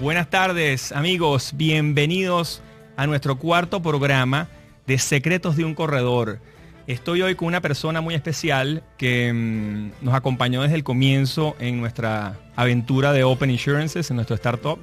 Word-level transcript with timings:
Buenas 0.00 0.30
tardes 0.30 0.92
amigos, 0.92 1.54
bienvenidos 1.56 2.62
a 2.96 3.08
nuestro 3.08 3.36
cuarto 3.36 3.82
programa 3.82 4.46
de 4.86 4.96
Secretos 4.96 5.56
de 5.56 5.64
un 5.64 5.74
Corredor. 5.74 6.38
Estoy 6.86 7.22
hoy 7.22 7.34
con 7.34 7.48
una 7.48 7.60
persona 7.60 8.00
muy 8.00 8.14
especial 8.14 8.84
que 8.96 9.32
mm, 9.32 10.04
nos 10.04 10.14
acompañó 10.14 10.62
desde 10.62 10.76
el 10.76 10.84
comienzo 10.84 11.56
en 11.58 11.80
nuestra 11.80 12.38
aventura 12.54 13.12
de 13.12 13.24
Open 13.24 13.50
Insurances, 13.50 14.08
en 14.10 14.16
nuestro 14.16 14.36
startup. 14.36 14.78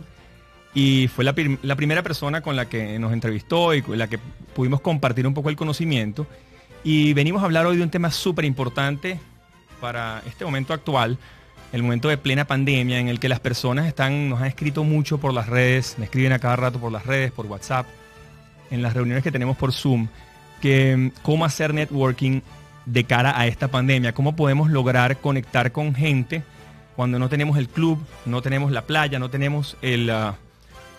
Y 0.74 1.08
fue 1.08 1.24
la, 1.24 1.34
la 1.62 1.78
primera 1.78 2.04
persona 2.04 2.42
con 2.42 2.58
la 2.58 2.68
que 2.68 3.00
nos 3.00 3.14
entrevistó 3.14 3.74
y 3.74 3.84
con 3.84 3.98
la 3.98 4.08
que 4.08 4.20
pudimos 4.54 4.82
compartir 4.82 5.26
un 5.26 5.34
poco 5.34 5.48
el 5.50 5.56
conocimiento. 5.56 6.28
Y 6.84 7.14
venimos 7.14 7.42
a 7.42 7.46
hablar 7.46 7.66
hoy 7.66 7.78
de 7.78 7.84
un 7.84 7.90
tema 7.90 8.12
súper 8.12 8.44
importante 8.44 9.18
para 9.80 10.22
este 10.28 10.44
momento 10.44 10.74
actual, 10.74 11.18
el 11.72 11.84
momento 11.84 12.10
de 12.10 12.18
plena 12.18 12.46
pandemia 12.46 13.00
en 13.00 13.08
el 13.08 13.20
que 13.20 13.30
las 13.30 13.40
personas 13.40 13.88
están, 13.88 14.30
nos 14.30 14.42
han 14.42 14.48
escrito 14.48 14.84
mucho 14.84 15.18
por 15.18 15.34
las 15.34 15.48
redes, 15.48 15.96
me 15.98 16.06
escriben 16.06 16.32
a 16.32 16.40
cada 16.40 16.56
rato 16.56 16.80
por 16.80 16.92
las 16.92 17.06
redes, 17.06 17.32
por 17.32 17.46
WhatsApp, 17.48 17.86
en 18.72 18.82
las 18.82 18.94
reuniones 18.94 19.24
que 19.24 19.32
tenemos 19.32 19.58
por 19.58 19.74
Zoom, 19.74 20.08
que 20.62 20.96
mm, 20.96 21.12
cómo 21.22 21.46
hacer 21.46 21.74
networking 21.74 22.42
de 22.86 23.04
cara 23.04 23.40
a 23.40 23.48
esta 23.48 23.68
pandemia, 23.68 24.14
cómo 24.14 24.36
podemos 24.36 24.70
lograr 24.70 25.18
conectar 25.18 25.72
con 25.72 25.96
gente 25.96 26.44
cuando 26.96 27.20
no 27.20 27.30
tenemos 27.30 27.58
el 27.58 27.68
club, 27.68 28.00
no 28.26 28.42
tenemos 28.42 28.72
la 28.72 28.84
playa, 28.84 29.20
no 29.20 29.30
tenemos 29.30 29.76
ah, 30.12 30.36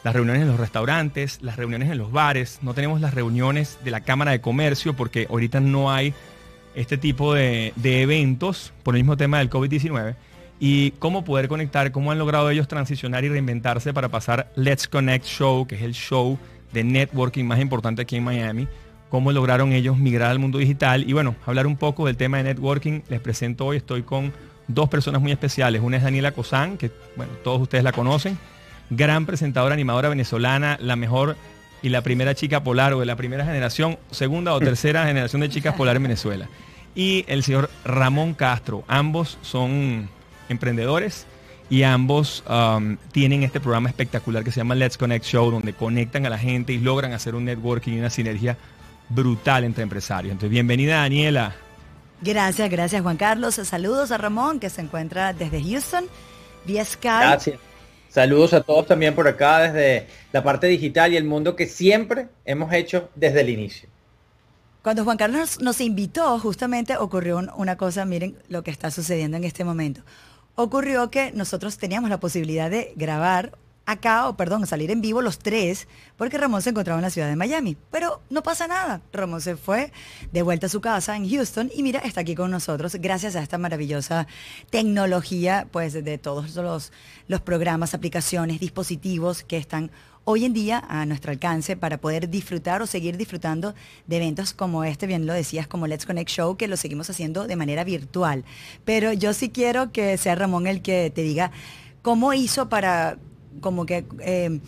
las 0.05 0.14
reuniones 0.14 0.42
en 0.42 0.48
los 0.48 0.61
restaurantes, 0.61 1.39
las 1.41 1.56
reuniones 1.56 1.91
en 1.91 1.98
los 1.98 2.12
bares, 2.12 2.58
no 2.61 2.75
tenemos 2.75 3.01
las 3.01 3.14
reuniones 3.14 3.78
de 3.83 3.92
la 3.92 4.01
Cámara 4.01 4.33
de 4.33 4.41
Comercio 4.41 4.95
porque 4.95 5.27
ahorita 5.30 5.61
no 5.61 5.91
hay 5.91 6.12
este 6.75 6.98
tipo 6.98 7.33
de 7.33 7.73
eventos 7.83 8.75
por 8.83 8.95
el 8.95 9.03
mismo 9.03 9.17
tema 9.17 9.39
del 9.39 9.48
COVID-19 9.48 10.17
y 10.58 10.92
cómo 10.92 11.24
poder 11.24 11.48
conectar, 11.48 11.92
cómo 11.92 12.12
han 12.12 12.18
logrado 12.18 12.50
ellos 12.50 12.68
transicionar 12.68 13.24
y 13.24 13.28
reinventarse 13.28 13.92
para 13.92 14.08
pasar 14.08 14.50
Let's 14.56 14.88
Connect 14.88 15.26
Show, 15.26 15.66
que 15.66 15.74
es 15.76 15.82
el 15.82 15.92
show 15.92 16.38
de 16.72 16.84
networking 16.84 17.44
más 17.44 17.60
importante 17.60 18.02
aquí 18.02 18.16
en 18.16 18.24
Miami, 18.24 18.68
cómo 19.10 19.32
lograron 19.32 19.72
ellos 19.72 19.98
migrar 19.98 20.30
al 20.30 20.38
mundo 20.38 20.58
digital 20.58 21.08
y 21.08 21.12
bueno, 21.12 21.36
hablar 21.44 21.66
un 21.66 21.77
poco 21.77 22.06
del 22.06 22.16
tema 22.16 22.38
de 22.38 22.44
networking. 22.44 23.02
Les 23.08 23.20
presento 23.20 23.66
hoy, 23.66 23.77
estoy 23.77 24.02
con 24.02 24.32
dos 24.68 24.88
personas 24.88 25.20
muy 25.20 25.32
especiales. 25.32 25.82
Una 25.82 25.98
es 25.98 26.02
Daniela 26.02 26.32
Cosán, 26.32 26.77
que 26.78 26.90
bueno, 27.16 27.32
todos 27.44 27.60
ustedes 27.60 27.84
la 27.84 27.92
conocen, 27.92 28.38
gran 28.90 29.27
presentadora 29.27 29.74
animadora 29.74 30.08
venezolana, 30.08 30.78
la 30.80 30.96
mejor 30.96 31.36
y 31.82 31.90
la 31.90 32.00
primera 32.00 32.34
chica 32.34 32.64
polar 32.64 32.94
o 32.94 33.00
de 33.00 33.06
la 33.06 33.16
primera 33.16 33.44
generación, 33.44 33.98
segunda 34.10 34.54
o 34.54 34.60
tercera 34.60 35.06
generación 35.06 35.42
de 35.42 35.50
chicas 35.50 35.74
polar 35.74 35.96
en 35.96 36.02
Venezuela. 36.02 36.48
Y 36.94 37.27
el 37.28 37.42
señor 37.42 37.68
Ramón 37.84 38.32
Castro, 38.32 38.84
ambos 38.88 39.38
son 39.42 40.08
emprendedores 40.48 41.27
y 41.69 41.83
ambos 41.83 42.44
um, 42.48 42.97
tienen 43.12 43.42
este 43.42 43.61
programa 43.61 43.89
espectacular 43.89 44.44
que 44.44 44.52
se 44.52 44.58
llama 44.58 44.75
Let's 44.75 44.97
Connect 44.97 45.25
Show, 45.25 45.50
donde 45.50 45.72
conectan 45.72 46.25
a 46.27 46.30
la 46.30 46.39
gente 46.39 46.73
y 46.73 46.79
logran 46.79 47.12
hacer 47.12 47.34
un 47.34 47.45
networking 47.45 47.92
y 47.92 47.98
una 47.98 48.11
sinergia 48.11 48.57
brutal 49.08 49.64
entre 49.64 49.83
empresarios. 49.83 50.33
Entonces, 50.33 50.51
bienvenida 50.51 50.98
Daniela. 50.98 51.55
Gracias, 52.23 52.70
gracias 52.70 53.02
Juan 53.02 53.17
Carlos. 53.17 53.55
Saludos 53.55 54.11
a 54.11 54.18
Ramón 54.18 54.61
que 54.61 54.70
se 54.70 54.80
encuentra 54.80 55.33
desde 55.33 55.62
Houston, 55.62 56.07
vía 56.64 56.84
Skype. 56.84 57.27
Gracias. 57.27 57.58
Saludos 58.08 58.55
a 58.55 58.63
todos 58.63 58.86
también 58.86 59.14
por 59.14 59.28
acá 59.28 59.61
desde 59.61 60.07
la 60.33 60.42
parte 60.42 60.68
digital 60.68 61.13
y 61.13 61.17
el 61.17 61.24
mundo 61.24 61.55
que 61.55 61.67
siempre 61.67 62.28
hemos 62.45 62.73
hecho 62.73 63.11
desde 63.14 63.42
el 63.42 63.51
inicio. 63.51 63.89
Cuando 64.83 65.05
Juan 65.05 65.17
Carlos 65.17 65.61
nos 65.61 65.80
invitó, 65.80 66.39
justamente 66.39 66.96
ocurrió 66.96 67.42
una 67.57 67.77
cosa, 67.77 68.05
miren 68.05 68.39
lo 68.48 68.63
que 68.63 68.70
está 68.70 68.92
sucediendo 68.92 69.36
en 69.36 69.45
este 69.45 69.64
momento 69.64 70.02
ocurrió 70.56 71.11
que 71.11 71.30
nosotros 71.33 71.78
teníamos 71.78 72.11
la 72.11 72.18
posibilidad 72.18 72.70
de 72.70 72.92
grabar 72.96 73.56
acá, 73.86 74.28
o 74.28 74.36
perdón, 74.36 74.67
salir 74.67 74.90
en 74.90 75.00
vivo 75.00 75.22
los 75.22 75.39
tres, 75.39 75.86
porque 76.17 76.36
Ramón 76.36 76.61
se 76.61 76.70
encontraba 76.70 76.98
en 76.98 77.05
la 77.05 77.11
ciudad 77.11 77.28
de 77.28 77.36
Miami. 77.36 77.77
Pero 77.90 78.20
no 78.30 78.42
pasa 78.42 78.66
nada. 78.66 79.00
Ramón 79.12 79.40
se 79.40 79.56
fue 79.56 79.92
de 80.33 80.42
vuelta 80.42 80.66
a 80.66 80.68
su 80.68 80.80
casa 80.80 81.16
en 81.16 81.30
Houston 81.30 81.70
y 81.74 81.83
mira, 81.83 82.00
está 82.00 82.22
aquí 82.22 82.34
con 82.34 82.50
nosotros 82.50 82.96
gracias 82.96 83.36
a 83.36 83.42
esta 83.42 83.58
maravillosa 83.58 84.27
tecnología, 84.70 85.68
pues 85.70 85.92
de 85.92 86.18
todos 86.18 86.56
los, 86.56 86.92
los 87.28 87.40
programas, 87.40 87.95
aplicaciones, 87.95 88.58
dispositivos 88.58 89.45
que 89.45 89.56
están 89.56 89.92
hoy 90.29 90.45
en 90.45 90.53
día 90.53 90.85
a 90.89 91.07
nuestro 91.07 91.31
alcance 91.31 91.77
para 91.77 91.98
poder 91.98 92.29
disfrutar 92.29 92.83
o 92.83 92.87
seguir 92.89 93.17
disfrutando 93.17 93.77
de 94.09 94.17
eventos 94.17 94.53
como 94.53 94.83
este, 94.83 95.07
bien 95.07 95.25
lo 95.25 95.33
decías, 95.33 95.69
como 95.69 95.87
Let's 95.87 96.05
Connect 96.05 96.29
Show, 96.29 96.57
que 96.57 96.67
lo 96.67 96.77
seguimos 96.77 97.09
haciendo 97.09 97.47
de 97.47 97.55
manera 97.55 97.85
virtual. 97.85 98.45
Pero 98.85 99.13
yo 99.13 99.33
sí 99.33 99.51
quiero 99.51 99.92
que 99.92 100.19
sea 100.19 100.35
Ramón 100.35 100.67
el 100.67 100.83
que 100.83 101.13
te 101.14 101.23
diga 101.23 101.53
cómo 102.03 102.35
hizo 102.35 102.69
para 102.69 103.19
como 103.61 103.87
que... 103.87 104.05
Eh, 104.20 104.61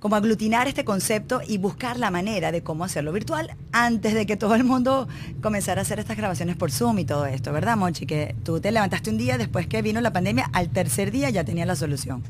como 0.00 0.16
aglutinar 0.16 0.66
este 0.66 0.82
concepto 0.82 1.42
y 1.46 1.58
buscar 1.58 1.98
la 1.98 2.10
manera 2.10 2.52
de 2.52 2.62
cómo 2.62 2.84
hacerlo 2.84 3.12
virtual 3.12 3.54
antes 3.70 4.14
de 4.14 4.24
que 4.24 4.38
todo 4.38 4.54
el 4.54 4.64
mundo 4.64 5.06
comenzara 5.42 5.82
a 5.82 5.82
hacer 5.82 5.98
estas 5.98 6.16
grabaciones 6.16 6.56
por 6.56 6.72
Zoom 6.72 7.00
y 7.00 7.04
todo 7.04 7.26
esto, 7.26 7.52
¿verdad, 7.52 7.76
Monchi? 7.76 8.06
Que 8.06 8.34
tú 8.42 8.62
te 8.62 8.72
levantaste 8.72 9.10
un 9.10 9.18
día 9.18 9.36
después 9.36 9.66
que 9.66 9.82
vino 9.82 10.00
la 10.00 10.10
pandemia, 10.10 10.48
al 10.54 10.70
tercer 10.70 11.10
día 11.10 11.28
ya 11.28 11.44
tenía 11.44 11.66
la 11.66 11.76
solución. 11.76 12.22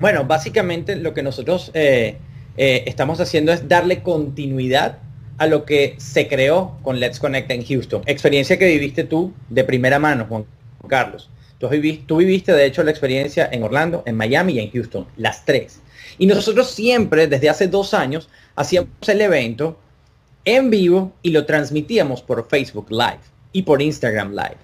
Bueno, 0.00 0.24
básicamente 0.24 0.96
lo 0.96 1.14
que 1.14 1.22
nosotros 1.22 1.70
eh, 1.74 2.16
eh, 2.56 2.84
estamos 2.86 3.20
haciendo 3.20 3.52
es 3.52 3.68
darle 3.68 4.02
continuidad 4.02 4.98
a 5.38 5.46
lo 5.46 5.64
que 5.64 5.94
se 5.98 6.28
creó 6.28 6.78
con 6.82 7.00
Let's 7.00 7.18
Connect 7.18 7.50
en 7.50 7.64
Houston. 7.64 8.02
Experiencia 8.06 8.58
que 8.58 8.66
viviste 8.66 9.04
tú 9.04 9.32
de 9.48 9.64
primera 9.64 9.98
mano, 9.98 10.26
Juan 10.28 10.44
Carlos. 10.88 11.30
Tú 11.58 11.68
viviste, 11.68 12.04
tú 12.06 12.16
viviste, 12.16 12.52
de 12.52 12.66
hecho, 12.66 12.82
la 12.82 12.90
experiencia 12.90 13.48
en 13.50 13.62
Orlando, 13.62 14.02
en 14.06 14.16
Miami 14.16 14.54
y 14.54 14.58
en 14.60 14.70
Houston, 14.70 15.06
las 15.16 15.44
tres. 15.44 15.80
Y 16.18 16.26
nosotros 16.26 16.70
siempre, 16.70 17.26
desde 17.26 17.48
hace 17.48 17.68
dos 17.68 17.94
años, 17.94 18.28
hacíamos 18.56 18.90
el 19.08 19.20
evento 19.20 19.78
en 20.44 20.70
vivo 20.70 21.12
y 21.22 21.30
lo 21.30 21.46
transmitíamos 21.46 22.22
por 22.22 22.48
Facebook 22.48 22.90
Live 22.90 23.20
y 23.52 23.62
por 23.62 23.80
Instagram 23.80 24.30
Live. 24.30 24.63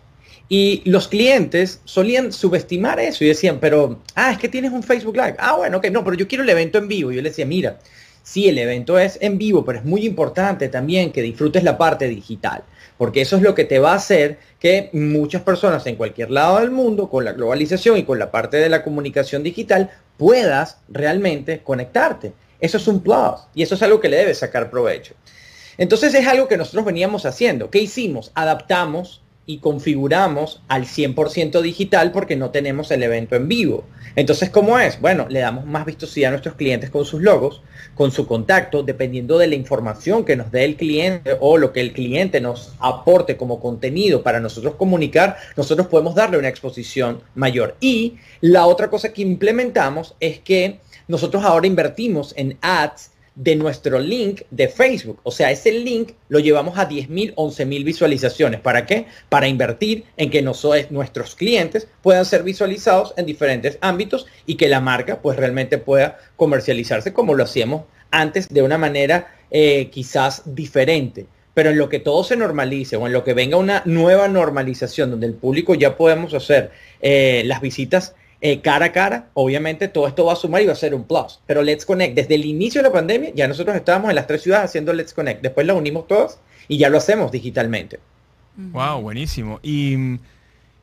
Y 0.53 0.83
los 0.84 1.06
clientes 1.06 1.81
solían 1.84 2.33
subestimar 2.33 2.99
eso 2.99 3.22
y 3.22 3.28
decían, 3.28 3.59
pero, 3.61 4.00
ah, 4.16 4.33
es 4.33 4.38
que 4.38 4.49
tienes 4.49 4.72
un 4.72 4.83
Facebook 4.83 5.15
Live. 5.15 5.37
Ah, 5.38 5.55
bueno, 5.55 5.78
ok, 5.78 5.87
no, 5.93 6.03
pero 6.03 6.16
yo 6.16 6.27
quiero 6.27 6.43
el 6.43 6.50
evento 6.50 6.78
en 6.78 6.88
vivo. 6.88 7.12
Yo 7.12 7.22
les 7.22 7.34
decía, 7.34 7.47
mira, 7.47 7.78
sí, 8.25 8.49
el 8.49 8.59
evento 8.59 8.99
es 8.99 9.16
en 9.21 9.38
vivo, 9.38 9.65
pero 9.65 9.78
es 9.78 9.84
muy 9.84 10.05
importante 10.05 10.69
también 10.69 11.12
que 11.12 11.22
disfrutes 11.22 11.62
la 11.62 11.78
parte 11.78 12.09
digital, 12.09 12.65
porque 12.99 13.21
eso 13.21 13.37
es 13.37 13.43
lo 13.43 13.55
que 13.55 13.65
te 13.65 13.78
va 13.78 13.93
a 13.93 13.97
hacer 13.97 14.38
que 14.59 14.91
muchas 14.93 15.43
personas 15.43 15.87
en 15.87 15.94
cualquier 15.94 16.33
lado 16.33 16.59
del 16.59 16.72
mundo, 16.72 17.09
con 17.09 17.25
la 17.25 17.32
globalización 17.32 17.99
y 17.99 18.03
con 18.03 18.19
la 18.19 18.32
parte 18.32 18.56
de 18.56 18.69
la 18.69 18.82
comunicación 18.82 19.44
digital, 19.44 19.93
puedas 20.17 20.78
realmente 20.88 21.61
conectarte. 21.61 22.32
Eso 22.59 22.77
es 22.77 22.88
un 22.88 23.05
plus 23.05 23.47
y 23.55 23.62
eso 23.62 23.77
es 23.77 23.82
algo 23.84 24.00
que 24.00 24.09
le 24.09 24.17
debes 24.17 24.38
sacar 24.38 24.69
provecho. 24.69 25.15
Entonces 25.78 26.12
es 26.12 26.27
algo 26.27 26.49
que 26.49 26.56
nosotros 26.56 26.84
veníamos 26.84 27.25
haciendo. 27.25 27.71
¿Qué 27.71 27.78
hicimos? 27.78 28.32
Adaptamos 28.34 29.22
y 29.50 29.59
configuramos 29.59 30.62
al 30.69 30.84
100% 30.84 31.61
digital 31.61 32.12
porque 32.12 32.37
no 32.37 32.50
tenemos 32.50 32.88
el 32.93 33.02
evento 33.02 33.35
en 33.35 33.49
vivo. 33.49 33.82
Entonces, 34.14 34.49
¿cómo 34.49 34.79
es? 34.79 35.00
Bueno, 35.00 35.26
le 35.29 35.41
damos 35.41 35.67
más 35.67 35.85
vistosidad 35.85 36.29
a 36.29 36.31
nuestros 36.31 36.55
clientes 36.55 36.88
con 36.88 37.05
sus 37.05 37.20
logos, 37.20 37.61
con 37.97 38.12
su 38.12 38.29
contacto, 38.29 38.85
dependiendo 38.85 39.38
de 39.38 39.49
la 39.49 39.56
información 39.56 40.25
que 40.25 40.37
nos 40.37 40.52
dé 40.52 40.64
el 40.64 40.76
cliente 40.76 41.37
o 41.41 41.58
lo 41.58 41.73
que 41.73 41.81
el 41.81 41.93
cliente 41.93 42.41
nos 42.41 42.75
aporte 42.79 43.37
como 43.37 43.58
contenido 43.58 44.23
para 44.23 44.38
nosotros 44.38 44.76
comunicar, 44.76 45.37
nosotros 45.56 45.88
podemos 45.88 46.14
darle 46.14 46.38
una 46.38 46.49
exposición 46.49 47.20
mayor. 47.35 47.75
Y 47.81 48.19
la 48.41 48.67
otra 48.67 48.88
cosa 48.88 49.12
que 49.12 49.23
implementamos 49.23 50.14
es 50.20 50.38
que 50.38 50.79
nosotros 51.08 51.43
ahora 51.43 51.67
invertimos 51.67 52.35
en 52.37 52.56
ads 52.61 53.11
de 53.40 53.56
nuestro 53.56 53.98
link 53.98 54.42
de 54.50 54.69
Facebook. 54.69 55.19
O 55.22 55.31
sea, 55.31 55.50
ese 55.50 55.72
link 55.72 56.12
lo 56.28 56.40
llevamos 56.40 56.78
a 56.78 56.87
10.000, 56.87 57.34
11.000 57.37 57.84
visualizaciones. 57.84 58.60
¿Para 58.60 58.84
qué? 58.84 59.06
Para 59.31 59.48
invertir 59.48 60.04
en 60.19 60.28
que 60.28 60.42
nuestros 60.42 61.37
clientes 61.37 61.88
puedan 62.02 62.26
ser 62.26 62.42
visualizados 62.42 63.14
en 63.16 63.25
diferentes 63.25 63.78
ámbitos 63.81 64.26
y 64.44 64.56
que 64.56 64.69
la 64.69 64.82
marca 64.82 65.22
pues 65.22 65.38
realmente 65.38 65.78
pueda 65.78 66.19
comercializarse 66.37 67.14
como 67.14 67.34
lo 67.34 67.44
hacíamos 67.44 67.84
antes 68.10 68.46
de 68.46 68.60
una 68.60 68.76
manera 68.76 69.34
eh, 69.50 69.88
quizás 69.90 70.42
diferente. 70.44 71.26
pero 71.54 71.70
en 71.70 71.78
lo 71.78 71.88
que 71.88 71.98
todo 71.98 72.22
se 72.22 72.37
normalice 72.37 72.96
o 72.96 73.06
en 73.06 73.12
lo 73.12 73.25
que 73.25 73.34
venga 73.34 73.56
una 73.56 73.82
nueva 73.84 74.28
normalización 74.28 75.10
donde 75.10 75.26
el 75.26 75.34
público 75.34 75.75
ya 75.75 75.96
podemos 75.96 76.32
hacer 76.32 76.70
eh, 77.00 77.42
las 77.44 77.60
visitas 77.60 78.14
eh, 78.40 78.60
cara 78.60 78.87
a 78.87 78.92
cara, 78.92 79.28
obviamente 79.34 79.88
todo 79.88 80.06
esto 80.06 80.25
va 80.25 80.32
a 80.32 80.37
sumar 80.37 80.62
y 80.62 80.66
va 80.66 80.72
a 80.72 80.76
ser 80.76 80.94
un 80.94 81.04
plus. 81.04 81.40
Pero 81.46 81.62
Let's 81.62 81.84
Connect, 81.84 82.14
desde 82.14 82.34
el 82.34 82.44
inicio 82.44 82.82
de 82.82 82.88
la 82.88 82.92
pandemia, 82.92 83.31
ya 83.34 83.46
nosotros 83.46 83.76
estábamos 83.76 84.10
en 84.10 84.16
las 84.16 84.26
tres 84.26 84.42
ciudades 84.42 84.66
haciendo 84.66 84.92
Let's 84.92 85.12
Connect. 85.12 85.42
Después 85.42 85.66
la 85.66 85.75
unimos 85.75 86.06
todas 86.06 86.38
y 86.66 86.78
ya 86.78 86.88
lo 86.88 86.98
hacemos 86.98 87.31
digitalmente. 87.31 88.00
Wow, 88.56 89.02
buenísimo. 89.02 89.60
Y, 89.62 90.19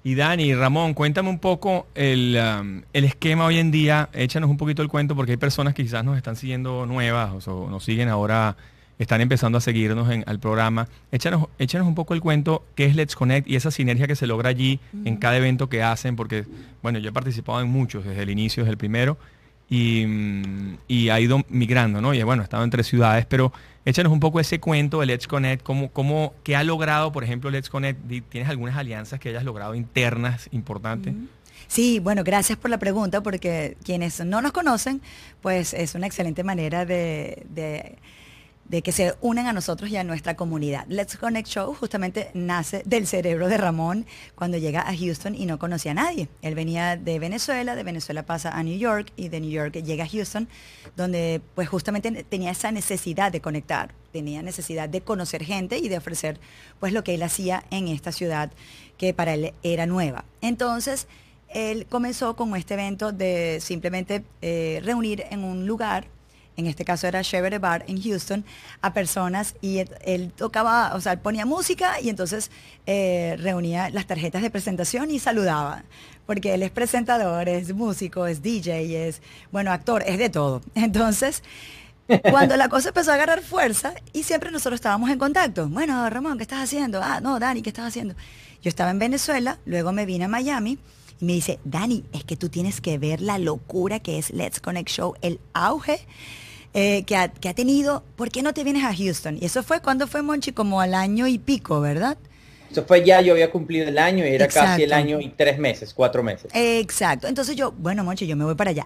y 0.03 0.15
Dani, 0.15 0.53
Ramón, 0.55 0.93
cuéntame 0.93 1.29
un 1.29 1.39
poco 1.39 1.87
el, 1.95 2.37
um, 2.37 2.81
el, 2.93 3.05
esquema 3.05 3.45
hoy 3.45 3.57
en 3.57 3.71
día. 3.71 4.09
Échanos 4.13 4.49
un 4.49 4.57
poquito 4.57 4.81
el 4.81 4.87
cuento 4.87 5.15
porque 5.15 5.31
hay 5.31 5.37
personas 5.37 5.73
que 5.73 5.83
quizás 5.83 6.03
nos 6.03 6.17
están 6.17 6.35
siguiendo 6.35 6.85
nuevas 6.85 7.47
o 7.47 7.69
nos 7.69 7.83
siguen 7.83 8.09
ahora 8.09 8.55
están 8.99 9.21
empezando 9.21 9.57
a 9.57 9.61
seguirnos 9.61 10.09
en 10.09 10.23
el 10.27 10.39
programa. 10.39 10.87
Échanos, 11.11 11.47
échanos 11.59 11.87
un 11.87 11.95
poco 11.95 12.13
el 12.13 12.21
cuento, 12.21 12.65
qué 12.75 12.85
es 12.85 12.95
Let's 12.95 13.15
Connect 13.15 13.47
y 13.47 13.55
esa 13.55 13.71
sinergia 13.71 14.07
que 14.07 14.15
se 14.15 14.27
logra 14.27 14.49
allí 14.49 14.79
en 15.05 15.17
cada 15.17 15.37
evento 15.37 15.69
que 15.69 15.83
hacen, 15.83 16.15
porque, 16.15 16.45
bueno, 16.81 16.99
yo 16.99 17.09
he 17.09 17.13
participado 17.13 17.61
en 17.61 17.69
muchos 17.69 18.05
desde 18.05 18.23
el 18.23 18.29
inicio, 18.29 18.63
desde 18.63 18.71
el 18.71 18.77
primero, 18.77 19.17
y, 19.69 20.05
mm, 20.05 20.77
y 20.87 21.09
ha 21.09 21.19
ido 21.19 21.43
migrando, 21.49 22.01
¿no? 22.01 22.13
Y 22.13 22.23
bueno, 22.23 22.41
he 22.41 22.45
estado 22.45 22.63
en 22.63 22.69
tres 22.69 22.87
ciudades, 22.87 23.25
pero 23.25 23.53
échanos 23.85 24.11
un 24.11 24.19
poco 24.19 24.39
ese 24.39 24.59
cuento 24.59 25.01
de 25.01 25.05
Let's 25.05 25.27
Connect, 25.27 25.63
cómo, 25.63 25.89
cómo, 25.91 26.33
qué 26.43 26.55
ha 26.55 26.63
logrado, 26.63 27.11
por 27.11 27.23
ejemplo, 27.23 27.49
Let's 27.51 27.69
Connect. 27.69 27.99
¿Tienes 28.29 28.49
algunas 28.49 28.77
alianzas 28.77 29.19
que 29.19 29.29
hayas 29.29 29.43
logrado 29.43 29.75
internas 29.75 30.47
importantes? 30.51 31.13
Sí, 31.67 31.99
bueno, 31.99 32.23
gracias 32.23 32.57
por 32.57 32.71
la 32.71 32.77
pregunta, 32.77 33.21
porque 33.21 33.77
quienes 33.83 34.23
no 34.23 34.41
nos 34.41 34.53
conocen, 34.53 35.01
pues 35.41 35.73
es 35.73 35.95
una 35.95 36.07
excelente 36.07 36.43
manera 36.43 36.85
de 36.85 37.45
de 37.49 37.97
que 38.69 38.91
se 38.91 39.15
unen 39.21 39.47
a 39.47 39.53
nosotros 39.53 39.89
y 39.89 39.97
a 39.97 40.03
nuestra 40.03 40.35
comunidad. 40.35 40.85
Let's 40.87 41.17
Connect 41.17 41.47
Show 41.47 41.73
justamente 41.73 42.31
nace 42.33 42.83
del 42.85 43.07
cerebro 43.07 43.47
de 43.47 43.57
Ramón 43.57 44.05
cuando 44.35 44.57
llega 44.57 44.81
a 44.81 44.95
Houston 44.95 45.35
y 45.35 45.45
no 45.45 45.57
conocía 45.57 45.91
a 45.91 45.95
nadie. 45.95 46.27
Él 46.41 46.53
venía 46.53 46.97
de 46.97 47.17
Venezuela, 47.19 47.75
de 47.75 47.83
Venezuela 47.83 48.25
pasa 48.25 48.51
a 48.51 48.63
New 48.63 48.77
York 48.77 49.11
y 49.15 49.29
de 49.29 49.39
New 49.39 49.49
York 49.49 49.73
llega 49.73 50.03
a 50.03 50.07
Houston, 50.07 50.49
donde 50.95 51.41
pues 51.55 51.69
justamente 51.69 52.23
tenía 52.23 52.51
esa 52.51 52.71
necesidad 52.71 53.31
de 53.31 53.39
conectar, 53.39 53.93
tenía 54.11 54.41
necesidad 54.41 54.89
de 54.89 55.01
conocer 55.01 55.43
gente 55.43 55.77
y 55.77 55.87
de 55.87 55.97
ofrecer 55.97 56.39
pues 56.79 56.91
lo 56.91 57.03
que 57.03 57.15
él 57.15 57.23
hacía 57.23 57.63
en 57.71 57.87
esta 57.87 58.11
ciudad 58.11 58.51
que 58.97 59.13
para 59.13 59.33
él 59.33 59.53
era 59.63 59.85
nueva. 59.85 60.25
Entonces, 60.41 61.07
él 61.49 61.85
comenzó 61.87 62.35
con 62.35 62.55
este 62.55 62.73
evento 62.73 63.11
de 63.13 63.59
simplemente 63.61 64.25
eh, 64.41 64.81
reunir 64.83 65.23
en 65.29 65.43
un 65.43 65.65
lugar 65.65 66.07
en 66.57 66.65
este 66.65 66.83
caso 66.83 67.07
era 67.07 67.21
Chevrolet 67.21 67.61
Bar 67.61 67.85
en 67.87 68.01
Houston, 68.01 68.43
a 68.81 68.93
personas 68.93 69.55
y 69.61 69.83
él, 70.03 70.31
tocaba, 70.35 70.95
o 70.95 71.01
sea, 71.01 71.21
ponía 71.21 71.45
música 71.45 72.01
y 72.01 72.09
entonces 72.09 72.51
eh, 72.87 73.37
reunía 73.39 73.89
las 73.91 74.07
tarjetas 74.07 74.41
de 74.41 74.49
presentación 74.49 75.11
y 75.11 75.19
saludaba, 75.19 75.83
porque 76.25 76.55
él 76.55 76.63
es 76.63 76.71
presentador, 76.71 77.47
es 77.47 77.73
músico, 77.73 78.25
es 78.25 78.41
DJ, 78.41 79.07
es, 79.07 79.21
bueno, 79.51 79.71
actor, 79.71 80.03
es 80.05 80.17
de 80.17 80.29
todo. 80.29 80.61
Entonces, 80.75 81.43
cuando 82.31 82.57
la 82.57 82.69
cosa 82.69 82.89
empezó 82.89 83.11
a 83.11 83.15
agarrar 83.15 83.41
fuerza 83.41 83.93
y 84.11 84.23
siempre 84.23 84.49
nosotros 84.49 84.75
estábamos 84.79 85.11
en 85.11 85.19
contacto, 85.19 85.69
bueno, 85.69 86.09
Ramón, 86.09 86.37
¿qué 86.37 86.43
estás 86.43 86.63
haciendo? 86.63 87.01
Ah, 87.03 87.21
no, 87.21 87.39
Dani, 87.39 87.61
¿qué 87.61 87.69
estás 87.69 87.85
haciendo? 87.85 88.15
Yo 88.63 88.69
estaba 88.69 88.89
en 88.89 88.99
Venezuela, 88.99 89.59
luego 89.65 89.91
me 89.91 90.05
vine 90.05 90.25
a 90.25 90.27
Miami. 90.27 90.79
Y 91.19 91.25
me 91.25 91.33
dice, 91.33 91.59
Dani, 91.63 92.03
es 92.13 92.23
que 92.23 92.35
tú 92.35 92.49
tienes 92.49 92.79
que 92.79 92.97
ver 92.97 93.21
la 93.21 93.39
locura 93.39 93.99
que 93.99 94.19
es 94.19 94.29
Let's 94.29 94.59
Connect 94.59 94.89
Show, 94.89 95.15
el 95.21 95.39
auge 95.53 96.05
eh, 96.79 97.05
que, 97.05 97.15
ha, 97.15 97.27
tenido, 97.55 98.03
¿por 98.15 98.29
qué 98.29 98.43
no 98.43 98.53
te 98.53 98.63
vienes 98.63 98.83
a 98.83 98.93
Houston? 98.95 99.39
Y 99.41 99.45
eso 99.45 99.63
fue 99.63 99.81
cuando 99.81 100.05
fue 100.05 100.21
Monchi, 100.21 100.51
como 100.51 100.79
al 100.79 100.93
año 100.93 101.25
y 101.25 101.39
pico, 101.39 101.81
¿verdad? 101.81 102.19
Eso 102.69 102.85
fue 102.85 103.03
ya, 103.03 103.19
yo 103.19 103.33
había 103.33 103.49
cumplido 103.49 103.87
el 103.87 103.97
año 103.97 104.23
y 104.27 104.29
era 104.29 104.47
casi 104.47 104.83
el 104.83 104.93
año 104.93 105.19
y 105.19 105.29
tres 105.29 105.57
meses, 105.57 105.91
cuatro 105.95 106.21
meses. 106.21 106.51
Exacto. 106.53 107.25
Entonces 107.25 107.55
yo, 107.55 107.71
bueno, 107.71 108.03
Monchi, 108.03 108.27
yo 108.27 108.35
me 108.35 108.45
voy 108.45 108.53
para 108.53 108.69
allá. 108.69 108.85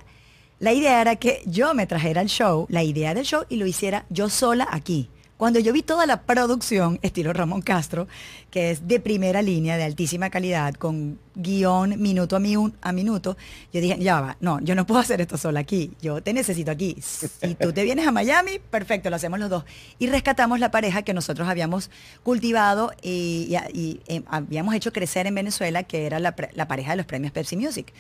La 0.60 0.72
idea 0.72 1.02
era 1.02 1.18
que 1.18 1.42
yo 1.46 1.74
me 1.74 1.86
trajera 1.86 2.22
el 2.22 2.30
show, 2.30 2.66
la 2.70 2.82
idea 2.82 3.14
del 3.14 3.26
show, 3.26 3.44
y 3.50 3.58
lo 3.58 3.66
hiciera 3.66 4.06
yo 4.10 4.30
sola 4.30 4.70
aquí. 4.72 5.10
Cuando 5.42 5.60
yo 5.60 5.74
vi 5.74 5.82
toda 5.82 6.06
la 6.06 6.22
producción, 6.22 7.00
estilo 7.02 7.34
Ramón 7.34 7.64
Castro, 7.64 8.08
que 8.52 8.70
es 8.70 8.88
de 8.88 9.00
primera 9.00 9.42
línea, 9.42 9.76
de 9.76 9.84
altísima 9.84 10.30
calidad, 10.30 10.76
con 10.76 11.18
guion 11.34 12.00
minuto 12.00 12.36
a, 12.36 12.92
minuto, 12.92 13.38
yo 13.74 13.82
dije, 13.82 13.98
ya 13.98 14.22
va, 14.22 14.38
no, 14.40 14.60
yo 14.62 14.76
no 14.76 14.86
puedo 14.86 15.02
hacer 15.02 15.20
esto 15.20 15.40
sola 15.40 15.62
aquí, 15.62 15.94
yo 16.00 16.22
te 16.22 16.32
necesito 16.34 16.70
aquí. 16.70 16.96
Si 17.02 17.56
tú 17.56 17.74
te 17.74 17.82
vienes 17.84 18.06
a 18.06 18.12
Miami, 18.12 18.60
perfecto, 18.60 19.10
lo 19.10 19.16
hacemos 19.16 19.40
los 19.40 19.50
dos. 19.50 19.64
Y 19.98 20.06
rescatamos 20.06 20.60
la 20.60 20.70
pareja 20.70 21.02
que 21.02 21.16
nosotros 21.16 21.48
habíamos 21.50 21.90
cultivado 22.22 22.94
y, 23.02 23.58
eh, 24.06 24.22
habíamos 24.28 24.76
hecho 24.76 24.94
crecer 24.94 25.26
en 25.26 25.34
Venezuela, 25.34 25.82
que 25.82 26.06
era 26.06 26.20
la, 26.20 26.36
la 26.54 26.68
pareja 26.68 26.92
de 26.92 26.98
los 26.98 27.08
premios 27.08 27.32
Pepsi 27.32 27.58
Music. 27.58 27.92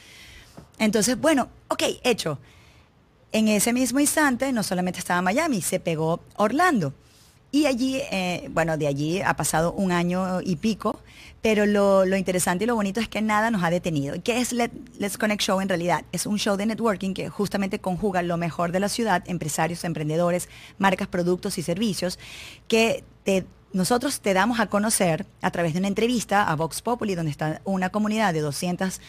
Entonces, 0.77 1.19
bueno, 1.19 1.49
ok, 1.69 1.81
hecho. 2.03 2.37
En 3.31 3.47
ese 3.47 3.73
mismo 3.73 3.99
instante, 3.99 4.51
no 4.51 4.61
solamente 4.61 4.99
estaba 4.99 5.23
Miami, 5.23 5.63
se 5.63 5.79
pegó 5.79 6.21
Orlando. 6.35 6.93
Y 7.51 7.65
allí, 7.65 8.01
eh, 8.11 8.49
bueno, 8.51 8.77
de 8.77 8.87
allí 8.87 9.21
ha 9.21 9.35
pasado 9.35 9.73
un 9.73 9.91
año 9.91 10.39
y 10.41 10.55
pico, 10.55 11.01
pero 11.41 11.65
lo, 11.65 12.05
interesante 12.15 12.63
y 12.63 12.67
lo 12.67 12.75
bonito 12.75 13.01
es 13.01 13.09
que 13.09 13.21
nada 13.21 13.51
nos 13.51 13.63
ha 13.63 13.69
detenido. 13.69 14.15
¿Qué 14.23 14.39
es 14.39 14.53
Let's 14.53 15.17
Connect 15.17 15.41
Show 15.41 15.59
en 15.59 15.67
realidad? 15.67 16.05
Es 16.11 16.25
un 16.25 16.37
show 16.37 16.55
de 16.55 16.65
networking 16.65 17.13
que 17.13 17.29
justamente 17.29 17.79
conjuga 17.79 18.21
lo 18.21 18.37
mejor 18.37 18.71
de 18.71 18.79
la 18.79 18.87
ciudad, 18.87 19.23
empresarios, 19.25 19.83
emprendedores, 19.83 20.47
marcas, 20.77 21.07
productos 21.07 21.57
y 21.57 21.63
servicios, 21.63 22.19
que 22.69 23.03
te 23.23 23.45
nosotros 23.73 24.19
te 24.21 24.33
damos 24.33 24.59
a 24.59 24.67
conocer 24.67 25.25
a 25.41 25.51
través 25.51 25.73
de 25.73 25.79
una 25.79 25.87
entrevista 25.87 26.43
a 26.43 26.55
Vox 26.55 26.81
Populi, 26.81 27.15
donde 27.15 27.31
está 27.31 27.61
una 27.63 27.89
comunidad 27.89 28.33
de 28.33 28.41
200, 28.41 28.99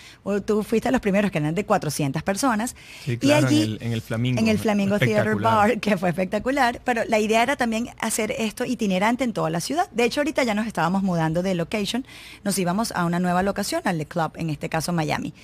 tú 0.44 0.62
fuiste 0.62 0.90
los 0.90 1.00
primeros 1.00 1.30
que 1.30 1.38
eran 1.38 1.54
de 1.54 1.64
400 1.64 2.22
personas. 2.22 2.76
y 3.06 3.30
allí, 3.32 3.76
en 3.80 3.92
el, 3.92 4.00
Flamingo. 4.00 4.40
En 4.40 4.48
el 4.48 4.58
Flamingo 4.58 4.98
Theater 4.98 5.36
Bar, 5.36 5.78
que 5.80 5.96
fue 5.96 6.10
espectacular. 6.10 6.80
Pero 6.84 7.02
la 7.06 7.18
idea 7.18 7.42
era 7.42 7.56
también 7.56 7.88
hacer 7.98 8.34
esto 8.38 8.64
itinerante 8.64 9.24
en 9.24 9.32
toda 9.32 9.50
la 9.50 9.60
ciudad. 9.60 9.90
De 9.90 10.04
hecho, 10.04 10.20
ahorita 10.20 10.44
ya 10.44 10.54
nos 10.54 10.66
estábamos 10.66 11.02
mudando 11.02 11.42
de 11.42 11.54
location. 11.54 12.06
Nos 12.44 12.58
íbamos 12.58 12.92
a 12.92 13.04
una 13.04 13.18
nueva 13.18 13.42
locación, 13.42 13.82
al 13.84 13.98
The 13.98 14.06
Club, 14.06 14.32
en 14.36 14.50
este 14.50 14.68
caso 14.68 14.92
Miami. 14.92 15.34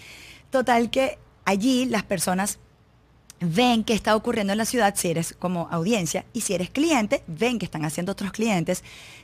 Total 0.50 0.90
que 0.90 1.18
allí 1.44 1.86
las 1.86 2.04
personas 2.04 2.58
ven 3.40 3.84
qué 3.84 3.94
está 3.94 4.16
ocurriendo 4.16 4.52
en 4.52 4.58
la 4.58 4.64
ciudad 4.64 4.94
si 4.96 5.08
eres 5.08 5.34
como 5.38 5.68
audiencia 5.70 6.24
y 6.32 6.40
si 6.42 6.54
eres 6.54 6.70
cliente, 6.70 7.22
ven 7.26 7.58
qué 7.58 7.64
están 7.64 7.84
haciendo 7.84 8.12
otros 8.12 8.32
clientes, 8.32 8.82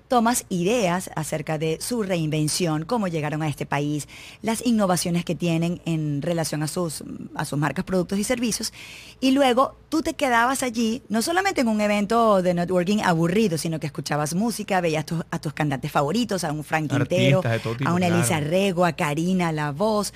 tomas 0.09 0.45
ideas 0.49 1.11
acerca 1.17 1.59
de 1.59 1.79
su 1.81 2.03
reinvención, 2.03 2.85
cómo 2.85 3.09
llegaron 3.09 3.43
a 3.43 3.49
este 3.49 3.67
país, 3.67 4.07
las 4.43 4.65
innovaciones 4.65 5.25
que 5.25 5.35
tienen 5.35 5.81
en 5.87 6.23
relación 6.23 6.63
a 6.63 6.69
sus, 6.69 7.03
a 7.35 7.45
sus 7.45 7.59
marcas, 7.59 7.85
productos 7.85 8.19
y 8.19 8.25
servicios. 8.25 8.73
Y 9.21 9.33
luego 9.33 9.77
tú 9.89 10.03
te 10.03 10.15
quedabas 10.15 10.63
allí, 10.63 11.03
no 11.09 11.23
solamente 11.23 11.63
en 11.63 11.69
un 11.69 11.81
evento 11.81 12.43
de 12.43 12.55
networking 12.55 12.99
aburrido, 13.03 13.59
sino 13.59 13.81
que 13.81 13.87
escuchabas 13.87 14.35
música, 14.35 14.81
veías 14.81 15.07
a 15.31 15.39
tus 15.39 15.53
cantantes 15.53 15.91
favoritos, 15.91 16.45
a 16.45 16.53
un 16.53 16.65
Frank 16.65 16.91
Quintero, 16.91 17.43
a 17.85 17.95
una 17.95 18.07
Elisa 18.07 18.41
Rego, 18.41 18.85
a 18.85 18.93
Karina 18.93 19.53
La 19.53 19.73
Voz 19.73 20.13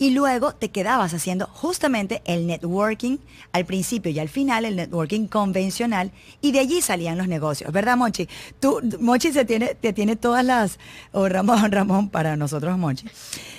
y 0.00 0.10
luego 0.12 0.54
te 0.54 0.70
quedabas 0.70 1.12
haciendo 1.12 1.46
justamente 1.46 2.22
el 2.24 2.46
networking 2.46 3.18
al 3.52 3.66
principio 3.66 4.10
y 4.10 4.18
al 4.18 4.30
final, 4.30 4.64
el 4.64 4.74
networking 4.74 5.26
convencional, 5.26 6.10
y 6.40 6.52
de 6.52 6.60
allí 6.60 6.80
salían 6.80 7.18
los 7.18 7.28
negocios, 7.28 7.70
¿verdad, 7.70 7.98
Mochi? 7.98 8.26
Tú, 8.60 8.80
Mochi 8.98 9.30
se 9.30 9.44
tiene, 9.44 9.74
te 9.74 9.92
tiene 9.92 10.16
todas 10.16 10.42
las, 10.42 10.78
o 11.12 11.28
Ramón, 11.28 11.70
Ramón, 11.70 12.08
para 12.08 12.34
nosotros, 12.34 12.78
Mochi. 12.78 13.08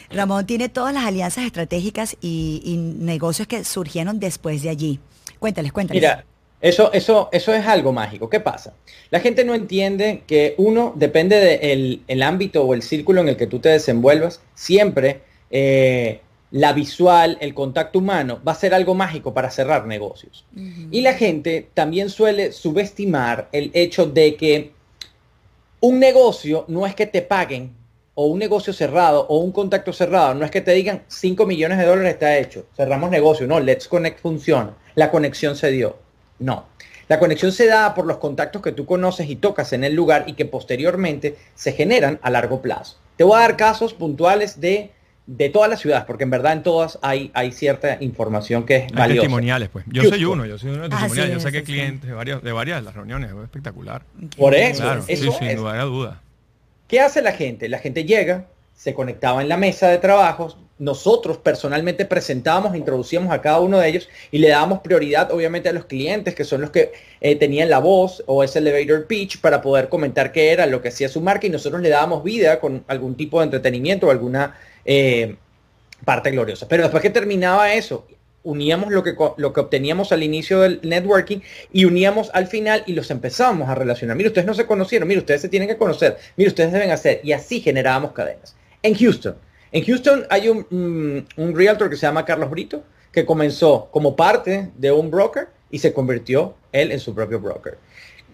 Ramón 0.10 0.48
tiene 0.48 0.68
todas 0.68 0.96
las 0.96 1.06
alianzas 1.06 1.46
estratégicas 1.46 2.18
y, 2.22 2.76
negocios 2.98 3.48
que 3.48 3.64
surgieron 3.64 4.20
después 4.20 4.64
de 4.64 4.70
allí. 4.70 5.00
Cuéntales, 5.38 5.72
cuéntales. 5.72 6.02
Mira, 6.02 6.26
eso, 6.60 6.92
eso, 6.92 7.30
eso 7.32 7.54
es 7.54 7.68
algo 7.68 7.94
mágico. 7.94 8.32
¿Qué 8.32 8.40
pasa? 8.40 8.74
La 9.12 9.20
gente 9.20 9.46
no 9.46 9.54
entiende 9.54 10.24
que 10.26 10.56
uno, 10.58 10.92
depende 10.96 11.36
del 11.36 12.02
el 12.08 12.24
ámbito 12.24 12.64
o 12.64 12.74
el 12.74 12.82
círculo 12.82 13.22
en 13.22 13.30
el 13.30 13.38
que 13.38 13.46
tú 13.46 13.60
te 13.60 13.70
desenvuelvas, 13.70 14.42
siempre 14.56 15.22
eh, 15.52 16.22
la 16.52 16.74
visual, 16.74 17.38
el 17.40 17.54
contacto 17.54 18.00
humano, 18.00 18.40
va 18.46 18.52
a 18.52 18.56
ser 18.56 18.74
algo 18.74 18.94
mágico 18.94 19.34
para 19.34 19.50
cerrar 19.50 19.86
negocios. 19.86 20.46
Y 20.92 21.02
la 21.02 21.14
gente 21.14 21.70
también 21.74 22.10
suele 22.10 22.52
subestimar 22.52 23.48
el 23.52 23.72
hecho 23.74 24.06
de 24.06 24.36
que 24.36 24.72
un 25.80 26.00
negocio 26.00 26.66
no 26.68 26.86
es 26.86 26.94
que 26.94 27.08
te 27.08 27.22
paguen, 27.22 27.74
o 28.14 28.26
un 28.26 28.40
negocio 28.40 28.74
cerrado, 28.74 29.26
o 29.30 29.38
un 29.38 29.54
contacto 29.54 29.94
cerrado, 29.94 30.36
no 30.36 30.44
es 30.44 30.52
que 30.52 30.60
te 30.62 30.74
digan 30.74 31.04
5 31.08 31.46
millones 31.46 31.78
de 31.78 31.86
dólares 31.86 32.14
está 32.14 32.38
hecho, 32.38 32.66
cerramos 32.76 33.10
negocio, 33.10 33.48
no, 33.48 33.60
Let's 33.60 33.88
Connect 33.88 34.20
funciona, 34.20 34.76
la 34.96 35.10
conexión 35.10 35.56
se 35.56 35.72
dio. 35.72 35.98
No, 36.38 36.66
la 37.08 37.20
conexión 37.20 37.52
se 37.52 37.68
da 37.68 37.94
por 37.94 38.06
los 38.06 38.18
contactos 38.18 38.62
que 38.62 38.72
tú 38.72 38.86
conoces 38.86 39.30
y 39.30 39.36
tocas 39.36 39.74
en 39.74 39.84
el 39.84 39.94
lugar 39.94 40.26
y 40.28 40.34
que 40.34 40.46
posteriormente 40.46 41.38
se 41.56 41.72
generan 41.72 42.20
a 42.22 42.30
largo 42.30 42.62
plazo. 42.62 42.98
Te 43.16 43.24
voy 43.24 43.38
a 43.38 43.42
dar 43.42 43.58
casos 43.58 43.94
puntuales 43.94 44.60
de 44.60 44.92
de 45.28 45.50
todas 45.50 45.70
las 45.70 45.80
ciudades, 45.80 46.04
porque 46.06 46.24
en 46.24 46.30
verdad 46.32 46.54
en 46.54 46.64
todas 46.64 47.00
hay, 47.02 47.32
hay 47.34 47.52
cierta 47.52 47.98
información 48.02 48.66
que 48.66 48.76
es 48.78 48.84
Hay 48.84 48.90
valiosa. 48.94 49.22
testimoniales, 49.22 49.70
pues. 49.70 49.86
Yo 49.88 50.04
soy 50.04 50.26
uno, 50.26 50.46
yo 50.46 50.58
soy 50.58 50.72
uno 50.72 50.84
de 50.84 50.90
los 50.90 50.98
Ah, 50.98 51.02
testimoniales. 51.04 51.32
sí, 51.32 51.34
yo 51.34 51.40
saqué 51.42 51.60
sí, 51.60 51.66
sí. 51.66 51.72
clientes 51.74 52.10
de 52.10 52.16
varias, 52.16 52.44
de 52.44 52.52
varias 52.52 52.80
de 52.80 52.86
las 52.86 52.96
reuniones, 52.96 53.32
es 53.32 53.38
espectacular. 53.44 54.02
Por 54.38 54.56
eso, 54.56 54.82
Claro, 54.84 55.02
sí, 55.04 55.14
eso 55.14 55.32
sin 55.38 55.48
es. 55.50 55.56
lugar 55.58 55.80
a 55.80 55.84
dudas. 55.84 56.18
¿Qué 56.88 57.00
hace 57.00 57.22
la 57.22 57.32
gente? 57.32 57.70
La 57.70 57.80
gente 57.80 58.04
llega, 58.04 58.46
se 58.76 58.94
conectaba 58.94 59.42
en 59.42 59.48
la 59.48 59.58
mesa 59.58 59.88
de 59.88 59.98
trabajos, 60.00 60.58
nosotros 60.80 61.38
personalmente 61.38 62.06
presentábamos, 62.06 62.76
introducíamos 62.76 63.32
a 63.32 63.40
cada 63.40 63.60
uno 63.60 63.78
de 63.78 63.88
ellos 63.88 64.10
y 64.32 64.40
le 64.40 64.50
dábamos 64.50 64.80
prioridad 64.80 65.32
obviamente 65.32 65.70
a 65.70 65.74
los 65.74 65.86
clientes 65.86 66.34
que 66.34 66.44
son 66.44 66.60
los 66.62 66.72
que 66.72 66.92
eh, 67.22 67.36
tenían 67.36 67.70
la 67.70 67.78
voz 67.78 68.24
o 68.26 68.44
ese 68.44 68.58
elevator 68.58 69.06
pitch 69.06 69.40
para 69.42 69.62
poder 69.62 69.90
comentar 69.90 70.32
qué 70.32 70.52
era 70.52 70.66
lo 70.66 70.82
que 70.82 70.88
hacía 70.88 71.08
su 71.08 71.22
marca 71.22 71.46
y 71.46 71.52
nosotros 71.52 71.82
le 71.84 71.90
dábamos 71.90 72.24
vida 72.24 72.60
con 72.60 72.84
algún 72.88 73.14
tipo 73.16 73.40
de 73.40 73.46
entretenimiento 73.46 74.08
o 74.08 74.12
alguna 74.12 74.56
eh, 74.86 75.36
parte 76.06 76.32
gloriosa. 76.32 76.68
Pero 76.68 76.84
después 76.84 77.02
que 77.02 77.10
terminaba 77.10 77.74
eso, 77.74 78.08
uníamos 78.44 78.92
lo 78.92 79.04
que, 79.04 79.16
lo 79.38 79.54
que 79.54 79.60
obteníamos 79.60 80.12
al 80.12 80.24
inicio 80.24 80.62
del 80.62 80.80
networking 80.84 81.40
y 81.72 81.86
uníamos 81.86 82.32
al 82.34 82.48
final 82.48 82.84
y 82.88 82.94
los 82.94 83.12
empezábamos 83.12 83.70
a 83.70 83.76
relacionar. 83.76 84.18
Mire, 84.18 84.30
ustedes 84.30 84.48
no 84.48 84.54
se 84.54 84.66
conocieron, 84.66 85.08
mire, 85.08 85.20
ustedes 85.20 85.42
se 85.42 85.50
tienen 85.50 85.70
que 85.70 85.78
conocer, 85.78 86.18
mire, 86.38 86.50
ustedes 86.50 86.72
deben 86.72 86.92
hacer. 86.92 87.22
Y 87.24 87.34
así 87.34 87.62
generábamos 87.62 88.14
cadenas. 88.14 88.56
En 88.84 88.96
Houston, 88.96 89.36
en 89.72 89.86
Houston 89.86 90.26
hay 90.30 90.50
un, 90.50 90.66
mm, 90.70 91.42
un 91.42 91.56
realtor 91.56 91.90
que 91.90 91.96
se 91.96 92.02
llama 92.02 92.26
Carlos 92.26 92.50
Brito, 92.50 92.84
que 93.12 93.26
comenzó 93.26 93.90
como 93.92 94.16
parte 94.16 94.72
de 94.78 94.92
un 94.92 95.12
broker 95.12 95.48
y 95.70 95.80
se 95.80 95.94
convirtió 95.94 96.56
él 96.72 96.92
en 96.92 97.00
su 97.00 97.14
propio 97.14 97.40
broker. 97.40 97.78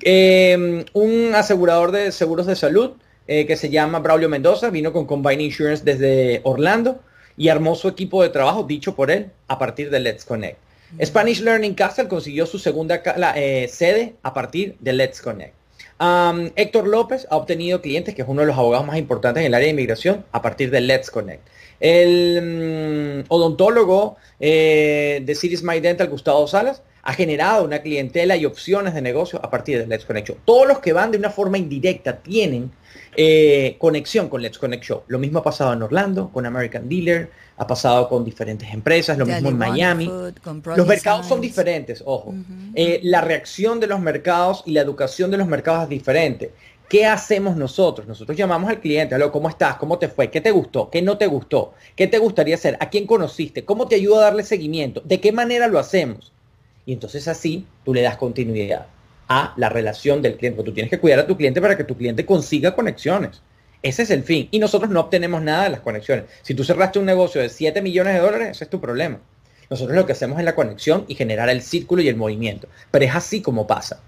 Eh, 0.01 0.86
un 0.94 1.32
asegurador 1.36 1.92
de 1.92 2.12
seguros 2.12 2.46
de 2.46 2.56
salud 2.56 2.94
eh, 3.27 3.46
que 3.46 3.55
se 3.55 3.69
llama 3.69 4.00
Braulio 4.00 4.29
Mendoza, 4.29 4.69
vino 4.69 4.93
con 4.93 5.05
Combine 5.05 5.43
Insurance 5.43 5.84
desde 5.84 6.41
Orlando 6.43 7.01
y 7.36 7.50
armó 7.50 7.75
su 7.75 7.88
equipo 7.88 8.24
de 8.24 8.29
trabajo, 8.29 8.63
dicho 8.63 8.96
por 8.96 9.12
él, 9.12 9.31
a 9.48 9.60
partir 9.60 9.89
de 9.89 10.00
Let's 10.00 10.25
Connect. 10.25 10.57
Spanish 11.03 11.41
Learning 11.41 11.75
Castle 11.75 12.07
consiguió 12.07 12.46
su 12.46 12.60
segunda 12.60 13.01
eh, 13.36 13.67
sede 13.67 14.15
a 14.24 14.34
partir 14.34 14.75
de 14.79 14.93
Let's 14.93 15.22
Connect. 15.22 15.53
Um, 16.00 16.51
Héctor 16.55 16.88
López 16.88 17.27
ha 17.29 17.38
obtenido 17.38 17.81
clientes, 17.81 18.13
que 18.13 18.22
es 18.22 18.27
uno 18.27 18.41
de 18.41 18.48
los 18.48 18.57
abogados 18.57 18.86
más 18.86 18.98
importantes 18.98 19.41
en 19.41 19.48
el 19.48 19.53
área 19.55 19.65
de 19.65 19.72
inmigración, 19.72 20.25
a 20.31 20.41
partir 20.41 20.69
de 20.69 20.81
Let's 20.81 21.10
Connect. 21.10 21.48
El 21.79 23.24
mm, 23.24 23.25
odontólogo 23.27 24.17
eh, 24.39 25.22
de 25.24 25.36
Cities 25.36 25.63
My 25.63 25.79
Dental, 25.79 26.07
Gustavo 26.07 26.48
Salas, 26.48 26.84
ha 27.01 27.13
generado 27.13 27.63
una 27.63 27.81
clientela 27.81 28.36
y 28.36 28.46
opciones 28.46 28.93
de 28.93 29.01
negocio 29.01 29.39
a 29.43 29.50
partir 29.50 29.79
de 29.79 29.88
Let's 29.88 30.05
Connect 30.05 30.27
Show. 30.27 30.38
Todos 30.46 30.67
los 30.67 30.79
que 30.79 30.93
van 30.93 31.12
de 31.12 31.17
una 31.17 31.29
forma 31.29 31.57
indirecta 31.57 32.17
tienen 32.17 32.72
eh, 33.20 33.78
conexión 33.80 34.30
con 34.30 34.44
Let's 34.44 34.60
Connect 34.60 34.84
Show. 34.84 35.02
Lo 35.08 35.18
mismo 35.18 35.40
ha 35.40 35.44
pasado 35.44 35.74
en 35.74 35.82
Orlando, 35.82 36.30
con 36.30 36.46
American 36.46 36.88
Dealer, 36.88 37.32
ha 37.58 37.66
pasado 37.66 38.08
con 38.08 38.24
diferentes 38.24 38.72
empresas, 38.72 39.18
lo 39.18 39.26
mismo 39.26 39.50
en 39.50 39.58
Miami. 39.58 40.06
Los 40.76 40.88
mercados 40.88 41.26
son 41.26 41.42
diferentes, 41.42 42.04
ojo. 42.06 42.36
Eh, 42.76 43.00
la 43.02 43.22
reacción 43.22 43.80
de 43.80 43.88
los 43.88 44.00
mercados 44.00 44.62
y 44.68 44.72
la 44.72 44.82
educación 44.82 45.32
de 45.32 45.38
los 45.38 45.48
mercados 45.48 45.84
es 45.84 45.90
diferente. 45.90 46.52
¿Qué 46.88 47.08
hacemos 47.08 47.58
nosotros? 47.58 48.08
Nosotros 48.08 48.38
llamamos 48.38 48.70
al 48.70 48.80
cliente, 48.80 49.16
"Aló, 49.16 49.32
¿cómo 49.32 49.50
estás? 49.50 49.78
¿Cómo 49.78 49.98
te 49.98 50.08
fue? 50.10 50.30
¿Qué 50.30 50.40
te 50.40 50.52
gustó? 50.52 50.92
¿Qué 50.92 51.02
no 51.02 51.18
te 51.18 51.26
gustó? 51.26 51.74
¿Qué 51.96 52.06
te 52.06 52.20
gustaría 52.20 52.54
hacer? 52.54 52.78
¿A 52.80 52.90
quién 52.90 53.08
conociste? 53.08 53.66
¿Cómo 53.66 53.88
te 53.88 53.96
ayuda 53.96 54.20
a 54.20 54.22
darle 54.26 54.44
seguimiento? 54.44 55.02
¿De 55.04 55.20
qué 55.20 55.32
manera 55.32 55.68
lo 55.68 55.80
hacemos? 55.80 56.32
Y 56.86 56.94
entonces 56.94 57.28
así 57.28 57.66
tú 57.84 57.96
le 57.96 58.04
das 58.04 58.16
continuidad 58.16 58.86
a 59.27 59.53
la 59.57 59.69
relación 59.69 60.22
del 60.22 60.38
cliente. 60.38 60.57
Porque 60.57 60.72
tú 60.72 60.75
tienes 60.75 60.89
que 60.89 61.00
cuidar 61.00 61.19
a 61.19 61.27
tu 61.27 61.38
cliente 61.38 61.62
para 61.62 61.77
que 61.77 61.84
tu 61.84 61.96
cliente 61.98 62.25
consiga 62.25 62.75
conexiones. 62.75 63.41
Ese 63.84 64.03
es 64.03 64.10
el 64.10 64.24
fin. 64.24 64.48
Y 64.51 64.60
nosotros 64.60 64.89
no 64.89 65.00
obtenemos 65.00 65.41
nada 65.41 65.65
de 65.65 65.69
las 65.69 65.81
conexiones. 65.81 66.25
Si 66.41 66.53
tú 66.53 66.63
cerraste 66.63 67.00
un 67.00 67.05
negocio 67.05 67.41
de 67.41 67.50
7 67.50 67.81
millones 67.81 68.15
de 68.15 68.19
dólares, 68.19 68.50
ese 68.51 68.63
es 68.63 68.69
tu 68.69 68.81
problema. 68.81 69.19
Nosotros 69.69 69.96
lo 69.96 70.05
que 70.05 70.13
hacemos 70.13 70.39
es 70.39 70.46
la 70.46 70.55
conexión 70.55 71.05
y 71.07 71.15
generar 71.15 71.50
el 71.50 71.62
círculo 71.62 72.01
y 72.01 72.07
el 72.07 72.15
movimiento. 72.15 72.67
Pero 72.91 73.05
es 73.05 73.15
así 73.15 73.41
como 73.41 73.67
pasa. 73.67 74.01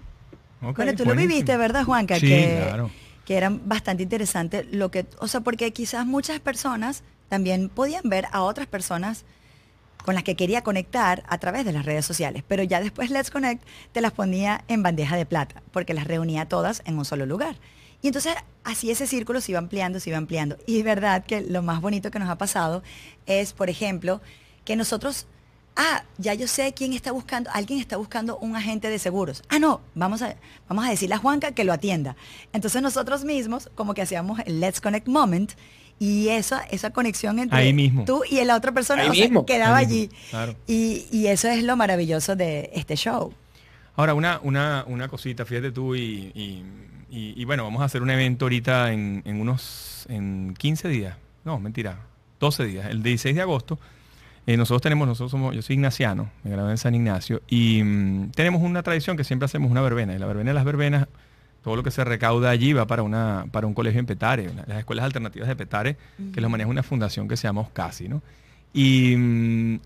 Ok, 0.62 0.76
Bueno, 0.76 0.94
tú 0.94 1.04
lo 1.04 1.14
viviste, 1.14 1.56
¿verdad, 1.56 1.84
Juanca? 1.84 2.16
Sí, 2.16 2.28
que, 2.28 2.62
claro. 2.62 2.90
que 3.24 3.36
era 3.36 3.50
bastante 3.50 4.02
interesante 4.02 4.64
lo 4.70 4.90
que, 4.90 5.06
o 5.18 5.28
sea, 5.28 5.40
porque 5.40 5.70
quizás 5.72 6.06
muchas 6.06 6.40
personas 6.40 7.02
también 7.28 7.68
podían 7.68 8.02
ver 8.04 8.26
a 8.32 8.42
otras 8.42 8.66
personas 8.66 9.24
con 10.04 10.14
las 10.14 10.24
que 10.24 10.36
quería 10.36 10.62
conectar 10.62 11.22
a 11.28 11.38
través 11.38 11.64
de 11.64 11.72
las 11.72 11.84
redes 11.84 12.04
sociales, 12.04 12.42
pero 12.46 12.62
ya 12.62 12.80
después 12.80 13.10
Let's 13.10 13.30
Connect 13.30 13.62
te 13.92 14.00
las 14.00 14.12
ponía 14.12 14.64
en 14.68 14.82
bandeja 14.82 15.16
de 15.16 15.26
plata, 15.26 15.62
porque 15.72 15.94
las 15.94 16.06
reunía 16.06 16.46
todas 16.46 16.82
en 16.84 16.98
un 16.98 17.04
solo 17.04 17.26
lugar. 17.26 17.56
Y 18.02 18.06
entonces 18.06 18.34
así 18.64 18.90
ese 18.90 19.06
círculo 19.06 19.40
se 19.40 19.52
iba 19.52 19.58
ampliando, 19.58 20.00
se 20.00 20.10
iba 20.10 20.18
ampliando. 20.18 20.56
Y 20.66 20.78
es 20.78 20.84
verdad 20.84 21.24
que 21.24 21.42
lo 21.42 21.62
más 21.62 21.80
bonito 21.80 22.10
que 22.10 22.18
nos 22.18 22.30
ha 22.30 22.38
pasado 22.38 22.82
es, 23.26 23.52
por 23.52 23.68
ejemplo, 23.68 24.20
que 24.64 24.76
nosotros 24.76 25.26
ah, 25.76 26.04
ya 26.18 26.34
yo 26.34 26.46
sé 26.46 26.72
quién 26.74 26.92
está 26.92 27.12
buscando, 27.12 27.50
alguien 27.52 27.80
está 27.80 27.96
buscando 27.96 28.38
un 28.38 28.56
agente 28.56 28.88
de 28.88 28.98
seguros. 28.98 29.42
Ah, 29.48 29.58
no, 29.58 29.80
vamos 29.94 30.22
a, 30.22 30.36
vamos 30.68 30.86
a 30.86 30.90
decirle 30.90 31.14
a 31.14 31.18
Juanca 31.18 31.52
que 31.52 31.64
lo 31.64 31.72
atienda. 31.72 32.16
Entonces 32.52 32.82
nosotros 32.82 33.24
mismos 33.24 33.70
como 33.74 33.94
que 33.94 34.02
hacíamos 34.02 34.40
el 34.46 34.60
Let's 34.60 34.80
Connect 34.80 35.08
Moment 35.08 35.52
y 36.00 36.28
esa, 36.30 36.62
esa 36.62 36.90
conexión 36.90 37.38
entre 37.38 37.56
Ahí 37.58 37.72
mismo. 37.72 38.04
tú 38.06 38.22
y 38.28 38.42
la 38.44 38.56
otra 38.56 38.72
persona 38.72 39.02
Ahí 39.02 39.08
o 39.10 39.14
sea, 39.14 39.44
quedaba 39.46 39.76
Ahí 39.76 39.84
allí. 39.84 40.00
mismo, 40.08 40.16
claro. 40.30 40.56
Y, 40.66 41.06
y 41.12 41.26
eso 41.28 41.46
es 41.48 41.62
lo 41.62 41.76
maravilloso 41.76 42.34
de 42.34 42.70
este 42.74 42.96
show. 42.96 43.32
Ahora, 43.96 44.14
una, 44.14 44.40
una, 44.42 44.84
una 44.88 45.08
cosita, 45.08 45.44
fíjate 45.44 45.70
tú, 45.72 45.94
y, 45.94 46.32
y- 46.34 46.64
y- 47.10 47.34
y 47.36 47.44
bueno, 47.44 47.64
vamos 47.64 47.82
a 47.82 47.84
hacer 47.84 48.02
un 48.02 48.08
evento 48.10 48.46
ahorita 48.46 48.92
en, 48.92 49.22
en 49.26 49.40
unos, 49.40 50.06
en 50.08 50.54
15 50.58 50.88
días, 50.88 51.16
no, 51.44 51.60
mentira, 51.60 51.98
12 52.40 52.64
días, 52.64 52.86
el 52.86 53.02
16 53.02 53.36
de 53.36 53.42
agosto. 53.42 53.78
Eh, 54.46 54.56
nosotros 54.56 54.80
tenemos, 54.80 55.06
nosotros 55.06 55.30
somos, 55.32 55.54
yo 55.54 55.60
soy 55.60 55.74
ignaciano, 55.74 56.30
me 56.44 56.50
gradué 56.50 56.70
en 56.70 56.78
San 56.78 56.94
Ignacio, 56.94 57.42
y 57.46 57.82
mm, 57.82 58.30
tenemos 58.30 58.62
una 58.62 58.82
tradición 58.82 59.16
que 59.18 59.24
siempre 59.24 59.44
hacemos 59.44 59.70
una 59.70 59.82
verbena, 59.82 60.14
y 60.14 60.18
la 60.18 60.26
verbena 60.26 60.50
de 60.50 60.54
las 60.54 60.64
verbenas, 60.64 61.08
todo 61.62 61.76
lo 61.76 61.82
que 61.82 61.90
se 61.90 62.02
recauda 62.04 62.50
allí 62.50 62.72
va 62.72 62.86
para, 62.86 63.02
una, 63.02 63.46
para 63.50 63.66
un 63.66 63.74
colegio 63.74 64.00
en 64.00 64.06
Petare, 64.06 64.48
una- 64.48 64.64
las 64.66 64.78
escuelas 64.78 65.04
alternativas 65.04 65.48
de 65.48 65.56
Petare, 65.56 65.96
que 66.32 66.40
lo 66.40 66.48
maneja 66.48 66.68
una 66.70 66.82
fundación 66.82 67.28
que 67.28 67.36
se 67.36 67.46
llama 67.48 67.60
Oscasi, 67.60 68.08
¿no? 68.08 68.22
Y, 68.72 69.14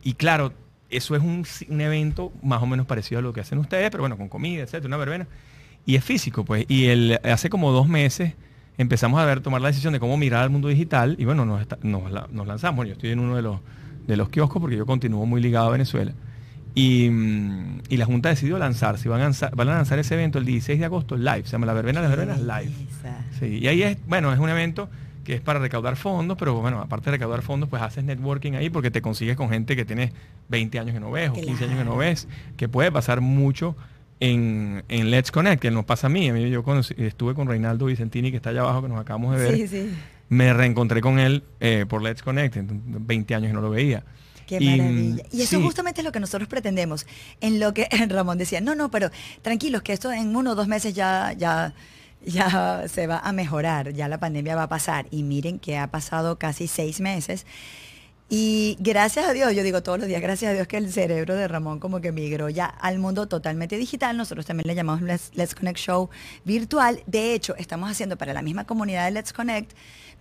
y 0.02 0.14
claro, 0.14 0.52
eso 0.90 1.16
es 1.16 1.22
un, 1.22 1.44
un 1.68 1.80
evento 1.80 2.32
más 2.42 2.62
o 2.62 2.66
menos 2.66 2.86
parecido 2.86 3.18
a 3.18 3.22
lo 3.22 3.32
que 3.32 3.40
hacen 3.40 3.58
ustedes, 3.58 3.90
pero 3.90 4.02
bueno, 4.02 4.16
con 4.16 4.28
comida, 4.28 4.62
etcétera, 4.62 4.86
una 4.88 4.96
verbena. 4.98 5.26
Y 5.86 5.96
es 5.96 6.04
físico, 6.04 6.44
pues. 6.44 6.64
Y 6.68 6.86
el, 6.86 7.18
hace 7.24 7.50
como 7.50 7.72
dos 7.72 7.88
meses 7.88 8.34
empezamos 8.78 9.20
a 9.20 9.24
ver, 9.24 9.40
tomar 9.40 9.60
la 9.60 9.68
decisión 9.68 9.92
de 9.92 10.00
cómo 10.00 10.16
mirar 10.16 10.42
al 10.42 10.50
mundo 10.50 10.68
digital 10.68 11.16
y 11.18 11.24
bueno, 11.24 11.44
nos, 11.44 11.60
está- 11.60 11.78
nos, 11.82 12.02
nos 12.30 12.46
lanzamos. 12.46 12.86
Yo 12.86 12.92
estoy 12.92 13.10
en 13.10 13.18
uno 13.20 13.36
de 13.36 13.42
los, 13.42 13.60
de 14.06 14.16
los 14.16 14.28
kioscos 14.28 14.60
porque 14.60 14.76
yo 14.76 14.86
continúo 14.86 15.26
muy 15.26 15.40
ligado 15.40 15.66
a 15.68 15.70
Venezuela. 15.70 16.12
Y, 16.74 17.08
mm, 17.08 17.82
y 17.88 17.96
la 17.96 18.04
Junta 18.04 18.28
decidió 18.30 18.58
lanzarse. 18.58 19.08
Van 19.08 19.20
a 19.20 19.24
lanzar, 19.24 19.54
van 19.54 19.68
a 19.68 19.74
lanzar 19.76 19.98
ese 19.98 20.14
evento 20.14 20.38
el 20.38 20.44
16 20.44 20.78
de 20.78 20.84
agosto 20.84 21.16
live. 21.16 21.42
Se 21.44 21.52
llama 21.52 21.66
La 21.66 21.72
Verbena 21.72 22.02
de 22.02 22.08
las 22.08 22.16
Verbenas 22.16 22.40
Live. 22.40 22.72
Sí, 23.38 23.58
y 23.58 23.66
ahí 23.68 23.82
es, 23.82 23.98
bueno, 24.06 24.32
es 24.32 24.38
un 24.38 24.48
evento 24.48 24.88
que 25.24 25.34
es 25.34 25.40
para 25.40 25.58
recaudar 25.58 25.96
fondos, 25.96 26.36
pero 26.38 26.54
bueno, 26.60 26.80
aparte 26.80 27.06
de 27.06 27.12
recaudar 27.12 27.40
fondos, 27.42 27.68
pues 27.70 27.80
haces 27.82 28.04
networking 28.04 28.52
ahí 28.54 28.68
porque 28.70 28.90
te 28.90 29.00
consigues 29.00 29.36
con 29.36 29.48
gente 29.48 29.74
que 29.76 29.84
tiene 29.86 30.12
20 30.50 30.78
años 30.78 30.92
que 30.94 31.00
no 31.00 31.10
ves 31.10 31.30
o 31.30 31.34
15 31.34 31.64
años 31.64 31.78
que 31.78 31.84
no 31.84 31.96
ves, 31.96 32.28
que 32.58 32.68
puede 32.68 32.92
pasar 32.92 33.20
mucho 33.22 33.74
en, 34.20 34.84
en 34.88 35.10
Let's 35.10 35.30
Connect, 35.30 35.62
que 35.62 35.70
nos 35.70 35.84
pasa 35.86 36.08
a 36.08 36.10
mí. 36.10 36.28
A 36.28 36.32
mí 36.34 36.50
yo 36.50 36.62
conocí- 36.62 36.94
estuve 36.98 37.34
con 37.34 37.48
Reinaldo 37.48 37.86
Vicentini, 37.86 38.30
que 38.32 38.36
está 38.36 38.50
allá 38.50 38.60
abajo, 38.60 38.82
que 38.82 38.88
nos 38.88 39.00
acabamos 39.00 39.36
de 39.36 39.42
ver. 39.42 39.54
Sí, 39.56 39.68
sí. 39.68 39.90
Me 40.28 40.52
reencontré 40.52 41.00
con 41.00 41.18
él 41.18 41.42
eh, 41.60 41.86
por 41.88 42.02
Let's 42.02 42.22
Connect, 42.22 42.56
entonces, 42.56 42.84
20 43.06 43.34
años 43.34 43.48
que 43.48 43.54
no 43.54 43.60
lo 43.62 43.70
veía. 43.70 44.04
Qué 44.46 44.58
Y, 44.60 44.76
maravilla. 44.76 45.24
Y 45.32 45.42
eso 45.42 45.56
sí. 45.58 45.62
justamente 45.62 46.00
es 46.00 46.04
lo 46.04 46.12
que 46.12 46.20
nosotros 46.20 46.48
pretendemos. 46.48 47.06
En 47.40 47.60
lo 47.60 47.74
que 47.74 47.88
Ramón 48.08 48.38
decía, 48.38 48.60
no, 48.60 48.74
no, 48.74 48.90
pero 48.90 49.10
tranquilos, 49.42 49.82
que 49.82 49.92
esto 49.92 50.12
en 50.12 50.34
uno 50.34 50.52
o 50.52 50.54
dos 50.54 50.68
meses 50.68 50.94
ya, 50.94 51.32
ya, 51.32 51.74
ya 52.24 52.84
se 52.88 53.06
va 53.06 53.18
a 53.18 53.32
mejorar, 53.32 53.92
ya 53.92 54.08
la 54.08 54.18
pandemia 54.18 54.56
va 54.56 54.64
a 54.64 54.68
pasar. 54.68 55.06
Y 55.10 55.22
miren 55.22 55.58
que 55.58 55.78
ha 55.78 55.88
pasado 55.88 56.38
casi 56.38 56.68
seis 56.68 57.00
meses. 57.00 57.46
Y 58.30 58.76
gracias 58.80 59.28
a 59.28 59.32
Dios, 59.32 59.54
yo 59.54 59.62
digo 59.62 59.82
todos 59.82 59.98
los 59.98 60.08
días, 60.08 60.22
gracias 60.22 60.50
a 60.50 60.54
Dios 60.54 60.66
que 60.66 60.78
el 60.78 60.90
cerebro 60.90 61.34
de 61.34 61.46
Ramón 61.46 61.78
como 61.78 62.00
que 62.00 62.10
migró 62.10 62.48
ya 62.48 62.64
al 62.64 62.98
mundo 62.98 63.28
totalmente 63.28 63.76
digital. 63.76 64.16
Nosotros 64.16 64.46
también 64.46 64.66
le 64.66 64.74
llamamos 64.74 65.02
Let's, 65.02 65.30
Let's 65.34 65.54
Connect 65.54 65.78
Show 65.78 66.08
virtual. 66.44 67.02
De 67.06 67.34
hecho, 67.34 67.54
estamos 67.56 67.90
haciendo 67.90 68.16
para 68.16 68.32
la 68.32 68.40
misma 68.40 68.64
comunidad 68.64 69.04
de 69.04 69.10
Let's 69.10 69.32
Connect, 69.32 69.72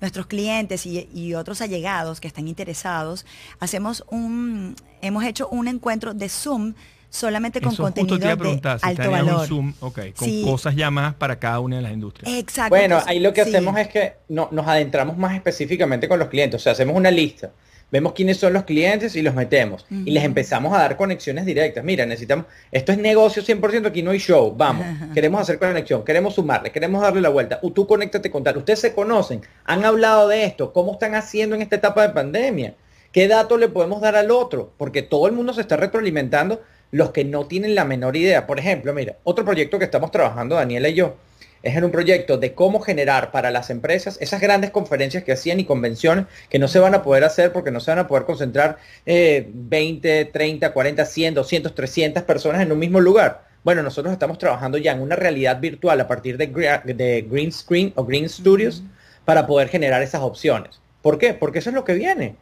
nuestros 0.01 0.25
clientes 0.27 0.85
y, 0.85 1.09
y 1.13 1.33
otros 1.35 1.61
allegados 1.61 2.19
que 2.19 2.27
están 2.27 2.47
interesados, 2.47 3.25
hacemos 3.59 4.03
un, 4.09 4.75
hemos 5.01 5.23
hecho 5.23 5.47
un 5.49 5.67
encuentro 5.67 6.13
de 6.13 6.29
Zoom 6.29 6.73
solamente 7.09 7.61
con 7.61 7.71
Eso 7.73 7.83
justo 7.83 8.01
contenido 8.01 8.17
te 8.17 8.25
iba 8.25 8.71
a 8.71 8.73
de 8.73 8.79
si 8.79 8.85
alto 8.87 9.11
valor. 9.11 9.41
un 9.41 9.47
Zoom, 9.47 9.73
ok, 9.81 9.99
con 10.17 10.27
Sí. 10.27 10.41
cosas 10.43 10.75
ya 10.75 10.89
más 10.89 11.13
para 11.13 11.37
cada 11.37 11.59
una 11.59 11.75
de 11.75 11.81
las 11.83 11.93
industrias. 11.93 12.33
Exacto. 12.33 12.69
Bueno, 12.69 12.99
ahí 13.05 13.19
lo 13.19 13.33
que 13.33 13.43
sí. 13.43 13.49
hacemos 13.49 13.77
es 13.77 13.87
que 13.87 14.13
no, 14.29 14.49
nos 14.51 14.67
adentramos 14.67 15.15
más 15.17 15.35
específicamente 15.35 16.07
con 16.07 16.17
los 16.17 16.27
clientes. 16.29 16.59
O 16.59 16.63
sea, 16.63 16.71
hacemos 16.71 16.95
una 16.95 17.11
lista 17.11 17.51
vemos 17.93 18.13
quiénes 18.13 18.37
son 18.37 18.53
los 18.53 18.63
clientes 18.63 19.15
y 19.15 19.21
los 19.21 19.35
metemos. 19.35 19.85
Y 19.91 20.09
les 20.09 20.23
empezamos 20.23 20.73
a 20.73 20.79
dar 20.79 20.97
conexiones 20.97 21.45
directas. 21.45 21.83
Mira, 21.83 22.07
necesitamos, 22.07 22.47
esto 22.71 22.91
es 22.91 22.97
negocio 22.97 23.43
100%, 23.43 23.85
aquí 23.85 24.01
no 24.01 24.09
hay 24.09 24.17
show, 24.17 24.51
vamos, 24.57 24.83
queremos 25.13 25.39
hacer 25.39 25.59
conexión, 25.59 26.03
queremos 26.03 26.33
sumarle, 26.33 26.71
queremos 26.71 27.03
darle 27.03 27.21
la 27.21 27.29
vuelta. 27.29 27.61
Tú 27.75 27.85
conéctate 27.85 28.31
con 28.31 28.43
tal. 28.43 28.57
Ustedes 28.57 28.79
se 28.79 28.95
conocen, 28.95 29.41
han 29.65 29.85
hablado 29.85 30.27
de 30.27 30.43
esto, 30.43 30.73
cómo 30.73 30.93
están 30.93 31.13
haciendo 31.13 31.55
en 31.55 31.61
esta 31.61 31.75
etapa 31.75 32.01
de 32.01 32.15
pandemia. 32.15 32.73
¿Qué 33.11 33.27
datos 33.27 33.59
le 33.59 33.67
podemos 33.69 34.01
dar 34.01 34.15
al 34.15 34.31
otro? 34.31 34.73
Porque 34.75 35.03
todo 35.03 35.27
el 35.27 35.33
mundo 35.33 35.53
se 35.53 35.61
está 35.61 35.77
retroalimentando 35.77 36.63
los 36.89 37.11
que 37.11 37.23
no 37.23 37.45
tienen 37.45 37.75
la 37.75 37.85
menor 37.85 38.17
idea. 38.17 38.47
Por 38.47 38.57
ejemplo, 38.57 38.91
mira, 38.91 39.17
otro 39.23 39.45
proyecto 39.45 39.77
que 39.77 39.85
estamos 39.85 40.09
trabajando, 40.09 40.55
Daniela 40.55 40.89
y 40.89 40.95
yo, 40.95 41.15
es 41.63 41.77
en 41.77 41.85
un 41.85 41.91
proyecto 41.91 42.37
de 42.37 42.53
cómo 42.53 42.81
generar 42.81 43.31
para 43.31 43.49
las 43.49 43.69
empresas 43.69 44.17
esas 44.19 44.41
grandes 44.41 44.69
conferencias 44.71 45.23
que 45.23 45.31
hacían 45.31 45.61
y 45.61 45.65
convenciones 45.65 46.25
que 46.49 46.59
no 46.59 46.67
se 46.67 46.77
van 46.77 46.93
a 46.93 47.01
poder 47.01 47.23
hacer 47.23 47.53
porque 47.53 47.71
no 47.71 47.79
se 47.79 47.89
van 47.89 47.99
a 47.99 48.07
poder 48.07 48.25
concentrar 48.25 48.77
20, 49.05 50.25
30, 50.25 50.73
40, 50.73 51.05
100, 51.05 51.33
200, 51.33 51.73
300 51.73 52.23
personas 52.23 52.61
en 52.61 52.71
un 52.71 52.79
mismo 52.79 52.99
lugar. 52.99 53.45
Bueno, 53.63 53.81
nosotros 53.81 54.11
estamos 54.11 54.37
trabajando 54.37 54.77
ya 54.77 54.91
en 54.91 55.01
una 55.01 55.15
realidad 55.15 55.61
virtual 55.61 56.01
a 56.01 56.07
partir 56.07 56.37
de, 56.37 56.47
de 56.47 57.25
Green 57.29 57.51
Screen 57.51 57.93
o 57.95 58.03
Green 58.03 58.27
Studios 58.27 58.83
para 59.23 59.47
poder 59.47 59.69
generar 59.69 60.01
esas 60.01 60.21
opciones. 60.21 60.81
¿Por 61.01 61.17
qué? 61.17 61.33
Porque 61.33 61.59
eso 61.59 61.69
es 61.69 61.75
lo 61.75 61.85
que 61.85 61.93
viene. 61.93 62.35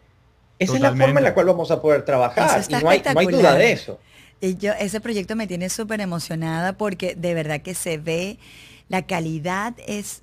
Esa 0.57 0.75
es 0.75 0.81
la 0.81 0.95
forma 0.95 1.19
en 1.19 1.23
la 1.23 1.33
cual 1.35 1.45
vamos 1.45 1.69
a 1.69 1.79
poder 1.79 2.05
trabajar 2.05 2.63
y 2.67 2.73
no 2.73 2.89
hay, 2.89 3.03
no 3.13 3.19
hay 3.19 3.27
duda 3.27 3.55
de 3.55 3.71
eso. 3.71 3.99
Y 4.39 4.57
yo, 4.57 4.73
ese 4.73 4.99
proyecto 4.99 5.35
me 5.35 5.45
tiene 5.45 5.69
súper 5.69 6.01
emocionada 6.01 6.73
porque 6.73 7.13
de 7.13 7.35
verdad 7.35 7.61
que 7.61 7.75
se 7.75 7.99
ve 7.99 8.39
la 8.91 9.03
calidad 9.03 9.73
es, 9.87 10.21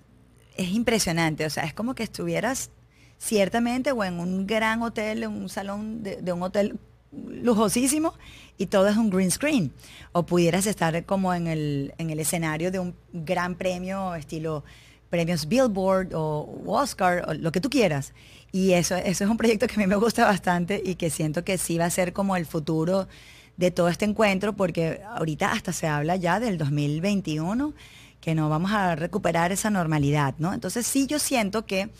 es 0.59 0.69
impresionante. 0.69 1.47
O 1.47 1.51
sea, 1.51 1.65
es 1.65 1.73
como 1.73 1.95
que 1.95 2.03
estuvieras 2.03 2.71
ciertamente 3.17 3.93
o 3.93 4.05
en 4.05 4.21
un 4.21 4.47
gran 4.47 4.83
hotel, 4.83 5.23
en 5.23 5.31
un 5.31 5.49
salón 5.49 6.03
de, 6.03 6.33
un 6.33 6.43
hotel 6.43 6.79
lujosísimo 7.11 8.13
y 8.59 8.67
todo 8.67 8.89
es 8.89 8.99
un 8.99 9.09
green 9.09 9.31
screen. 9.31 9.73
O 10.13 10.27
pudieras 10.27 10.67
estar 10.67 11.03
como 11.07 11.33
en 11.33 11.47
el, 11.47 11.95
en 11.97 12.11
el 12.11 12.21
escenario 12.21 12.71
de 12.71 12.79
un 12.79 12.95
gran 13.11 13.55
premio 13.55 14.15
estilo 14.15 14.65
premios 15.09 15.49
Billboard 15.49 16.13
o 16.13 16.63
Oscar 16.67 17.25
o 17.27 17.33
lo 17.33 17.51
que 17.51 17.63
tú 17.63 17.71
quieras. 17.71 18.13
Y 18.53 18.73
eso, 18.73 18.97
eso 18.97 19.25
es 19.25 19.31
un 19.31 19.39
proyecto 19.39 19.67
que 19.67 19.77
a 19.77 19.79
mí 19.79 19.87
me 19.87 19.97
gusta 19.97 20.27
bastante 20.27 20.83
y 20.85 20.97
que 20.97 21.09
siento 21.09 21.43
que 21.43 21.57
sí 21.57 21.79
va 21.79 21.87
a 21.87 21.91
ser 21.91 22.13
como 22.13 22.37
el 22.37 22.45
futuro 22.45 23.09
de 23.57 23.71
todo 23.71 23.89
este 23.89 24.05
encuentro 24.05 24.55
porque 24.55 25.01
ahorita 25.17 25.53
hasta 25.53 25.73
se 25.73 25.87
habla 25.87 26.17
ya 26.17 26.39
del 26.39 26.59
2021 26.59 27.73
que 28.21 28.35
no 28.35 28.49
vamos 28.49 28.73
a 28.73 28.97
recuperar 28.97 29.53
esa 29.53 29.71
normalidad, 29.71 30.35
¿no? 30.39 30.53
Entonces 30.53 30.87
sí 30.87 31.07
yo 31.07 31.19
siento 31.19 31.67
que 31.67 31.91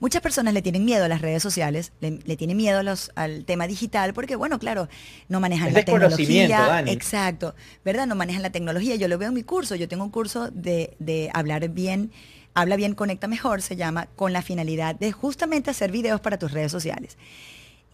muchas 0.00 0.22
personas 0.22 0.54
le 0.54 0.62
tienen 0.62 0.84
miedo 0.84 1.04
a 1.04 1.08
las 1.08 1.20
redes 1.20 1.42
sociales, 1.42 1.92
le, 2.00 2.36
tienen 2.36 2.56
miedo 2.56 2.82
los, 2.82 3.12
al 3.14 3.44
tema 3.44 3.66
digital, 3.66 4.14
porque 4.14 4.34
bueno, 4.34 4.58
claro, 4.58 4.88
no 5.28 5.38
manejan 5.40 5.72
la 5.72 5.84
tecnología. 5.84 6.82
Exacto, 6.86 7.54
¿verdad? 7.84 8.06
No 8.06 8.16
manejan 8.16 8.42
la 8.42 8.50
tecnología. 8.50 8.96
Yo 8.96 9.06
lo 9.06 9.18
veo 9.18 9.28
en 9.28 9.34
mi 9.34 9.42
curso, 9.42 9.74
yo 9.76 9.88
tengo 9.88 10.02
un 10.02 10.10
curso 10.10 10.50
de, 10.50 10.96
de 10.98 11.30
hablar 11.34 11.68
bien, 11.68 12.10
habla 12.54 12.76
bien, 12.76 12.94
conecta 12.94 13.28
mejor, 13.28 13.62
se 13.62 13.76
llama, 13.76 14.06
con 14.16 14.32
la 14.32 14.42
finalidad 14.42 14.94
de 14.96 15.12
justamente 15.12 15.70
hacer 15.70 15.92
videos 15.92 16.20
para 16.20 16.38
tus 16.38 16.50
redes 16.50 16.72
sociales. 16.72 17.16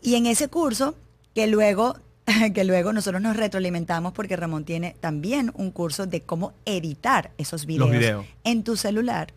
Y 0.01 0.15
en 0.15 0.27
ese 0.27 0.49
curso, 0.49 0.97
que 1.35 1.47
luego 1.49 1.97
que 2.55 2.65
luego 2.65 2.93
nosotros 2.93 3.23
nos 3.23 3.37
retroalimentamos 3.37 4.13
porque 4.13 4.37
Ramón 4.37 4.65
tiene 4.65 4.97
también 5.01 5.53
un 5.55 5.71
curso 5.71 6.07
de 6.07 6.23
cómo 6.23 6.55
editar 6.65 7.31
esos 7.39 7.67
videos, 7.67 8.25
en 8.45 8.65
tu 8.65 8.77
celular 8.77 9.33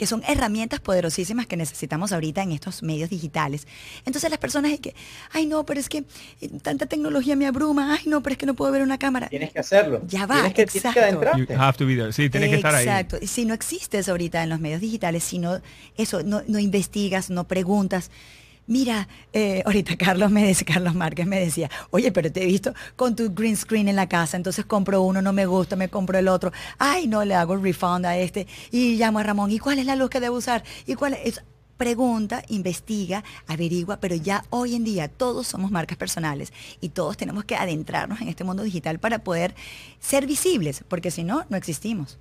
que 0.00 0.06
son 0.06 0.22
herramientas 0.26 0.80
poderosísimas 0.80 1.46
que 1.46 1.58
necesitamos 1.58 2.10
ahorita 2.10 2.42
en 2.42 2.52
estos 2.52 2.82
medios 2.82 3.10
digitales. 3.10 3.66
Entonces 4.06 4.30
las 4.30 4.38
personas 4.38 4.72
es 4.72 4.80
que, 4.80 4.94
ay 5.30 5.44
no, 5.44 5.66
pero 5.66 5.78
es 5.78 5.90
que 5.90 6.04
eh, 6.40 6.48
tanta 6.62 6.86
tecnología 6.86 7.36
me 7.36 7.46
abruma, 7.46 7.98
ay 8.00 8.06
no, 8.06 8.22
pero 8.22 8.32
es 8.32 8.38
que 8.38 8.46
no 8.46 8.54
puedo 8.54 8.72
ver 8.72 8.80
una 8.80 8.96
cámara. 8.96 9.28
Tienes 9.28 9.52
que 9.52 9.58
hacerlo. 9.58 10.00
Ya 10.06 10.24
va, 10.24 10.36
tienes 10.36 10.54
que, 10.54 10.62
exacto. 10.62 11.00
Sí, 12.12 12.30
tienes 12.30 12.48
que 12.48 12.56
estar 12.56 12.74
ahí. 12.74 12.86
Exacto. 12.86 13.18
Si 13.26 13.44
no 13.44 13.52
existes 13.52 14.08
ahorita 14.08 14.42
en 14.42 14.48
los 14.48 14.58
medios 14.58 14.80
digitales, 14.80 15.22
si 15.22 15.38
no, 15.38 15.60
eso, 15.98 16.22
no, 16.22 16.40
no 16.46 16.58
investigas, 16.58 17.28
no 17.28 17.44
preguntas, 17.46 18.10
mira, 18.70 19.08
eh, 19.32 19.62
ahorita 19.66 19.96
Carlos 19.96 20.30
me 20.30 20.46
decía, 20.46 20.66
Carlos 20.72 20.94
Márquez 20.94 21.26
me 21.26 21.40
decía, 21.40 21.68
oye, 21.90 22.12
pero 22.12 22.30
te 22.30 22.44
he 22.44 22.46
visto 22.46 22.72
con 22.94 23.16
tu 23.16 23.34
green 23.34 23.56
screen 23.56 23.88
en 23.88 23.96
la 23.96 24.08
casa, 24.08 24.36
entonces 24.36 24.64
compro 24.64 25.02
uno, 25.02 25.20
no 25.20 25.32
me 25.32 25.44
gusta, 25.44 25.74
me 25.74 25.88
compro 25.88 26.18
el 26.18 26.28
otro, 26.28 26.52
ay, 26.78 27.08
no, 27.08 27.24
le 27.24 27.34
hago 27.34 27.56
refund 27.56 28.06
a 28.06 28.16
este, 28.16 28.46
y 28.70 28.96
llamo 28.96 29.18
a 29.18 29.24
Ramón, 29.24 29.50
¿y 29.50 29.58
cuál 29.58 29.80
es 29.80 29.86
la 29.86 29.96
luz 29.96 30.08
que 30.08 30.20
debo 30.20 30.36
usar? 30.36 30.62
¿Y 30.86 30.94
cuál 30.94 31.18
es? 31.22 31.42
pregunta, 31.76 32.42
investiga, 32.48 33.24
averigua, 33.46 34.00
pero 34.00 34.14
ya 34.14 34.44
hoy 34.50 34.74
en 34.74 34.84
día 34.84 35.08
todos 35.08 35.46
somos 35.46 35.70
marcas 35.70 35.96
personales 35.96 36.52
y 36.82 36.90
todos 36.90 37.16
tenemos 37.16 37.44
que 37.44 37.56
adentrarnos 37.56 38.20
en 38.20 38.28
este 38.28 38.44
mundo 38.44 38.62
digital 38.62 38.98
para 38.98 39.20
poder 39.20 39.54
ser 39.98 40.26
visibles, 40.26 40.84
porque 40.88 41.10
si 41.10 41.24
no, 41.24 41.46
no 41.48 41.56
existimos. 41.56 42.18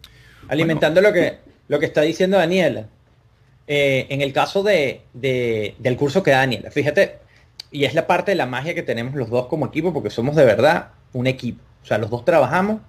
Alimentando 0.47 1.01
lo, 1.01 1.11
que, 1.11 1.39
lo 1.67 1.77
que 1.77 1.87
está 1.87 2.03
diciendo 2.03 2.37
Daniela, 2.37 2.87
eh, 3.71 4.07
en 4.09 4.23
el 4.23 4.33
caso 4.33 4.63
de, 4.63 5.03
del 5.13 5.95
curso 5.95 6.23
que 6.23 6.31
Daniel, 6.31 6.65
fíjate, 6.71 7.19
y 7.69 7.85
es 7.85 7.93
la 7.93 8.07
parte 8.07 8.31
de 8.31 8.35
la 8.35 8.47
magia 8.47 8.73
que 8.73 8.81
tenemos 8.81 9.13
los 9.13 9.29
dos 9.29 9.45
como 9.45 9.67
equipo, 9.67 9.93
porque 9.93 10.09
somos 10.09 10.35
de 10.35 10.43
verdad 10.43 10.87
un 11.13 11.27
equipo. 11.27 11.61
O 11.83 11.85
sea, 11.85 11.99
los 11.99 12.09
dos 12.09 12.25
trabajamos 12.25 12.81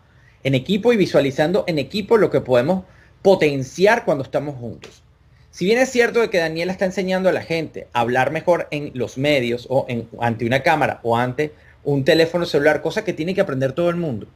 en 0.43 0.55
equipo 0.55 0.91
y 0.95 0.97
visualizando 0.97 1.65
en 1.67 1.79
equipo 1.79 2.17
lo 2.17 2.31
que 2.31 2.41
podemos 2.41 2.85
potenciar 3.21 4.07
cuando 4.07 4.25
estamos 4.25 4.57
juntos. 4.57 5.03
Si 5.51 5.67
bien 5.67 5.79
es 5.79 5.91
cierto 5.91 6.21
de 6.21 6.31
que 6.31 6.39
Daniela 6.39 6.73
está 6.73 6.87
enseñando 6.87 7.29
a 7.29 7.33
la 7.33 7.43
gente 7.43 7.89
a 7.93 8.01
hablar 8.01 8.31
mejor 8.31 8.67
en 8.71 8.91
los 8.95 9.19
medios 9.19 9.67
o 9.69 9.85
en, 9.87 10.09
ante 10.19 10.47
una 10.47 10.63
cámara 10.63 11.01
o 11.03 11.19
ante 11.19 11.53
un 11.85 12.05
teléfono 12.05 12.47
celular, 12.47 12.81
cosa 12.81 13.05
que 13.05 13.13
tiene 13.13 13.35
que 13.35 13.43
aprender 13.43 13.73
todo 13.73 13.91
el 13.91 13.97
mundo. 13.97 14.29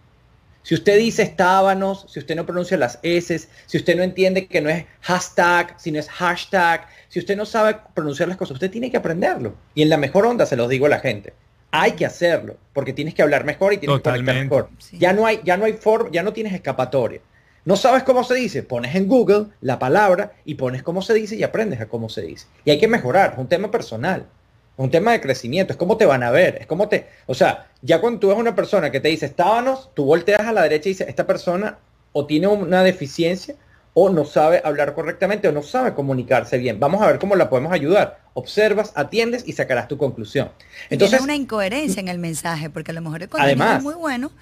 Si 0.64 0.74
usted 0.74 0.96
dice 0.96 1.22
estábanos, 1.22 2.06
si 2.08 2.18
usted 2.18 2.34
no 2.34 2.46
pronuncia 2.46 2.78
las 2.78 2.98
S, 3.02 3.48
si 3.66 3.76
usted 3.76 3.96
no 3.96 4.02
entiende 4.02 4.46
que 4.46 4.62
no 4.62 4.70
es 4.70 4.86
hashtag, 5.02 5.74
sino 5.78 5.98
es 6.00 6.08
hashtag, 6.08 6.88
si 7.08 7.18
usted 7.18 7.36
no 7.36 7.44
sabe 7.44 7.76
pronunciar 7.92 8.30
las 8.30 8.38
cosas, 8.38 8.54
usted 8.54 8.70
tiene 8.70 8.90
que 8.90 8.96
aprenderlo. 8.96 9.54
Y 9.74 9.82
en 9.82 9.90
la 9.90 9.98
mejor 9.98 10.24
onda 10.24 10.46
se 10.46 10.56
los 10.56 10.70
digo 10.70 10.86
a 10.86 10.88
la 10.88 11.00
gente. 11.00 11.34
Hay 11.70 11.92
que 11.92 12.06
hacerlo, 12.06 12.56
porque 12.72 12.94
tienes 12.94 13.12
que 13.12 13.20
hablar 13.20 13.44
mejor 13.44 13.74
y 13.74 13.76
tienes 13.76 13.98
que 13.98 14.02
conectar 14.04 14.34
mejor. 14.36 14.70
Ya 14.92 15.12
no 15.12 15.26
hay, 15.26 15.42
ya 15.44 15.58
no 15.58 15.66
hay 15.66 15.74
forma, 15.74 16.08
ya 16.10 16.22
no 16.22 16.32
tienes 16.32 16.54
escapatoria. 16.54 17.20
No 17.66 17.76
sabes 17.76 18.02
cómo 18.02 18.24
se 18.24 18.34
dice, 18.34 18.62
pones 18.62 18.94
en 18.94 19.06
Google 19.06 19.48
la 19.60 19.78
palabra 19.78 20.32
y 20.46 20.54
pones 20.54 20.82
cómo 20.82 21.02
se 21.02 21.12
dice 21.12 21.36
y 21.36 21.42
aprendes 21.42 21.82
a 21.82 21.86
cómo 21.86 22.08
se 22.08 22.22
dice. 22.22 22.46
Y 22.64 22.70
hay 22.70 22.78
que 22.78 22.88
mejorar, 22.88 23.32
es 23.34 23.38
un 23.38 23.48
tema 23.48 23.70
personal 23.70 24.28
un 24.76 24.90
tema 24.90 25.12
de 25.12 25.20
crecimiento, 25.20 25.72
es 25.72 25.76
cómo 25.76 25.96
te 25.96 26.06
van 26.06 26.22
a 26.22 26.30
ver, 26.30 26.58
es 26.60 26.66
cómo 26.66 26.88
te, 26.88 27.06
o 27.26 27.34
sea, 27.34 27.68
ya 27.82 28.00
cuando 28.00 28.20
tú 28.20 28.28
ves 28.28 28.36
una 28.36 28.54
persona 28.54 28.90
que 28.90 29.00
te 29.00 29.08
dice 29.08 29.26
estábanos, 29.26 29.90
tú 29.94 30.04
volteas 30.04 30.40
a 30.40 30.52
la 30.52 30.62
derecha 30.62 30.88
y 30.88 30.92
dices, 30.92 31.08
esta 31.08 31.26
persona 31.26 31.78
o 32.12 32.26
tiene 32.26 32.46
una 32.46 32.82
deficiencia 32.82 33.56
o 33.94 34.10
no 34.10 34.24
sabe 34.24 34.60
hablar 34.64 34.94
correctamente 34.94 35.46
o 35.46 35.52
no 35.52 35.62
sabe 35.62 35.94
comunicarse 35.94 36.58
bien. 36.58 36.80
Vamos 36.80 37.00
a 37.00 37.06
ver 37.06 37.18
cómo 37.20 37.36
la 37.36 37.48
podemos 37.48 37.72
ayudar. 37.72 38.20
Observas, 38.34 38.92
atiendes 38.96 39.44
y 39.46 39.52
sacarás 39.52 39.86
tu 39.86 39.96
conclusión. 39.96 40.50
Entonces, 40.90 41.18
tiene 41.18 41.24
una 41.24 41.36
incoherencia 41.36 42.00
en 42.00 42.08
el 42.08 42.18
mensaje, 42.18 42.70
porque 42.70 42.90
a 42.90 42.94
lo 42.94 43.02
mejor 43.02 43.22
el 43.22 43.28
contenido 43.28 43.76
es 43.76 43.82
muy 43.82 43.94
bueno, 43.94 44.32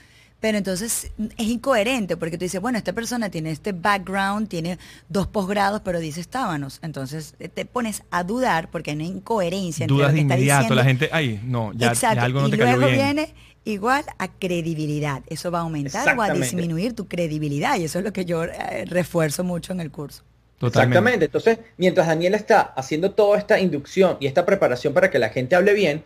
pero 0.42 0.58
entonces 0.58 1.12
es 1.38 1.46
incoherente 1.46 2.16
porque 2.16 2.36
tú 2.36 2.44
dices, 2.44 2.60
bueno, 2.60 2.76
esta 2.76 2.92
persona 2.92 3.30
tiene 3.30 3.52
este 3.52 3.70
background, 3.70 4.48
tiene 4.48 4.76
dos 5.08 5.28
posgrados, 5.28 5.82
pero 5.84 6.00
dice 6.00 6.20
estábanos. 6.20 6.80
Entonces 6.82 7.36
eh, 7.38 7.48
te 7.48 7.64
pones 7.64 8.02
a 8.10 8.24
dudar 8.24 8.68
porque 8.68 8.90
hay 8.90 8.96
una 8.96 9.04
incoherencia. 9.04 9.86
Dudas 9.86 10.08
entre 10.08 10.22
lo 10.22 10.28
que 10.28 10.34
de 10.34 10.42
inmediato, 10.42 10.74
la 10.74 10.82
gente, 10.82 11.08
ay, 11.12 11.40
no, 11.44 11.72
ya, 11.74 11.92
algo 12.20 12.40
no 12.40 12.50
te 12.50 12.56
y 12.56 12.58
luego 12.58 12.86
viene 12.88 13.32
igual 13.62 14.04
a 14.18 14.26
credibilidad. 14.26 15.22
Eso 15.28 15.52
va 15.52 15.60
a 15.60 15.62
aumentar 15.62 16.18
o 16.18 16.22
a 16.22 16.30
disminuir 16.30 16.96
tu 16.96 17.06
credibilidad 17.06 17.78
y 17.78 17.84
eso 17.84 18.00
es 18.00 18.04
lo 18.04 18.12
que 18.12 18.24
yo 18.24 18.42
eh, 18.42 18.84
refuerzo 18.86 19.44
mucho 19.44 19.72
en 19.72 19.80
el 19.80 19.92
curso. 19.92 20.24
Totalmente. 20.58 20.98
Exactamente. 20.98 21.24
Entonces, 21.26 21.58
mientras 21.76 22.08
Daniela 22.08 22.36
está 22.36 22.62
haciendo 22.62 23.12
toda 23.12 23.38
esta 23.38 23.60
inducción 23.60 24.16
y 24.18 24.26
esta 24.26 24.44
preparación 24.44 24.92
para 24.92 25.08
que 25.08 25.20
la 25.20 25.28
gente 25.28 25.54
hable 25.54 25.72
bien, 25.72 26.02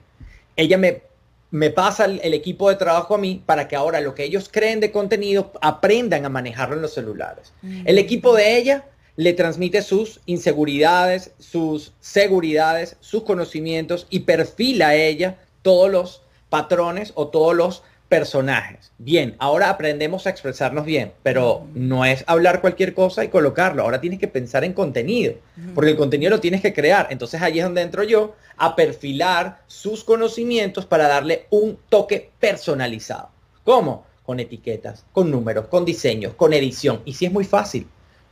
ella 0.56 0.76
me 0.76 1.00
me 1.50 1.70
pasa 1.70 2.04
el, 2.06 2.34
equipo 2.34 2.68
de 2.68 2.76
trabajo 2.76 3.14
a 3.14 3.18
mí 3.18 3.42
para 3.44 3.68
que 3.68 3.76
ahora 3.76 4.00
lo 4.00 4.14
que 4.14 4.24
ellos 4.24 4.48
creen 4.50 4.80
de 4.80 4.92
contenido 4.92 5.52
aprendan 5.60 6.24
a 6.24 6.28
manejarlo 6.28 6.76
en 6.76 6.82
los 6.82 6.94
celulares. 6.94 7.52
Mm. 7.62 7.82
El 7.86 7.98
equipo 7.98 8.34
de 8.34 8.56
ella 8.56 8.84
le 9.16 9.32
transmite 9.32 9.82
sus 9.82 10.20
inseguridades, 10.26 11.32
sus 11.38 11.92
seguridades, 12.00 12.96
sus 13.00 13.22
conocimientos 13.22 14.06
y 14.10 14.20
perfila 14.20 14.88
a 14.88 14.94
ella 14.96 15.38
todos 15.62 15.90
los 15.90 16.22
patrones 16.48 17.12
o 17.14 17.28
todos 17.28 17.54
los 17.54 17.82
personajes. 18.08 18.92
Bien, 18.98 19.34
ahora 19.38 19.68
aprendemos 19.68 20.26
a 20.26 20.30
expresarnos 20.30 20.84
bien, 20.84 21.12
pero 21.22 21.66
no 21.74 22.04
es 22.04 22.24
hablar 22.26 22.60
cualquier 22.60 22.94
cosa 22.94 23.24
y 23.24 23.28
colocarlo. 23.28 23.82
Ahora 23.82 24.00
tienes 24.00 24.18
que 24.18 24.28
pensar 24.28 24.64
en 24.64 24.72
contenido, 24.72 25.34
porque 25.74 25.90
el 25.90 25.96
contenido 25.96 26.30
lo 26.30 26.40
tienes 26.40 26.62
que 26.62 26.72
crear. 26.72 27.08
Entonces 27.10 27.42
allí 27.42 27.58
es 27.58 27.64
donde 27.64 27.82
entro 27.82 28.04
yo 28.04 28.36
a 28.56 28.76
perfilar 28.76 29.60
sus 29.66 30.04
conocimientos 30.04 30.86
para 30.86 31.08
darle 31.08 31.46
un 31.50 31.78
toque 31.88 32.30
personalizado. 32.38 33.30
¿Cómo? 33.64 34.06
Con 34.22 34.40
etiquetas, 34.40 35.04
con 35.12 35.30
números, 35.30 35.66
con 35.66 35.84
diseños, 35.84 36.34
con 36.34 36.52
edición. 36.52 37.02
Y 37.04 37.14
si 37.14 37.26
es 37.26 37.32
muy 37.32 37.44
fácil. 37.44 37.88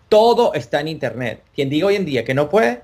Todo 0.08 0.54
está 0.54 0.80
en 0.80 0.88
Internet. 0.88 1.42
Quien 1.54 1.70
diga 1.70 1.88
hoy 1.88 1.96
en 1.96 2.04
día 2.04 2.24
que 2.24 2.34
no 2.34 2.48
puede, 2.48 2.82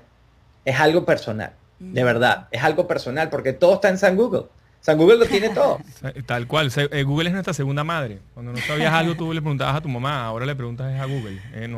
es 0.65 0.79
algo 0.79 1.05
personal. 1.05 1.53
De 1.79 2.03
verdad, 2.03 2.47
es 2.51 2.63
algo 2.63 2.87
personal 2.87 3.29
porque 3.29 3.53
todo 3.53 3.75
está 3.75 3.89
en 3.89 3.97
San 3.97 4.15
Google. 4.15 4.45
San 4.81 4.97
Google 4.97 5.17
lo 5.17 5.25
tiene 5.25 5.49
todo. 5.53 5.79
Tal 6.25 6.47
cual. 6.47 6.71
Eh, 6.75 7.03
Google 7.03 7.29
es 7.29 7.33
nuestra 7.33 7.53
segunda 7.53 7.83
madre. 7.83 8.19
Cuando 8.33 8.51
no 8.51 8.57
sabías 8.57 8.91
algo, 8.91 9.15
tú 9.15 9.31
le 9.31 9.41
preguntabas 9.41 9.75
a 9.75 9.81
tu 9.81 9.89
mamá. 9.89 10.25
Ahora 10.25 10.45
le 10.45 10.55
preguntas 10.55 10.99
a 10.99 11.05
Google. 11.05 11.39
Eh, 11.53 11.73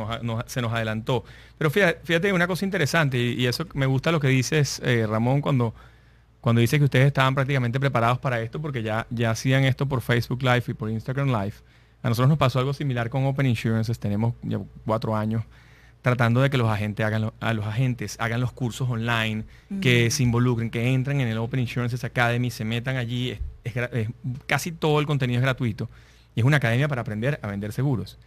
se 0.47 0.61
nos 0.61 0.73
adelantó. 0.73 1.23
Pero 1.57 1.69
fíjate, 1.69 1.99
fíjate 2.03 2.33
una 2.33 2.47
cosa 2.47 2.65
interesante. 2.65 3.17
Y, 3.17 3.45
eso 3.45 3.67
me 3.73 3.85
gusta 3.85 4.11
lo 4.11 4.19
que 4.19 4.29
dices, 4.29 4.81
eh, 4.83 5.05
Ramón, 5.07 5.41
cuando, 5.41 5.73
cuando 6.39 6.61
dices 6.61 6.79
que 6.79 6.85
ustedes 6.85 7.07
estaban 7.07 7.35
prácticamente 7.35 7.79
preparados 7.79 8.19
para 8.19 8.39
esto 8.41 8.61
porque 8.61 8.81
ya, 8.81 9.05
ya 9.09 9.31
hacían 9.31 9.65
esto 9.65 9.85
por 9.85 10.01
Facebook 10.01 10.41
Live 10.41 10.63
y 10.67 10.73
por 10.73 10.89
Instagram 10.89 11.27
Live. 11.27 11.55
A 12.01 12.09
nosotros 12.09 12.29
nos 12.29 12.37
pasó 12.37 12.59
algo 12.59 12.73
similar 12.73 13.09
con 13.09 13.25
Open 13.25 13.45
Insurances. 13.45 13.99
Tenemos 13.99 14.33
ya 14.43 14.59
cuatro 14.85 15.15
años 15.15 15.43
tratando 16.03 16.41
de 16.41 16.49
que 16.49 16.57
los 16.57 16.69
agentes 16.69 17.03
hagan, 17.03 17.31
a 17.39 17.53
los 17.53 17.65
agentes 17.65 18.17
hagan 18.19 18.41
los 18.41 18.51
cursos 18.51 18.87
online, 18.89 19.45
que 19.81 20.11
se 20.11 20.21
involucren, 20.21 20.69
que 20.69 20.93
entren 20.93 21.21
en 21.21 21.29
el 21.29 21.37
Open 21.39 21.61
Insurance 21.61 22.05
Academy, 22.05 22.51
se 22.51 22.65
metan 22.65 22.97
allí. 22.97 23.39
casi 24.45 24.73
todo 24.73 24.99
el 24.99 25.07
contenido 25.07 25.39
es 25.39 25.41
gratuito. 25.41 25.89
Y 26.35 26.41
es 26.41 26.45
una 26.45 26.57
academia 26.57 26.87
para 26.87 27.01
aprender 27.01 27.39
a 27.41 27.47
vender 27.47 27.71
seguros. 27.71 28.19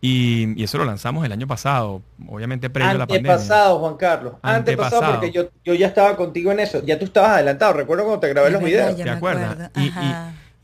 Y, 0.00 0.60
eso 0.62 0.78
lo 0.78 0.84
lanzamos 0.84 1.24
el 1.24 1.30
año 1.30 1.46
pasado, 1.46 2.02
obviamente 2.26 2.68
previo 2.68 2.90
a 2.90 2.94
la 2.94 3.06
pandemia. 3.06 3.32
pasado 3.32 3.78
Juan 3.78 3.96
Carlos. 3.96 4.34
Antepasado, 4.42 5.00
pasado 5.00 5.20
porque 5.20 5.30
yo, 5.30 5.74
ya 5.74 5.86
estaba 5.86 6.16
contigo 6.16 6.50
en 6.50 6.60
eso. 6.60 6.82
Ya 6.84 6.98
tú 6.98 7.04
estabas 7.04 7.32
adelantado. 7.32 7.74
Recuerdo 7.74 8.04
cuando 8.04 8.20
te 8.20 8.28
grabé 8.28 8.50
los 8.50 8.62
videos. 8.62 8.96
¿Te 8.96 9.08
acuerdas? 9.08 9.70
Y 9.76 9.92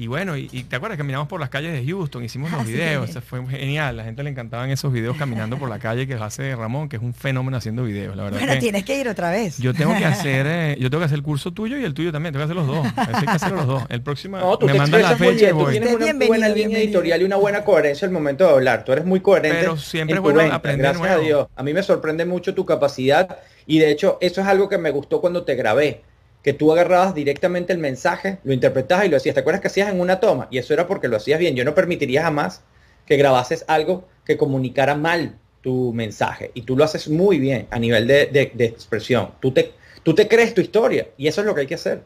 bueno, 0.08 0.36
y, 0.36 0.48
te 0.48 0.76
acuerdas, 0.76 0.98
caminamos 0.98 1.26
por 1.26 1.40
las 1.40 1.48
calles 1.48 1.72
de 1.72 1.90
Houston, 1.90 2.22
hicimos 2.22 2.50
los 2.50 2.60
ah, 2.60 2.64
videos, 2.64 3.10
fue 3.26 3.44
genial, 3.46 3.96
la 3.96 4.04
gente 4.04 4.22
le 4.22 4.28
encantaban 4.28 4.68
esos 4.68 4.92
videos 4.92 5.16
caminando 5.16 5.56
por 5.56 5.70
la 5.70 5.78
calle 5.78 6.06
que 6.06 6.12
hace 6.14 6.54
Ramón, 6.54 6.90
que 6.90 6.96
es 6.96 7.02
un 7.02 7.14
fenómeno 7.14 7.56
haciendo 7.56 7.84
videos, 7.84 8.14
la 8.14 8.24
verdad. 8.24 8.40
Bueno, 8.40 8.60
tienes 8.60 8.84
que 8.84 9.00
ir 9.00 9.08
otra 9.08 9.30
vez. 9.30 9.56
Yo 9.56 9.72
tengo 9.72 9.96
que 9.96 10.04
hacer, 10.04 10.46
eh, 10.48 10.76
yo 10.78 10.90
tengo 10.90 11.00
que 11.00 11.06
hacer 11.06 11.16
el 11.16 11.22
curso 11.22 11.52
tuyo 11.52 11.78
y 11.78 11.84
el 11.84 11.94
tuyo 11.94 12.12
también, 12.12 12.34
tengo 12.34 12.46
que 12.46 12.52
hacer 12.52 12.56
los 12.56 12.66
dos. 12.66 12.86
Hay 12.96 13.24
que 13.24 13.30
hacer 13.30 13.52
los 13.52 13.66
dos. 13.66 13.84
El 13.88 14.02
próximo 14.02 14.58
me 14.60 14.74
mandan 14.74 15.00
la 15.00 15.16
fecha 15.16 15.50
Tú 15.50 15.66
tienes 15.70 15.94
una 15.94 16.26
buena 16.26 16.48
línea 16.50 16.78
editorial 16.78 17.22
y 17.22 17.24
una 17.24 17.36
buena 17.36 17.64
coherencia 17.64 18.06
al 18.06 18.12
momento 18.12 18.44
de 18.44 18.50
hablar. 18.50 18.84
Tú 18.84 18.92
eres 18.92 19.06
muy 19.06 19.20
coherente. 19.20 19.60
Pero 19.60 19.78
siempre 19.78 20.16
es 20.16 20.20
bueno 20.20 20.40
aprender 20.52 20.94
Gracias 20.94 21.10
a 21.10 21.18
Dios. 21.18 21.48
A 21.56 21.62
mí 21.62 21.72
me 21.72 21.82
sorprende 21.82 22.26
mucho 22.26 22.54
tu 22.54 22.66
capacidad 22.66 23.38
y 23.66 23.78
de 23.78 23.90
hecho 23.90 24.18
eso 24.20 24.42
es 24.42 24.46
algo 24.46 24.68
que 24.68 24.76
me 24.76 24.90
gustó 24.90 25.20
cuando 25.22 25.44
te 25.44 25.54
grabé 25.54 26.02
que 26.46 26.52
tú 26.52 26.70
agarrabas 26.70 27.12
directamente 27.12 27.72
el 27.72 27.80
mensaje, 27.80 28.38
lo 28.44 28.52
interpretabas 28.52 29.04
y 29.04 29.08
lo 29.08 29.16
hacías. 29.16 29.34
¿Te 29.34 29.40
acuerdas 29.40 29.60
que 29.60 29.66
hacías 29.66 29.90
en 29.90 29.98
una 29.98 30.20
toma? 30.20 30.46
Y 30.48 30.58
eso 30.58 30.72
era 30.72 30.86
porque 30.86 31.08
lo 31.08 31.16
hacías 31.16 31.40
bien. 31.40 31.56
Yo 31.56 31.64
no 31.64 31.74
permitiría 31.74 32.22
jamás 32.22 32.62
que 33.04 33.16
grabases 33.16 33.64
algo 33.66 34.06
que 34.24 34.36
comunicara 34.36 34.94
mal 34.94 35.34
tu 35.60 35.92
mensaje. 35.92 36.52
Y 36.54 36.62
tú 36.62 36.76
lo 36.76 36.84
haces 36.84 37.08
muy 37.08 37.40
bien 37.40 37.66
a 37.72 37.80
nivel 37.80 38.06
de, 38.06 38.52
expresión. 38.58 39.32
Tú 39.40 39.50
te, 39.50 39.72
tú 40.04 40.14
te 40.14 40.28
crees 40.28 40.54
tu 40.54 40.60
historia 40.60 41.08
y 41.16 41.26
eso 41.26 41.40
es 41.40 41.48
lo 41.48 41.52
que 41.52 41.62
hay 41.62 41.66
que 41.66 41.74
hacer. 41.74 42.04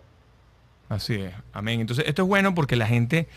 Así 0.88 1.16
es, 1.16 1.34
amén. 1.52 1.82
Entonces, 1.82 2.06
esto 2.08 2.22
es 2.22 2.28
bueno 2.28 2.54
porque 2.54 2.76
la 2.76 2.86
gente 2.86 3.28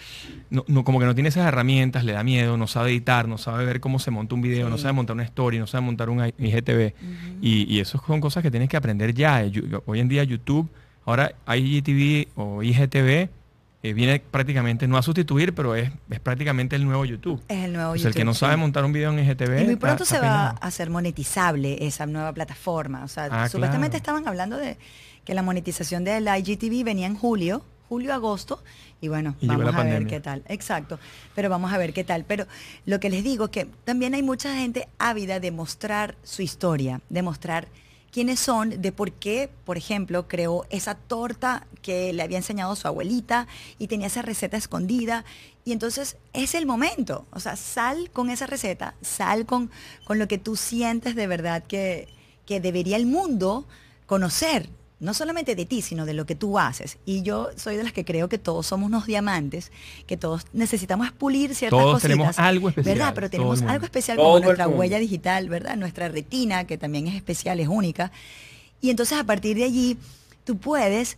no, 0.50 0.86
como 0.86 1.02
que 1.02 1.06
no 1.06 1.16
tiene 1.16 1.28
esas 1.28 1.46
herramientas, 1.46 2.06
le 2.06 2.13
da 2.13 2.24
miedo, 2.24 2.56
no 2.56 2.68
sabe 2.68 2.92
editar, 2.92 3.28
no 3.28 3.38
sabe 3.38 3.66
ver 3.66 3.82
cómo 3.82 4.00
se 4.00 4.10
monta 4.10 4.36
un 4.36 4.42
video, 4.42 4.70
no 4.70 4.78
sabe 4.78 4.94
montar 4.94 5.16
una 5.16 5.24
story, 5.24 5.60
no 5.60 5.68
sabe 5.68 5.84
montar 5.84 6.10
un 6.10 6.26
IGTV. 6.26 6.94
y, 7.42 7.76
y, 7.76 7.82
eso 7.82 8.02
son 8.08 8.22
cosas 8.22 8.42
que 8.42 8.50
tienes 8.50 8.70
que 8.70 8.78
aprender 8.78 9.13
ya. 9.13 9.44
Hoy 9.86 10.00
en 10.00 10.08
día 10.08 10.24
YouTube 10.24 10.70
Ahora 11.06 11.34
IGTV 11.48 12.30
o 12.36 12.63
IGTV 12.63 13.30
eh, 13.86 13.92
viene 13.94 14.22
prácticamente, 14.22 14.88
no 14.88 14.98
a 14.98 15.02
sustituir, 15.02 15.54
pero 15.54 15.76
es, 15.76 15.92
es, 16.10 16.20
prácticamente 16.22 16.78
el 16.78 16.86
nuevo 16.86 17.04
YouTube. 17.04 17.42
Es 17.50 17.66
el 17.66 17.74
nuevo 17.74 17.96
YouTube. 17.96 18.08
El 18.08 18.16
que 18.16 18.24
no 18.24 18.34
sabe 18.34 18.56
montar 18.56 18.86
un 18.86 18.94
video 18.94 19.12
en 19.12 19.20
IGTV. 19.20 19.62
Y 19.62 19.66
muy 19.66 19.76
pronto 19.76 20.06
se 20.06 20.20
va 20.20 20.50
a 20.50 20.50
hacer 20.52 20.89
monetizable 20.89 21.86
esa 21.86 22.06
nueva 22.06 22.32
plataforma. 22.32 23.04
O 23.04 23.10
sea, 23.10 23.28
ah, 23.30 23.50
supuestamente 23.50 23.98
estaban 23.98 24.26
hablando 24.26 24.56
de 24.58 24.78
que 25.26 25.34
la 25.34 25.44
monetización 25.44 26.06
del 26.06 26.28
IGTV 26.28 26.86
venía 26.86 27.08
en 27.08 27.16
julio, 27.16 27.66
julio, 27.89 28.13
agosto, 28.13 28.63
y 29.02 29.10
bueno, 29.10 29.36
vamos 29.42 29.76
a 29.76 29.84
ver 29.84 30.08
qué 30.08 30.22
tal. 30.22 30.44
Exacto, 30.48 30.98
pero 31.36 31.50
vamos 31.50 31.74
a 31.74 31.78
ver 31.78 31.92
qué 31.92 32.06
tal. 32.06 32.24
Pero 32.24 32.48
lo 32.86 33.02
que 33.02 33.10
les 33.10 33.22
digo 33.22 33.46
es 33.46 33.52
que 33.52 33.66
también 33.84 34.13
hay 34.13 34.24
mucha 34.24 34.56
gente 34.56 34.88
ávida 34.98 35.42
de 35.42 35.52
mostrar 35.52 36.16
su 36.24 36.42
historia, 36.42 37.02
de 37.10 37.22
mostrar 37.22 37.68
quiénes 38.13 38.39
son, 38.39 38.82
de 38.82 38.91
por 38.91 39.12
qué, 39.12 39.49
por 39.65 39.76
ejemplo, 39.76 40.28
creó 40.28 40.65
esa 40.69 40.93
torta 40.93 41.65
que 41.82 42.13
le 42.13 42.21
había 42.21 42.38
enseñado 42.38 42.76
su 42.76 42.88
abuelita 42.88 43.47
y 43.80 43.88
tenía 43.88 44.08
esa 44.08 44.21
receta 44.21 44.56
escondida. 44.56 45.26
Y 45.65 45.71
entonces 45.71 46.17
es 46.32 46.54
el 46.54 46.67
momento. 46.67 47.26
O 47.32 47.39
sea, 47.39 47.56
sal 47.56 48.12
con 48.12 48.30
esa 48.30 48.45
receta, 48.45 48.93
sal 49.02 49.47
con, 49.47 49.71
con 50.06 50.19
lo 50.19 50.28
que 50.28 50.38
tú 50.38 50.56
sientes 50.56 51.15
de 51.15 51.26
verdad 51.26 51.63
que, 51.63 52.08
que 52.45 52.62
debería 52.62 52.97
el 52.97 53.08
mundo 53.08 53.65
conocer 54.06 54.69
no 55.04 55.13
solamente 55.13 55.54
de 55.56 55.66
ti, 55.66 55.82
sino 55.82 56.06
de 56.06 56.13
lo 56.13 56.26
que 56.26 56.34
tú 56.34 56.58
haces. 56.58 56.98
Y 57.06 57.22
yo 57.24 57.50
soy 57.58 57.76
de 57.76 57.84
las 57.84 57.92
que 57.92 58.06
creo 58.06 58.30
que 58.30 58.38
todos 58.38 58.66
somos 58.66 58.88
unos 58.88 59.06
diamantes, 59.06 59.72
que 60.08 60.16
todos 60.16 60.46
necesitamos 60.54 61.12
pulir 61.12 61.54
ciertas 61.54 61.80
todos 61.80 62.02
tenemos 62.02 62.39
algo 62.39 62.70
especial. 62.70 62.98
¿Verdad? 62.98 63.13
Pero 63.13 63.30
tenemos 63.30 63.62
algo 63.63 63.84
especial 63.86 64.18
como 64.18 64.39
nuestra 64.39 64.68
huella 64.68 65.00
digital, 65.00 65.50
¿verdad? 65.50 65.76
Nuestra 65.76 66.08
retina, 66.08 66.66
que 66.66 66.78
también 66.78 67.08
es 67.08 67.16
especial, 67.16 67.60
es 67.60 67.68
única. 67.68 68.12
Y 68.80 68.89
entonces 68.89 69.18
a 69.18 69.26
partir 69.26 69.58
de 69.58 69.66
allí, 69.66 69.98
tú 70.46 70.58
puedes, 70.58 71.18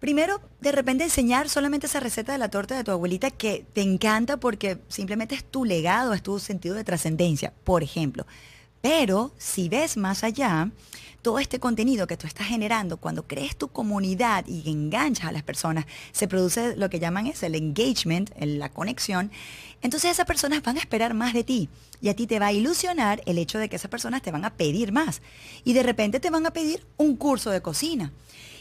primero, 0.00 0.40
de 0.60 0.72
repente 0.72 1.04
enseñar 1.04 1.50
solamente 1.50 1.86
esa 1.86 2.00
receta 2.00 2.32
de 2.32 2.38
la 2.38 2.48
torta 2.48 2.74
de 2.74 2.84
tu 2.84 2.90
abuelita 2.90 3.30
que 3.30 3.66
te 3.74 3.82
encanta 3.82 4.38
porque 4.38 4.78
simplemente 4.88 5.34
es 5.34 5.44
tu 5.44 5.66
legado, 5.66 6.14
es 6.14 6.22
tu 6.22 6.38
sentido 6.38 6.74
de 6.74 6.84
trascendencia, 6.84 7.52
por 7.64 7.82
ejemplo. 7.82 8.26
Pero 8.80 9.32
si 9.36 9.68
ves 9.68 9.98
más 9.98 10.24
allá, 10.24 10.70
todo 11.26 11.40
este 11.40 11.58
contenido 11.58 12.06
que 12.06 12.16
tú 12.16 12.28
estás 12.28 12.46
generando, 12.46 12.98
cuando 12.98 13.26
crees 13.26 13.56
tu 13.56 13.66
comunidad 13.66 14.46
y 14.46 14.70
enganchas 14.70 15.26
a 15.26 15.32
las 15.32 15.42
personas, 15.42 15.84
se 16.12 16.28
produce 16.28 16.76
lo 16.76 16.88
que 16.88 17.00
llaman 17.00 17.26
es 17.26 17.42
el 17.42 17.56
engagement, 17.56 18.30
la 18.38 18.68
conexión. 18.68 19.32
Entonces 19.82 20.12
esas 20.12 20.24
personas 20.24 20.62
van 20.62 20.76
a 20.76 20.78
esperar 20.78 21.14
más 21.14 21.34
de 21.34 21.42
ti 21.42 21.68
y 22.00 22.10
a 22.10 22.14
ti 22.14 22.28
te 22.28 22.38
va 22.38 22.46
a 22.46 22.52
ilusionar 22.52 23.22
el 23.26 23.38
hecho 23.38 23.58
de 23.58 23.68
que 23.68 23.74
esas 23.74 23.90
personas 23.90 24.22
te 24.22 24.30
van 24.30 24.44
a 24.44 24.50
pedir 24.50 24.92
más. 24.92 25.20
Y 25.64 25.72
de 25.72 25.82
repente 25.82 26.20
te 26.20 26.30
van 26.30 26.46
a 26.46 26.52
pedir 26.52 26.86
un 26.96 27.16
curso 27.16 27.50
de 27.50 27.60
cocina. 27.60 28.12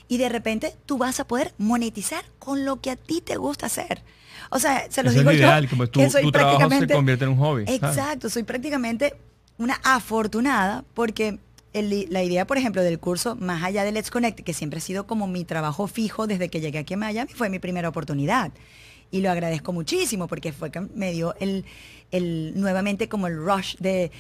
Y 0.08 0.18
de 0.18 0.30
repente 0.30 0.76
tú 0.88 0.98
vas 0.98 1.20
a 1.20 1.28
poder 1.28 1.54
monetizar 1.60 2.26
con 2.40 2.66
lo 2.66 2.82
que 2.82 2.90
a 2.90 2.96
ti 2.96 3.22
te 3.22 3.38
gusta 3.38 3.68
hacer. 3.68 4.02
O 4.50 4.58
sea, 4.58 4.88
se 4.90 5.04
los 5.04 5.14
digo 5.14 5.30
es 5.30 5.38
ideal, 5.38 5.70
como 5.70 5.86
tu, 5.86 6.02
tu 6.02 6.32
trabajo 6.32 6.68
se 6.68 6.88
convierte 6.88 7.26
en 7.26 7.30
un 7.30 7.38
hobby. 7.38 7.66
Exacto, 7.68 8.28
soy 8.28 8.42
prácticamente 8.42 9.14
una 9.60 9.80
afortunada 9.84 10.84
porque 10.96 11.40
la 11.84 12.24
idea, 12.24 12.48
por 12.48 12.58
ejemplo, 12.58 12.82
del 12.82 13.00
curso 13.00 13.36
Más 13.36 13.64
allá 13.64 13.84
de 13.84 13.92
Let's 13.92 14.12
Connect, 14.12 14.42
que 14.42 14.54
siempre 14.54 14.80
ha 14.80 14.82
sido 14.82 15.08
como 15.08 15.28
mi 15.28 15.44
trabajo 15.44 15.88
fijo 15.88 16.28
desde 16.28 16.50
que 16.50 16.62
llegué 16.62 16.80
aquí 16.80 16.94
a 16.94 16.98
Miami, 16.98 17.32
fue 17.34 17.50
mi 17.50 17.60
primera 17.60 17.90
oportunidad. 17.90 18.52
Y 19.12 19.22
lo 19.22 19.30
agradezco 19.30 19.72
muchísimo 19.72 20.28
porque 20.28 20.52
fue 20.52 20.72
que 20.72 20.82
me 20.82 21.12
dio 21.12 21.36
el, 21.40 21.64
nuevamente 22.56 23.08
como 23.08 23.28
el 23.28 23.38
rush 23.38 23.76
de, 23.78 24.12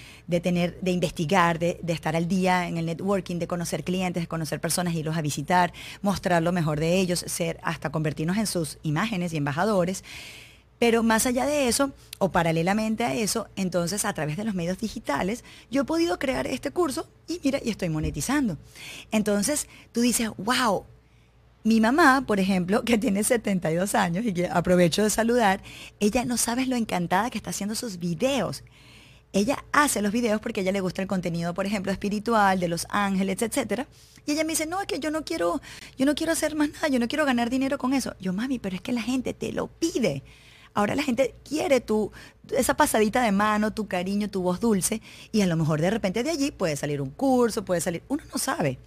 tener, 0.41 0.79
de 0.81 0.91
investigar, 0.91 1.59
de, 1.59 1.79
de, 1.81 1.93
estar 1.93 2.15
al 2.15 2.27
día 2.27 2.67
en 2.67 2.77
el 2.77 2.85
networking, 2.85 3.37
de 3.39 3.47
conocer 3.47 3.83
clientes, 3.83 4.23
de 4.23 4.27
conocer 4.27 4.59
personas, 4.59 4.93
irlos 4.93 5.17
a 5.17 5.21
visitar, 5.21 5.73
mostrar 6.01 6.43
lo 6.43 6.51
mejor 6.51 6.79
de 6.79 6.99
ellos, 6.99 7.25
ser 7.27 7.59
hasta 7.63 7.89
convertirnos 7.89 8.37
en 8.37 8.47
sus 8.47 8.77
imágenes 8.83 9.33
y 9.33 9.37
embajadores. 9.37 10.03
Pero 10.77 11.03
más 11.03 11.25
allá 11.25 11.45
de 11.45 11.67
eso, 11.67 11.93
o 12.17 12.31
paralelamente 12.31 13.03
a 13.05 13.13
eso, 13.13 13.47
entonces 13.55 14.03
a 14.03 14.13
través 14.13 14.37
de 14.37 14.43
los 14.43 14.55
medios 14.55 14.77
digitales, 14.77 15.43
yo 15.71 15.83
he 15.83 15.85
podido 15.85 16.19
crear 16.19 16.47
este 16.47 16.71
curso 16.71 17.07
y 17.27 17.39
mira, 17.43 17.59
y 17.63 17.69
estoy 17.69 17.89
monetizando. 17.89 18.57
Entonces 19.11 19.67
tú 19.93 20.01
dices, 20.01 20.29
wow, 20.37 20.85
mi 21.63 21.81
mamá, 21.81 22.25
por 22.27 22.39
ejemplo, 22.39 22.83
que 22.83 22.97
tiene 22.97 23.23
72 23.23 23.95
años 23.95 24.25
y 24.25 24.33
que 24.33 24.47
aprovecho 24.47 25.01
de 25.01 25.09
saludar, 25.09 25.63
ella 25.99 26.23
no 26.23 26.37
sabes 26.37 26.67
lo 26.67 26.75
encantada 26.75 27.29
que 27.29 27.37
está 27.37 27.49
haciendo 27.49 27.73
sus 27.73 27.97
videos. 27.97 28.63
Ella 29.33 29.65
hace 29.71 30.01
los 30.01 30.11
videos 30.11 30.39
porque 30.39 30.59
a 30.59 30.63
ella 30.63 30.71
le 30.71 30.79
gusta 30.79 31.01
el 31.01 31.07
contenido, 31.07 31.53
por 31.53 31.65
ejemplo, 31.65 31.91
espiritual, 31.91 32.59
de 32.59 32.67
los 32.67 32.85
ángeles, 32.89 33.41
etcétera. 33.41 33.87
Y 34.25 34.33
ella 34.33 34.43
me 34.43 34.51
dice, 34.51 34.65
no, 34.65 34.79
es 34.79 34.87
que 34.87 34.99
yo 34.99 35.09
no 35.09 35.25
quiero, 35.25 35.59
yo 35.97 36.05
no 36.05 36.15
quiero 36.15 36.33
hacer 36.33 36.55
más 36.55 36.69
nada, 36.69 36.87
yo 36.87 36.99
no 36.99 37.07
quiero 37.07 37.25
ganar 37.25 37.49
dinero 37.49 37.77
con 37.77 37.93
eso. 37.93 38.15
Yo, 38.19 38.31
mami, 38.31 38.59
pero 38.59 38.75
es 38.75 38.81
que 38.81 38.93
la 38.93 39.01
gente 39.01 39.33
te 39.33 39.51
lo 39.51 39.67
pide. 39.67 40.23
Ahora 40.75 40.93
la 40.93 41.01
gente 41.01 41.33
quiere 41.47 41.81
tu, 41.81 42.11
esa 42.55 42.75
pasadita 42.75 43.23
de 43.23 43.31
mano, 43.31 43.73
tu 43.73 43.87
cariño, 43.87 44.29
tu 44.29 44.43
voz 44.43 44.59
dulce, 44.59 45.01
y 45.31 45.41
a 45.41 45.47
lo 45.47 45.55
mejor 45.55 45.81
de 45.81 45.89
repente 45.89 46.21
de 46.21 46.29
allí 46.29 46.51
puede 46.51 46.75
salir 46.75 47.01
un 47.01 47.09
curso, 47.09 47.65
puede 47.65 47.81
salir, 47.81 48.03
uno 48.09 48.23
no 48.31 48.37
sabe. 48.37 48.77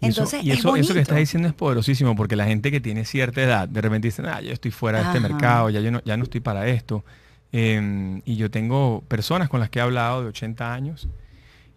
Entonces, 0.00 0.44
y 0.44 0.50
eso, 0.50 0.76
eso, 0.76 0.94
que 0.94 1.00
estás 1.00 1.16
diciendo 1.16 1.48
es 1.48 1.54
poderosísimo, 1.54 2.14
porque 2.14 2.36
la 2.36 2.44
gente 2.44 2.70
que 2.70 2.80
tiene 2.80 3.04
cierta 3.04 3.42
edad, 3.42 3.68
de 3.68 3.80
repente 3.80 4.08
dice, 4.08 4.22
ah, 4.26 4.40
yo 4.40 4.52
estoy 4.52 4.70
fuera 4.70 4.98
de 4.98 5.04
este 5.06 5.20
mercado, 5.20 5.70
ya, 5.70 5.80
yo 5.80 5.90
no, 5.90 6.02
ya 6.04 6.16
no 6.16 6.24
estoy 6.24 6.40
para 6.40 6.68
esto. 6.68 7.04
Em, 7.50 8.20
y 8.24 8.36
yo 8.36 8.50
tengo 8.50 9.02
personas 9.08 9.48
con 9.48 9.58
las 9.58 9.70
que 9.70 9.78
he 9.78 9.82
hablado 9.82 10.22
de 10.22 10.28
80 10.28 10.72
años 10.72 11.08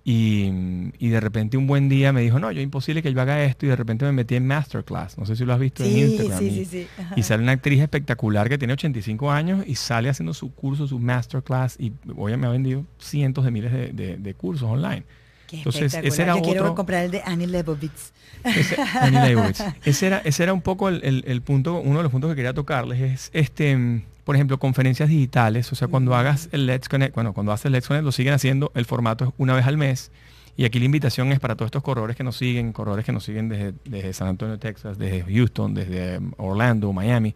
y, 0.04 1.10
de 1.10 1.20
repente 1.20 1.58
un 1.58 1.68
buen 1.68 1.88
día 1.88 2.12
me 2.12 2.22
dijo, 2.22 2.40
no, 2.40 2.52
yo 2.52 2.62
imposible 2.62 3.04
que 3.04 3.14
yo 3.14 3.22
haga 3.22 3.44
esto 3.44 3.66
y 3.66 3.70
de 3.70 3.76
repente 3.76 4.06
me 4.06 4.12
metí 4.12 4.36
en 4.36 4.48
Masterclass. 4.48 5.18
No 5.18 5.26
sé 5.26 5.36
si 5.36 5.46
lo 5.46 5.54
has 5.54 5.60
visto 5.60 5.84
en 5.84 5.96
Instagram. 5.98 6.40
Sí, 6.40 6.46
y, 6.48 6.66
sí, 6.66 6.88
y, 7.16 7.24
sale 7.24 7.44
una 7.44 7.52
actriz 7.52 7.80
espectacular 7.82 8.50
que 8.50 8.58
tiene 8.58 8.74
85 8.74 9.32
años 9.32 9.64
y 9.68 9.76
sale 9.76 10.10
haciendo 10.10 10.34
su 10.34 10.54
curso, 10.54 10.88
su 10.88 10.98
Masterclass 10.98 11.76
y 11.80 11.94
hoy 12.16 12.36
me 12.38 12.48
ha 12.48 12.50
vendido 12.50 12.86
cientos 13.00 13.46
de 13.46 13.52
miles 13.52 13.72
de, 13.72 14.34
cursos 14.36 14.68
online. 14.68 15.04
Entonces, 15.52 15.94
ese 15.94 16.24
era 16.24 16.36
Yo 16.38 16.42
quiero 16.42 16.62
otro- 16.62 16.76
comprar 16.76 17.04
el 17.04 17.12
de 17.12 17.22
Annie 17.26 17.46
Leibovitz. 17.46 18.14
ese, 18.44 18.78
Annie 19.02 19.20
Leibovitz. 19.20 19.62
Ese 19.84 20.08
era, 20.08 20.20
ese 20.20 20.44
era 20.44 20.54
un 20.54 20.62
poco 20.62 20.88
el, 20.88 21.04
el- 21.04 21.26
el 21.28 21.42
punto, 21.42 21.76
uno 21.80 21.98
de 21.98 22.04
los 22.04 22.12
puntos 22.12 22.30
que 22.32 22.38
quería 22.38 22.54
tocarles. 22.54 23.02
Es 23.02 23.30
este, 23.34 24.02
por 24.24 24.36
ejemplo, 24.36 24.60
conferencias 24.60 25.10
digitales. 25.10 25.72
O 25.72 25.76
sea, 25.76 25.88
cuando 25.88 26.16
hagas 26.16 26.50
el 26.52 26.66
Let's 26.66 26.90
Connect, 26.90 27.16
bueno, 27.16 27.34
cuando 27.34 27.52
haces 27.52 27.66
el 27.66 27.74
Let's 27.74 27.88
Connect 27.88 28.06
lo 28.06 28.12
siguen 28.12 28.34
haciendo, 28.34 28.72
el 28.76 28.86
formato 28.86 29.26
es 29.26 29.32
una 29.38 29.54
vez 29.54 29.66
al 29.66 29.78
mes. 29.78 30.12
Y 30.58 30.66
aquí 30.66 30.80
la 30.80 30.86
invitación 30.86 31.32
es 31.32 31.40
para 31.40 31.56
todos 31.56 31.68
estos 31.68 31.82
corredores 31.82 32.16
que 32.16 32.24
nos 32.24 32.36
siguen, 32.36 32.74
corredores 32.74 33.06
que 33.06 33.12
nos 33.12 33.24
siguen 33.24 33.50
desde, 33.50 33.74
desde 33.86 34.14
San 34.14 34.28
Antonio, 34.28 34.60
Texas, 34.60 34.98
desde 34.98 35.24
Houston, 35.24 35.74
desde 35.74 36.18
um, 36.18 36.34
Orlando, 36.38 36.92
Miami, 36.92 37.34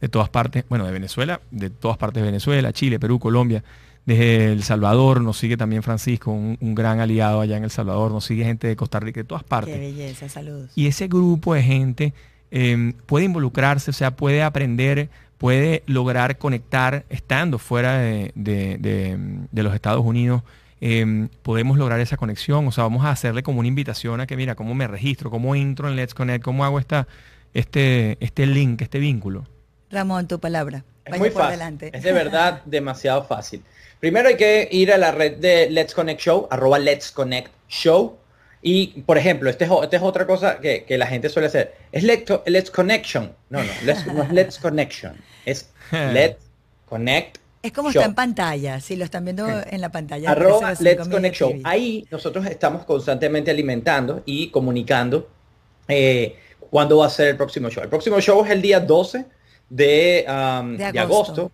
de 0.00 0.08
todas 0.08 0.28
partes, 0.28 0.64
bueno, 0.68 0.84
de 0.84 0.92
Venezuela, 0.92 1.40
de 1.50 1.70
todas 1.70 1.96
partes 1.96 2.22
de 2.22 2.26
Venezuela, 2.26 2.72
Chile, 2.72 2.98
Perú, 2.98 3.18
Colombia, 3.18 3.62
desde 4.04 4.52
El 4.52 4.62
Salvador, 4.62 5.20
nos 5.20 5.38
sigue 5.38 5.56
también 5.56 5.82
Francisco, 5.82 6.32
un, 6.32 6.58
un 6.60 6.74
gran 6.74 7.00
aliado 7.00 7.40
allá 7.40 7.56
en 7.56 7.64
El 7.64 7.70
Salvador, 7.70 8.10
nos 8.10 8.24
sigue 8.24 8.44
gente 8.44 8.66
de 8.66 8.76
Costa 8.76 9.00
Rica, 9.00 9.20
de 9.20 9.24
todas 9.24 9.44
partes. 9.44 9.74
Qué 9.74 9.80
belleza, 9.80 10.28
saludos. 10.28 10.70
Y 10.74 10.86
ese 10.86 11.08
grupo 11.08 11.54
de 11.54 11.62
gente 11.62 12.14
eh, 12.50 12.94
puede 13.06 13.24
involucrarse, 13.24 13.90
o 13.90 13.94
sea, 13.94 14.16
puede 14.16 14.42
aprender, 14.42 15.08
puede 15.38 15.82
lograr 15.86 16.38
conectar 16.38 17.04
estando 17.10 17.58
fuera 17.58 17.98
de, 17.98 18.32
de- 18.34 18.78
de- 18.78 19.18
de 19.50 19.62
los 19.62 19.74
Estados 19.74 20.04
Unidos. 20.04 20.42
eh, 20.80 21.28
podemos 21.42 21.78
lograr 21.78 22.00
esa 22.00 22.16
conexión, 22.18 22.66
o 22.68 22.70
sea, 22.72 22.84
vamos 22.84 23.04
a 23.06 23.10
hacerle 23.10 23.42
como 23.42 23.60
una 23.60 23.68
invitación 23.68 24.20
a 24.20 24.26
que, 24.26 24.36
mira, 24.36 24.54
cómo 24.54 24.74
me 24.74 24.86
registro, 24.86 25.30
cómo 25.30 25.54
entro 25.54 25.88
en 25.88 25.96
Let's 25.96 26.12
Connect, 26.14 26.44
cómo 26.44 26.64
hago 26.66 26.78
esta, 26.78 27.06
este, 27.54 28.18
este 28.20 28.46
link, 28.46 28.82
este 28.82 28.98
vínculo. 28.98 29.46
Ramón, 29.90 30.28
tu 30.28 30.38
palabra. 30.38 30.84
Es 31.04 31.12
Vaya 31.12 31.18
muy 31.18 31.30
por 31.30 31.42
fácil. 31.42 31.58
delante. 31.58 31.90
Es 31.96 32.02
de 32.02 32.12
verdad 32.12 32.62
demasiado 32.66 33.24
fácil. 33.24 33.62
Primero 34.00 34.28
hay 34.28 34.36
que 34.36 34.68
ir 34.70 34.92
a 34.92 34.98
la 34.98 35.12
red 35.12 35.38
de 35.38 35.70
Let's 35.70 35.94
Connect 35.94 36.20
Show, 36.20 36.46
arroba 36.50 36.78
Let's 36.78 37.10
Connect 37.10 37.50
Show. 37.68 38.18
Y, 38.62 39.02
por 39.02 39.16
ejemplo, 39.18 39.48
esta 39.50 39.64
es, 39.64 39.70
esta 39.82 39.96
es 39.96 40.02
otra 40.02 40.26
cosa 40.26 40.58
que, 40.58 40.84
que 40.84 40.98
la 40.98 41.06
gente 41.06 41.28
suele 41.28 41.48
hacer. 41.48 41.74
Es 41.92 42.02
Let's, 42.02 42.32
Let's 42.46 42.70
Connection. 42.70 43.32
No, 43.50 43.62
no, 43.62 43.70
let's- 43.84 44.06
no 44.12 44.22
es 44.22 44.32
Let's 44.32 44.58
Connection. 44.58 45.16
Es 45.44 45.70
Let's 45.92 46.38
Connect 46.86 47.38
Es 47.62 47.72
como 47.72 47.90
Show. 47.92 48.00
está 48.00 48.08
en 48.08 48.14
pantalla, 48.14 48.80
si 48.80 48.96
lo 48.96 49.04
están 49.04 49.24
viendo 49.24 49.46
en 49.48 49.80
la 49.80 49.90
pantalla. 49.90 50.30
Arroba 50.30 50.74
305 50.74 50.84
Let's 50.84 51.08
Connect 51.08 51.36
Show. 51.36 51.54
Ahí 51.64 52.06
nosotros 52.10 52.46
estamos 52.46 52.84
constantemente 52.84 53.50
alimentando 53.50 54.22
y 54.24 54.48
comunicando 54.50 55.28
eh, 55.88 56.36
cuándo 56.70 56.98
va 56.98 57.06
a 57.06 57.10
ser 57.10 57.28
el 57.28 57.36
próximo 57.36 57.68
show. 57.70 57.82
El 57.82 57.88
próximo 57.88 58.20
show 58.20 58.44
es 58.44 58.50
el 58.50 58.62
día 58.62 58.80
12 58.80 59.24
de, 59.68 60.24
um, 60.28 60.76
De 60.76 60.92
de 60.92 60.98
agosto. 60.98 61.32
agosto. 61.32 61.52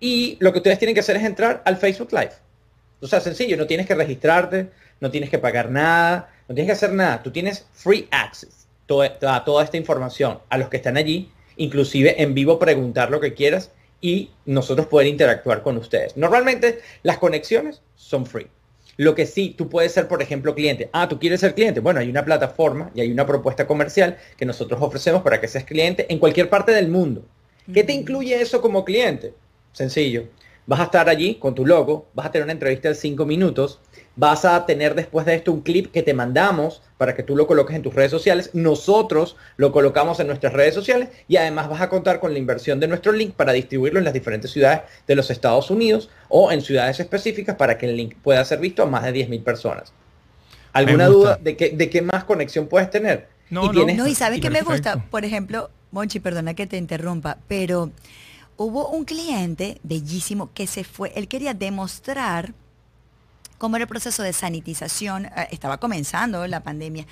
Y 0.00 0.36
lo 0.40 0.50
que 0.52 0.58
ustedes 0.58 0.78
tienen 0.78 0.94
que 0.94 1.00
hacer 1.00 1.16
es 1.16 1.24
entrar 1.24 1.62
al 1.64 1.76
Facebook 1.76 2.08
Live. 2.12 2.32
O 3.02 3.06
sea, 3.06 3.20
sencillo, 3.20 3.56
no 3.56 3.66
tienes 3.66 3.86
que 3.86 3.94
registrarte, 3.94 4.70
no 5.00 5.10
tienes 5.10 5.30
que 5.30 5.38
pagar 5.38 5.70
nada, 5.70 6.30
no 6.48 6.54
tienes 6.54 6.68
que 6.68 6.72
hacer 6.84 6.92
nada. 6.92 7.22
Tú 7.22 7.30
tienes 7.30 7.66
free 7.72 8.08
access 8.10 8.66
to- 8.86 9.02
a 9.02 9.44
toda 9.44 9.64
esta 9.64 9.76
información 9.76 10.38
a 10.48 10.58
los 10.58 10.68
que 10.68 10.76
están 10.76 10.96
allí, 10.96 11.30
inclusive 11.56 12.22
en 12.22 12.34
vivo 12.34 12.58
preguntar 12.58 13.10
lo 13.10 13.20
que 13.20 13.34
quieras 13.34 13.70
y 14.00 14.30
nosotros 14.46 14.86
poder 14.86 15.06
interactuar 15.08 15.62
con 15.62 15.76
ustedes. 15.76 16.16
Normalmente 16.16 16.80
las 17.02 17.18
conexiones 17.18 17.82
son 17.96 18.26
free. 18.26 18.46
Lo 18.96 19.14
que 19.14 19.24
sí, 19.26 19.54
tú 19.56 19.68
puedes 19.70 19.92
ser, 19.92 20.08
por 20.08 20.20
ejemplo, 20.20 20.54
cliente. 20.54 20.90
Ah, 20.92 21.08
tú 21.08 21.18
quieres 21.18 21.40
ser 21.40 21.54
cliente. 21.54 21.80
Bueno, 21.80 22.00
hay 22.00 22.10
una 22.10 22.24
plataforma 22.24 22.90
y 22.94 23.00
hay 23.00 23.10
una 23.10 23.24
propuesta 23.26 23.66
comercial 23.66 24.18
que 24.36 24.44
nosotros 24.44 24.80
ofrecemos 24.82 25.22
para 25.22 25.40
que 25.40 25.48
seas 25.48 25.64
cliente 25.64 26.06
en 26.10 26.18
cualquier 26.18 26.50
parte 26.50 26.72
del 26.72 26.88
mundo. 26.88 27.24
¿Qué 27.72 27.84
te 27.84 27.92
incluye 27.94 28.38
eso 28.40 28.60
como 28.60 28.84
cliente? 28.84 29.32
Sencillo. 29.72 30.24
Vas 30.66 30.80
a 30.80 30.84
estar 30.84 31.08
allí 31.08 31.36
con 31.36 31.54
tu 31.54 31.64
logo, 31.64 32.08
vas 32.14 32.26
a 32.26 32.30
tener 32.32 32.44
una 32.44 32.52
entrevista 32.52 32.88
de 32.88 32.94
5 32.94 33.24
minutos, 33.24 33.80
vas 34.16 34.44
a 34.44 34.66
tener 34.66 34.94
después 34.94 35.24
de 35.24 35.34
esto 35.34 35.52
un 35.52 35.62
clip 35.62 35.90
que 35.92 36.02
te 36.02 36.12
mandamos 36.14 36.82
para 36.98 37.14
que 37.14 37.22
tú 37.22 37.36
lo 37.36 37.46
coloques 37.46 37.74
en 37.76 37.82
tus 37.82 37.94
redes 37.94 38.10
sociales. 38.10 38.50
Nosotros 38.52 39.36
lo 39.56 39.72
colocamos 39.72 40.20
en 40.20 40.26
nuestras 40.26 40.52
redes 40.52 40.74
sociales 40.74 41.08
y 41.28 41.36
además 41.36 41.68
vas 41.70 41.80
a 41.80 41.88
contar 41.88 42.20
con 42.20 42.32
la 42.32 42.38
inversión 42.38 42.80
de 42.80 42.88
nuestro 42.88 43.12
link 43.12 43.34
para 43.34 43.52
distribuirlo 43.52 43.98
en 43.98 44.04
las 44.04 44.12
diferentes 44.14 44.50
ciudades 44.50 44.82
de 45.06 45.14
los 45.14 45.30
Estados 45.30 45.70
Unidos 45.70 46.10
o 46.28 46.52
en 46.52 46.60
ciudades 46.60 47.00
específicas 47.00 47.56
para 47.56 47.78
que 47.78 47.86
el 47.86 47.96
link 47.96 48.14
pueda 48.22 48.44
ser 48.44 48.58
visto 48.58 48.82
a 48.82 48.86
más 48.86 49.04
de 49.04 49.12
10.000 49.12 49.42
personas. 49.42 49.92
¿Alguna 50.72 51.06
duda 51.06 51.38
de 51.40 51.56
qué, 51.56 51.70
de 51.70 51.88
qué 51.90 52.02
más 52.02 52.24
conexión 52.24 52.66
puedes 52.66 52.90
tener? 52.90 53.28
No, 53.48 53.64
Y 53.64 53.66
no. 53.68 53.72
tienes- 53.72 53.96
No, 53.96 54.06
y 54.06 54.14
sabes 54.14 54.40
que 54.40 54.50
me 54.50 54.62
gusta, 54.62 55.04
por 55.10 55.24
ejemplo, 55.24 55.70
Monchi, 55.92 56.20
perdona 56.20 56.54
que 56.54 56.66
te 56.66 56.76
interrumpa, 56.76 57.38
pero 57.48 57.90
hubo 58.56 58.88
un 58.90 59.04
cliente 59.04 59.78
bellísimo 59.82 60.50
que 60.54 60.66
se 60.68 60.84
fue, 60.84 61.12
él 61.16 61.26
quería 61.26 61.54
demostrar 61.54 62.52
cómo 63.60 63.76
era 63.76 63.82
el 63.82 63.88
proceso 63.88 64.22
de 64.22 64.32
sanitización, 64.32 65.26
eh, 65.26 65.48
estaba 65.50 65.76
comenzando 65.76 66.46
la 66.46 66.62
pandemia. 66.62 67.06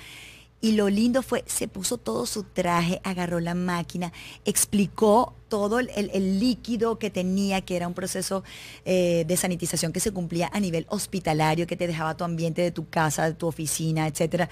Y 0.61 0.71
lo 0.73 0.89
lindo 0.89 1.21
fue, 1.21 1.43
se 1.45 1.67
puso 1.67 1.97
todo 1.97 2.25
su 2.25 2.43
traje, 2.43 2.99
agarró 3.03 3.39
la 3.39 3.53
máquina, 3.53 4.11
explicó 4.43 5.35
todo 5.49 5.79
el, 5.79 6.39
líquido 6.39 6.99
que 6.99 7.09
tenía, 7.09 7.61
que 7.61 7.75
era 7.75 7.87
un 7.87 7.93
proceso 7.93 8.43
eh, 8.85 9.25
de 9.27 9.35
sanitización 9.35 9.91
que 9.91 9.99
se 9.99 10.11
cumplía 10.11 10.49
a 10.53 10.59
nivel 10.59 10.85
hospitalario, 10.89 11.67
que 11.67 11.75
te 11.75 11.87
dejaba 11.87 12.15
tu 12.15 12.23
ambiente 12.23 12.61
de 12.61 12.71
tu 12.71 12.87
casa, 12.87 13.25
de 13.25 13.33
tu 13.33 13.47
oficina, 13.47 14.07
etcétera, 14.07 14.49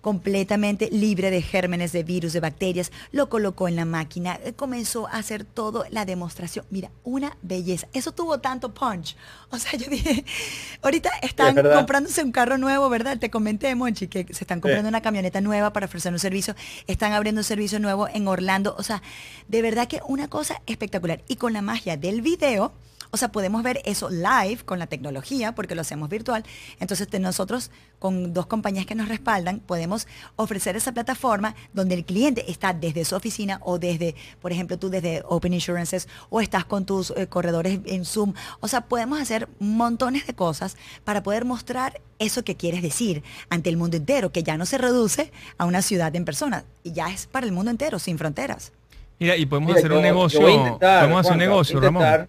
completamente 0.00 0.88
libre 0.90 1.30
de 1.30 1.42
gérmenes, 1.42 1.92
de 1.92 2.02
virus, 2.02 2.32
de 2.32 2.40
bacterias. 2.40 2.90
Lo 3.12 3.28
colocó 3.28 3.68
en 3.68 3.76
la 3.76 3.84
máquina, 3.84 4.38
eh, 4.42 4.52
comenzó 4.52 5.06
a 5.06 5.18
hacer 5.18 5.44
todo 5.44 5.84
la 5.90 6.04
demostración. 6.04 6.64
Mira, 6.70 6.90
una 7.04 7.36
belleza. 7.42 7.86
Eso 7.92 8.12
tuvo 8.12 8.40
tanto 8.40 8.72
punch. 8.74 9.16
O 9.50 9.58
sea, 9.58 9.78
yo 9.78 9.88
dije, 9.90 10.24
ahorita 10.82 11.10
están 11.22 11.54
comprándose 11.54 12.22
un 12.24 12.32
carro 12.32 12.56
nuevo, 12.58 12.88
¿verdad? 12.88 13.18
Te 13.18 13.30
comenté, 13.30 13.74
Monchi, 13.74 14.08
que 14.08 14.24
se 14.32 14.44
están 14.44 14.60
comprando 14.60 14.88
Sí. 14.88 14.88
una 14.88 15.02
camioneta 15.02 15.40
nueva 15.40 15.72
para 15.72 15.86
ofrecer 15.86 16.12
un 16.12 16.18
servicio. 16.18 16.54
Están 16.86 17.12
abriendo 17.12 17.40
un 17.40 17.44
servicio 17.44 17.78
nuevo 17.78 18.08
en 18.08 18.26
Orlando. 18.26 18.74
O 18.78 18.82
sea, 18.82 19.02
de 19.48 19.62
verdad 19.62 19.86
que 19.86 20.00
una 20.06 20.28
cosa 20.28 20.39
espectacular. 20.66 21.22
Y 21.28 21.36
con 21.36 21.52
la 21.52 21.62
magia 21.62 21.96
del 21.96 22.22
video, 22.22 22.72
o 23.12 23.16
sea, 23.16 23.32
podemos 23.32 23.62
ver 23.62 23.80
eso 23.84 24.08
live 24.08 24.58
con 24.64 24.78
la 24.78 24.86
tecnología, 24.86 25.54
porque 25.54 25.74
lo 25.74 25.80
hacemos 25.80 26.08
virtual. 26.08 26.44
Entonces, 26.78 27.08
nosotros, 27.20 27.70
con 27.98 28.32
dos 28.32 28.46
compañías 28.46 28.86
que 28.86 28.94
nos 28.94 29.08
respaldan, 29.08 29.58
podemos 29.58 30.06
ofrecer 30.36 30.76
esa 30.76 30.92
plataforma 30.92 31.56
donde 31.72 31.96
el 31.96 32.04
cliente 32.04 32.48
está 32.50 32.72
desde 32.72 33.04
su 33.04 33.16
oficina 33.16 33.60
o 33.64 33.78
desde, 33.78 34.14
por 34.40 34.52
ejemplo, 34.52 34.78
tú 34.78 34.90
desde 34.90 35.22
Open 35.26 35.54
Insurances 35.54 36.08
o 36.28 36.40
estás 36.40 36.64
con 36.64 36.86
tus 36.86 37.10
eh, 37.10 37.26
corredores 37.26 37.80
en 37.84 38.04
Zoom. 38.04 38.32
O 38.60 38.68
sea, 38.68 38.82
podemos 38.82 39.20
hacer 39.20 39.48
montones 39.58 40.26
de 40.26 40.34
cosas 40.34 40.76
para 41.04 41.22
poder 41.22 41.44
mostrar 41.44 42.00
eso 42.20 42.44
que 42.44 42.56
quieres 42.56 42.82
decir 42.82 43.24
ante 43.48 43.70
el 43.70 43.76
mundo 43.76 43.96
entero, 43.96 44.30
que 44.30 44.44
ya 44.44 44.56
no 44.56 44.66
se 44.66 44.78
reduce 44.78 45.32
a 45.58 45.64
una 45.64 45.82
ciudad 45.82 46.14
en 46.14 46.24
persona, 46.24 46.64
y 46.84 46.92
ya 46.92 47.10
es 47.10 47.26
para 47.26 47.46
el 47.46 47.52
mundo 47.52 47.70
entero, 47.70 47.98
sin 47.98 48.18
fronteras. 48.18 48.72
Mira, 49.20 49.36
y 49.36 49.46
podemos 49.46 49.68
Mira, 49.68 49.78
hacer 49.78 49.90
yo- 49.90 49.96
un 49.98 50.02
negocio, 50.02 50.48
intentar, 50.48 51.00
podemos 51.00 51.20
hacer 51.20 51.32
un 51.32 51.38
negocio, 51.38 51.76
intentar- 51.76 52.12
Ramón. 52.20 52.28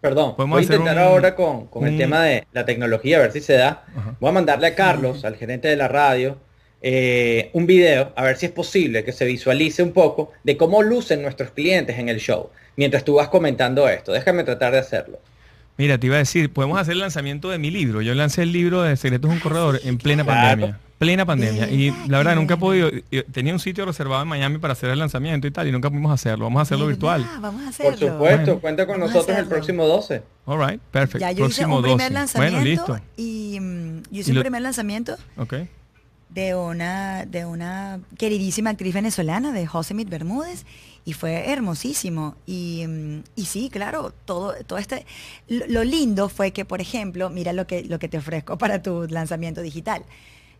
Perdón, 0.00 0.34
Podemos 0.36 0.56
voy 0.56 0.60
a 0.62 0.64
intentar 0.64 0.96
un- 0.96 1.02
ahora 1.02 1.34
con, 1.36 1.66
con 1.68 1.86
el 1.86 1.96
tema 1.96 2.24
de 2.24 2.44
la 2.52 2.64
tecnología, 2.64 3.18
a 3.18 3.20
ver 3.20 3.32
si 3.32 3.40
se 3.40 3.54
da. 3.54 3.84
Ajá. 3.96 4.16
Voy 4.20 4.30
a 4.30 4.32
mandarle 4.32 4.66
a 4.66 4.74
Carlos, 4.74 5.24
al 5.24 5.36
gerente 5.36 5.68
de 5.68 5.76
la 5.76 5.86
radio, 5.88 6.38
eh, 6.82 7.50
un 7.52 7.66
video, 7.66 8.12
a 8.16 8.24
ver 8.24 8.36
si 8.36 8.46
es 8.46 8.52
posible 8.52 9.04
que 9.04 9.12
se 9.12 9.24
visualice 9.24 9.80
un 9.82 9.92
poco 9.92 10.32
de 10.42 10.56
cómo 10.56 10.82
lucen 10.82 11.22
nuestros 11.22 11.52
clientes 11.52 11.98
en 12.00 12.08
el 12.08 12.18
show, 12.18 12.50
mientras 12.76 13.04
tú 13.04 13.14
vas 13.14 13.28
comentando 13.28 13.88
esto. 13.88 14.10
Déjame 14.12 14.42
tratar 14.42 14.72
de 14.72 14.80
hacerlo. 14.80 15.20
Mira, 15.78 15.98
te 15.98 16.06
iba 16.06 16.16
a 16.16 16.18
decir, 16.18 16.52
podemos 16.52 16.78
hacer 16.78 16.92
el 16.92 17.00
lanzamiento 17.00 17.48
de 17.50 17.58
mi 17.58 17.70
libro. 17.70 18.02
Yo 18.02 18.14
lancé 18.14 18.42
el 18.42 18.52
libro 18.52 18.82
de 18.82 18.96
Secretos 18.96 19.30
de 19.30 19.36
un 19.36 19.40
Corredor 19.40 19.80
en 19.84 19.98
plena 19.98 20.22
Claro. 20.24 20.40
pandemia. 20.48 20.78
Plena 20.98 21.26
pandemia. 21.26 21.68
Y 21.68 21.90
la 22.08 22.18
verdad, 22.18 22.36
nunca 22.36 22.54
he 22.54 22.56
podido. 22.56 22.88
Tenía 23.32 23.52
un 23.52 23.58
sitio 23.58 23.84
reservado 23.84 24.22
en 24.22 24.28
Miami 24.28 24.58
para 24.58 24.74
hacer 24.74 24.90
el 24.90 24.98
lanzamiento 25.00 25.48
y 25.48 25.50
tal, 25.50 25.66
y 25.66 25.72
nunca 25.72 25.88
pudimos 25.90 26.12
hacerlo. 26.12 26.44
Vamos 26.44 26.60
a 26.60 26.62
hacerlo 26.62 26.86
virtual. 26.86 27.26
Vamos 27.40 27.62
a 27.62 27.68
hacerlo. 27.70 27.90
Por 27.90 27.98
supuesto, 28.10 28.18
Bueno. 28.44 28.60
cuenta 28.60 28.86
con 28.86 29.00
Vamos 29.00 29.12
nosotros 29.14 29.36
el 29.38 29.46
próximo 29.46 29.84
12. 29.86 30.22
All 30.46 30.60
right, 30.64 30.80
perfecto. 30.80 31.18
Ya 31.18 31.32
yo 31.32 31.46
hice 31.46 31.62
Próximo 31.62 31.76
un 31.78 31.82
primer 31.82 31.98
12. 32.02 32.14
lanzamiento 32.14 32.56
Bueno, 32.60 32.70
listo. 32.70 33.00
y 33.16 33.58
mm, 33.60 34.02
yo 34.12 34.20
hice 34.20 34.30
Y 34.30 34.32
un 34.32 34.34
lo- 34.36 34.40
primer 34.42 34.62
lanzamiento 34.62 35.16
Ok. 35.36 35.54
de 36.28 36.54
una 36.54 37.26
de 37.26 37.46
una 37.46 37.98
queridísima 38.16 38.70
actriz 38.70 38.94
venezolana 38.94 39.50
de 39.52 39.66
Josemit 39.66 40.08
Bermúdez 40.08 40.64
y 41.04 41.12
fue 41.14 41.50
hermosísimo 41.50 42.36
y, 42.46 42.84
mm, 42.86 43.22
y 43.36 43.44
sí 43.46 43.70
claro 43.70 44.12
todo 44.24 44.54
todo 44.66 44.78
este 44.78 45.04
lo, 45.48 45.84
lindo 45.84 46.28
fue 46.28 46.52
que 46.52 46.64
por 46.64 46.80
ejemplo 46.80 47.30
mira 47.30 47.52
lo 47.52 47.66
que 47.66 47.84
lo 47.84 47.98
que 47.98 48.08
te 48.08 48.18
ofrezco 48.18 48.58
para 48.58 48.82
tu 48.82 49.06
lanzamiento 49.08 49.62
digital 49.62 50.04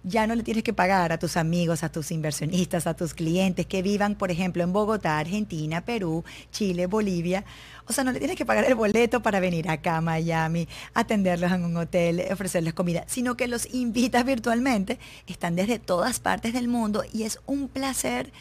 ya 0.05 0.27
no 0.27 0.35
le 0.35 0.43
tienes 0.43 0.65
que 0.65 0.73
pagar 0.73 1.13
a 1.13 1.19
tus 1.19 1.37
amigos, 1.37 1.85
a 1.85 1.91
tus 1.91 2.11
inversionistas, 2.11 2.87
a 2.87 2.95
tus 2.95 3.15
clientes 3.15 3.67
que 3.67 3.83
vivan, 3.83 4.17
por 4.17 4.31
ejemplo, 4.31 4.63
en 4.63 4.73
Bogotá, 4.73 5.19
Argentina, 5.19 5.85
Perú, 5.85 6.25
Chile, 6.51 6.87
Bolivia. 6.87 7.45
O 7.87 7.93
sea, 7.93 8.03
no 8.05 8.13
le 8.13 8.19
tienes 8.19 8.37
que 8.37 8.45
pagar 8.45 8.65
el 8.65 8.75
boleto 8.75 9.23
para 9.23 9.39
venir 9.39 9.69
acá 9.69 9.99
a 9.99 10.01
Miami, 10.01 10.67
atenderlos 10.95 11.53
en 11.53 11.65
un 11.65 11.77
hotel, 11.77 12.23
ofrecerles 12.33 12.75
comida, 12.75 13.05
sino 13.07 13.37
que 13.37 13.47
los 13.47 13.73
invitas 13.73 14.25
virtualmente. 14.25 14.99
Están 15.27 15.55
desde 15.55 15.79
todas 15.79 16.21
partes 16.21 16.53
del 16.53 16.69
mundo 16.69 17.05
y 17.13 17.23
es 17.23 17.39
un 17.47 17.69
placer 17.69 18.33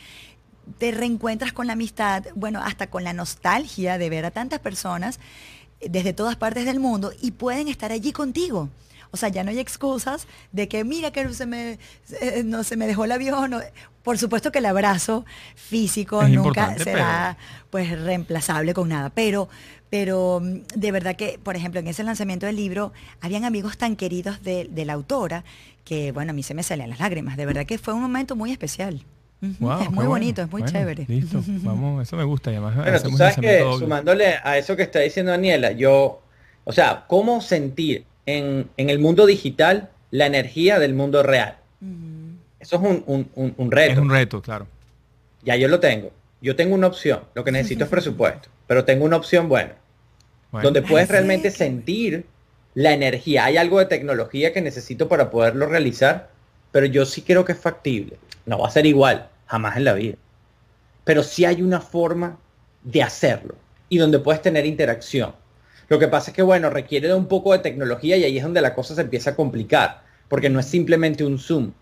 te 0.77 0.91
reencuentras 0.91 1.53
con 1.53 1.67
la 1.67 1.73
amistad, 1.73 2.25
bueno, 2.35 2.61
hasta 2.63 2.87
con 2.87 3.03
la 3.03 3.13
nostalgia 3.13 3.97
de 3.97 4.09
ver 4.09 4.25
a 4.25 4.31
tantas 4.31 4.59
personas 4.59 5.19
eh, 5.79 5.87
desde 5.89 6.13
todas 6.13 6.35
partes 6.35 6.65
del 6.65 6.79
mundo 6.79 7.11
y 7.21 7.31
pueden 7.31 7.67
estar 7.67 7.91
allí 7.91 8.11
contigo. 8.11 8.69
O 9.13 9.17
sea, 9.17 9.29
ya 9.29 9.43
no 9.43 9.49
hay 9.49 9.59
excusas 9.59 10.25
de 10.53 10.69
que 10.69 10.85
mira 10.85 11.11
que 11.11 11.25
no 11.25 11.33
se 11.33 11.45
me, 11.45 11.79
eh, 12.21 12.43
no 12.45 12.63
se 12.63 12.77
me 12.77 12.87
dejó 12.87 13.05
el 13.05 13.11
avión. 13.11 13.55
por 14.03 14.17
supuesto 14.17 14.51
que 14.51 14.59
el 14.59 14.65
abrazo 14.65 15.25
físico 15.55 16.23
nunca 16.27 16.77
será 16.77 17.37
pues 17.69 17.89
reemplazable 17.99 18.73
con 18.73 18.89
nada, 18.89 19.09
pero 19.09 19.49
pero 19.91 20.39
mm, 20.41 20.61
de 20.73 20.91
verdad 20.91 21.15
que, 21.15 21.37
por 21.43 21.55
ejemplo, 21.55 21.79
en 21.79 21.87
ese 21.87 22.03
lanzamiento 22.03 22.47
del 22.47 22.55
libro, 22.55 22.93
habían 23.19 23.43
amigos 23.43 23.77
tan 23.77 23.95
queridos 23.95 24.41
de, 24.41 24.69
la 24.85 24.93
autora 24.93 25.43
que, 25.83 26.11
bueno, 26.11 26.31
a 26.31 26.33
mí 26.33 26.41
se 26.41 26.55
me 26.55 26.63
salían 26.63 26.89
las 26.89 26.99
lágrimas. 26.99 27.37
De 27.37 27.45
verdad 27.45 27.65
que 27.65 27.77
fue 27.77 27.93
un 27.93 28.01
momento 28.01 28.35
muy 28.35 28.51
especial. 28.51 29.03
Es 29.41 29.91
muy 29.91 30.05
bonito, 30.05 30.41
es 30.41 30.51
muy 30.51 30.63
chévere. 30.63 31.05
Listo, 31.07 31.43
vamos, 31.63 32.03
eso 32.03 32.15
me 32.15 32.23
gusta. 32.23 32.51
además, 32.51 32.75
bueno, 32.75 33.01
tú 33.01 33.17
sabes 33.17 33.37
que 33.37 33.63
sumándole 33.79 34.35
a 34.43 34.57
eso 34.57 34.75
que 34.75 34.83
está 34.83 34.99
diciendo 34.99 35.31
Daniela, 35.31 35.71
yo, 35.71 36.21
o 36.63 36.71
sea, 36.71 37.05
¿cómo 37.07 37.41
sentir 37.41 38.05
en, 38.25 38.69
el 38.77 38.99
mundo 38.99 39.25
digital 39.25 39.89
la 40.11 40.25
energía 40.27 40.79
del 40.79 40.93
mundo 40.93 41.23
real? 41.23 41.57
Eso 42.59 42.75
es 42.75 42.81
un, 42.81 43.29
un, 43.35 43.71
reto. 43.71 43.93
Es 43.93 43.97
un 43.97 44.09
reto, 44.09 44.41
claro. 44.41 44.67
Ya 45.43 45.55
yo 45.55 45.67
lo 45.67 45.79
tengo. 45.79 46.11
Yo 46.41 46.55
tengo 46.55 46.75
una 46.75 46.87
opción. 46.87 47.21
Lo 47.33 47.43
que 47.43 47.51
necesito 47.51 47.85
es 47.85 47.89
presupuesto. 47.89 48.49
Pero 48.67 48.85
tengo 48.85 49.05
una 49.05 49.17
opción 49.17 49.49
buena 49.49 49.73
donde 50.51 50.81
puedes 50.81 51.09
realmente 51.09 51.49
sentir 51.51 52.25
la 52.73 52.93
energía. 52.93 53.45
Hay 53.45 53.57
algo 53.57 53.79
de 53.79 53.85
tecnología 53.85 54.53
que 54.53 54.61
necesito 54.61 55.07
para 55.07 55.29
poderlo 55.29 55.65
realizar, 55.65 56.29
pero 56.71 56.85
yo 56.85 57.05
sí 57.05 57.21
creo 57.21 57.45
que 57.45 57.53
es 57.53 57.59
factible. 57.59 58.17
No 58.45 58.59
va 58.59 58.67
a 58.67 58.71
ser 58.71 58.85
igual, 58.85 59.29
jamás 59.51 59.75
en 59.75 59.83
la 59.83 59.93
vida. 59.93 60.15
Pero 61.03 61.23
sí 61.23 61.43
hay 61.43 61.61
una 61.61 61.81
forma 61.81 62.39
de 62.83 63.03
hacerlo 63.03 63.55
y 63.89 63.97
donde 63.97 64.19
puedes 64.19 64.41
tener 64.41 64.65
interacción. 64.65 65.33
Lo 65.89 65.99
que 65.99 66.07
pasa 66.07 66.31
es 66.31 66.35
que, 66.35 66.41
bueno, 66.41 66.69
requiere 66.69 67.09
de 67.09 67.13
un 67.13 67.27
poco 67.27 67.51
de 67.51 67.59
tecnología 67.59 68.15
y 68.15 68.23
ahí 68.23 68.37
es 68.37 68.43
donde 68.43 68.61
la 68.61 68.73
cosa 68.73 68.95
se 68.95 69.01
empieza 69.01 69.31
a 69.31 69.35
complicar, 69.35 70.03
porque 70.29 70.49
no 70.49 70.61
es 70.61 70.67
simplemente 70.67 71.25
un 71.25 71.37
Zoom, 71.37 71.73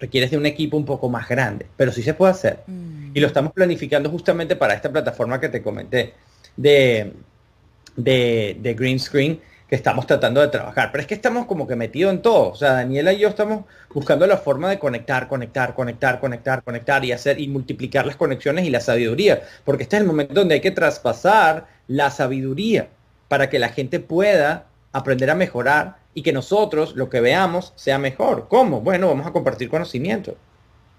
requiere 0.00 0.26
de 0.26 0.38
un 0.38 0.46
equipo 0.46 0.78
un 0.78 0.86
poco 0.86 1.10
más 1.10 1.28
grande, 1.28 1.66
pero 1.76 1.92
sí 1.92 2.02
se 2.02 2.14
puede 2.14 2.32
hacer. 2.32 2.60
Mm. 2.66 3.10
Y 3.12 3.20
lo 3.20 3.26
estamos 3.26 3.52
planificando 3.52 4.08
justamente 4.08 4.56
para 4.56 4.72
esta 4.72 4.90
plataforma 4.90 5.38
que 5.38 5.50
te 5.50 5.60
comenté 5.60 6.14
de, 6.56 7.12
de, 7.94 8.74
green 8.74 8.98
screen 8.98 9.38
que 9.68 9.76
estamos 9.76 10.06
tratando 10.06 10.40
de 10.40 10.48
trabajar. 10.48 10.90
Pero 10.90 11.02
es 11.02 11.06
que 11.06 11.14
estamos 11.14 11.46
como 11.46 11.66
que 11.66 11.76
metidos 11.76 12.12
en 12.12 12.22
todo. 12.22 12.50
O 12.50 12.54
sea, 12.54 12.72
Daniela 12.72 13.12
y 13.12 13.18
yo 13.18 13.28
estamos 13.28 13.64
buscando 13.92 14.26
la 14.26 14.38
forma 14.38 14.70
de 14.70 14.78
conectar, 14.78 15.28
conectar, 15.28 15.74
conectar, 15.74 16.20
conectar, 16.20 16.62
conectar 16.62 17.04
y 17.04 17.12
hacer 17.12 17.40
y 17.40 17.48
multiplicar 17.48 18.06
las 18.06 18.16
conexiones 18.16 18.64
y 18.64 18.70
la 18.70 18.80
sabiduría. 18.80 19.42
Porque 19.64 19.82
este 19.82 19.96
es 19.96 20.02
el 20.02 20.08
momento 20.08 20.34
donde 20.34 20.54
hay 20.54 20.60
que 20.60 20.70
traspasar 20.70 21.66
la 21.86 22.10
sabiduría 22.10 22.88
para 23.28 23.50
que 23.50 23.58
la 23.58 23.68
gente 23.68 24.00
pueda 24.00 24.66
aprender 24.92 25.30
a 25.30 25.34
mejorar 25.34 25.98
y 26.14 26.22
que 26.22 26.32
nosotros 26.32 26.96
lo 26.96 27.10
que 27.10 27.20
veamos 27.20 27.72
sea 27.76 27.98
mejor. 27.98 28.48
¿Cómo? 28.48 28.80
Bueno, 28.80 29.08
vamos 29.08 29.26
a 29.26 29.32
compartir 29.32 29.68
conocimiento. 29.68 30.36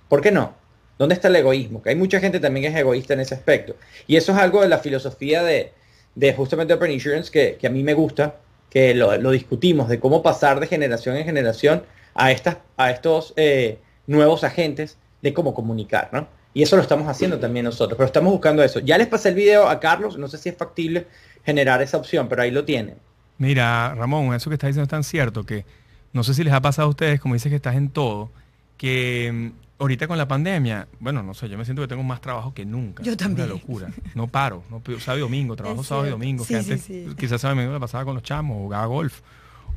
¿Por 0.07 0.21
qué 0.21 0.31
no? 0.31 0.53
¿Dónde 0.97 1.15
está 1.15 1.27
el 1.29 1.35
egoísmo? 1.37 1.81
Que 1.81 1.89
hay 1.89 1.95
mucha 1.95 2.19
gente 2.19 2.39
también 2.39 2.63
que 2.63 2.69
es 2.69 2.75
egoísta 2.75 3.13
en 3.13 3.21
ese 3.21 3.33
aspecto. 3.33 3.75
Y 4.05 4.15
eso 4.15 4.31
es 4.31 4.37
algo 4.37 4.61
de 4.61 4.67
la 4.67 4.79
filosofía 4.79 5.43
de, 5.43 5.71
de 6.15 6.33
justamente 6.33 6.73
Open 6.73 6.91
Insurance 6.91 7.31
que, 7.31 7.65
a 7.65 7.69
mí 7.69 7.83
me 7.83 7.93
gusta, 7.93 8.35
que 8.69 8.93
lo, 8.93 9.31
discutimos, 9.31 9.89
de 9.89 9.99
cómo 9.99 10.21
pasar 10.21 10.59
de 10.59 10.67
generación 10.67 11.15
en 11.15 11.25
generación 11.25 11.83
a, 12.13 12.31
estas, 12.31 12.57
a 12.77 12.91
estos 12.91 13.33
eh, 13.35 13.79
nuevos 14.07 14.43
agentes 14.43 14.97
de 15.21 15.33
cómo 15.33 15.53
comunicar, 15.53 16.09
¿no? 16.11 16.27
Y 16.53 16.63
eso 16.63 16.75
lo 16.75 16.81
estamos 16.81 17.07
haciendo 17.07 17.39
también 17.39 17.65
nosotros, 17.65 17.95
pero 17.95 18.07
estamos 18.07 18.31
buscando 18.31 18.63
eso. 18.63 18.79
Ya 18.79 18.97
les 18.97 19.07
pasé 19.07 19.29
el 19.29 19.35
video 19.35 19.67
a 19.67 19.79
Carlos, 19.79 20.17
no 20.17 20.27
sé 20.27 20.37
si 20.37 20.49
es 20.49 20.57
factible 20.57 21.07
generar 21.45 21.81
esa 21.81 21.97
opción, 21.97 22.27
pero 22.27 22.41
ahí 22.41 22.51
lo 22.51 22.65
tienen. 22.65 22.95
Mira, 23.37 23.93
Ramón, 23.95 24.33
eso 24.33 24.49
que 24.49 24.55
estás 24.55 24.69
diciendo 24.69 24.83
es 24.83 24.89
tan 24.89 25.03
cierto 25.03 25.45
que 25.45 25.65
no 26.11 26.23
sé 26.23 26.33
si 26.33 26.43
les 26.43 26.53
ha 26.53 26.61
pasado 26.61 26.87
a 26.87 26.89
ustedes, 26.89 27.19
como 27.19 27.35
dices 27.35 27.49
que 27.49 27.55
estás 27.55 27.75
en 27.75 27.89
todo, 27.89 28.31
que 28.77 29.31
mm, 29.31 29.51
ahorita 29.79 30.07
con 30.07 30.17
la 30.17 30.27
pandemia, 30.27 30.87
bueno, 30.99 31.23
no 31.23 31.33
sé, 31.33 31.49
yo 31.49 31.57
me 31.57 31.63
siento 31.65 31.81
que 31.81 31.87
tengo 31.87 32.03
más 32.03 32.21
trabajo 32.21 32.53
que 32.53 32.65
nunca. 32.65 33.01
Yo 33.01 33.15
también. 33.15 33.47
una 33.47 33.55
locura. 33.55 33.87
No 34.13 34.27
paro. 34.27 34.63
No, 34.69 34.81
sábado 34.99 35.19
y 35.19 35.21
domingo, 35.21 35.55
trabajo 35.55 35.83
sábado 35.83 36.07
y 36.07 36.09
domingo. 36.11 36.45
que 36.45 36.57
antes 36.57 36.85
quizás 37.17 37.41
sábado 37.41 37.55
y 37.55 37.63
domingo 37.63 37.73
la 37.73 37.79
pasaba 37.79 38.05
con 38.05 38.13
los 38.13 38.23
chamos, 38.23 38.57
jugaba 38.57 38.85
golf. 38.85 39.21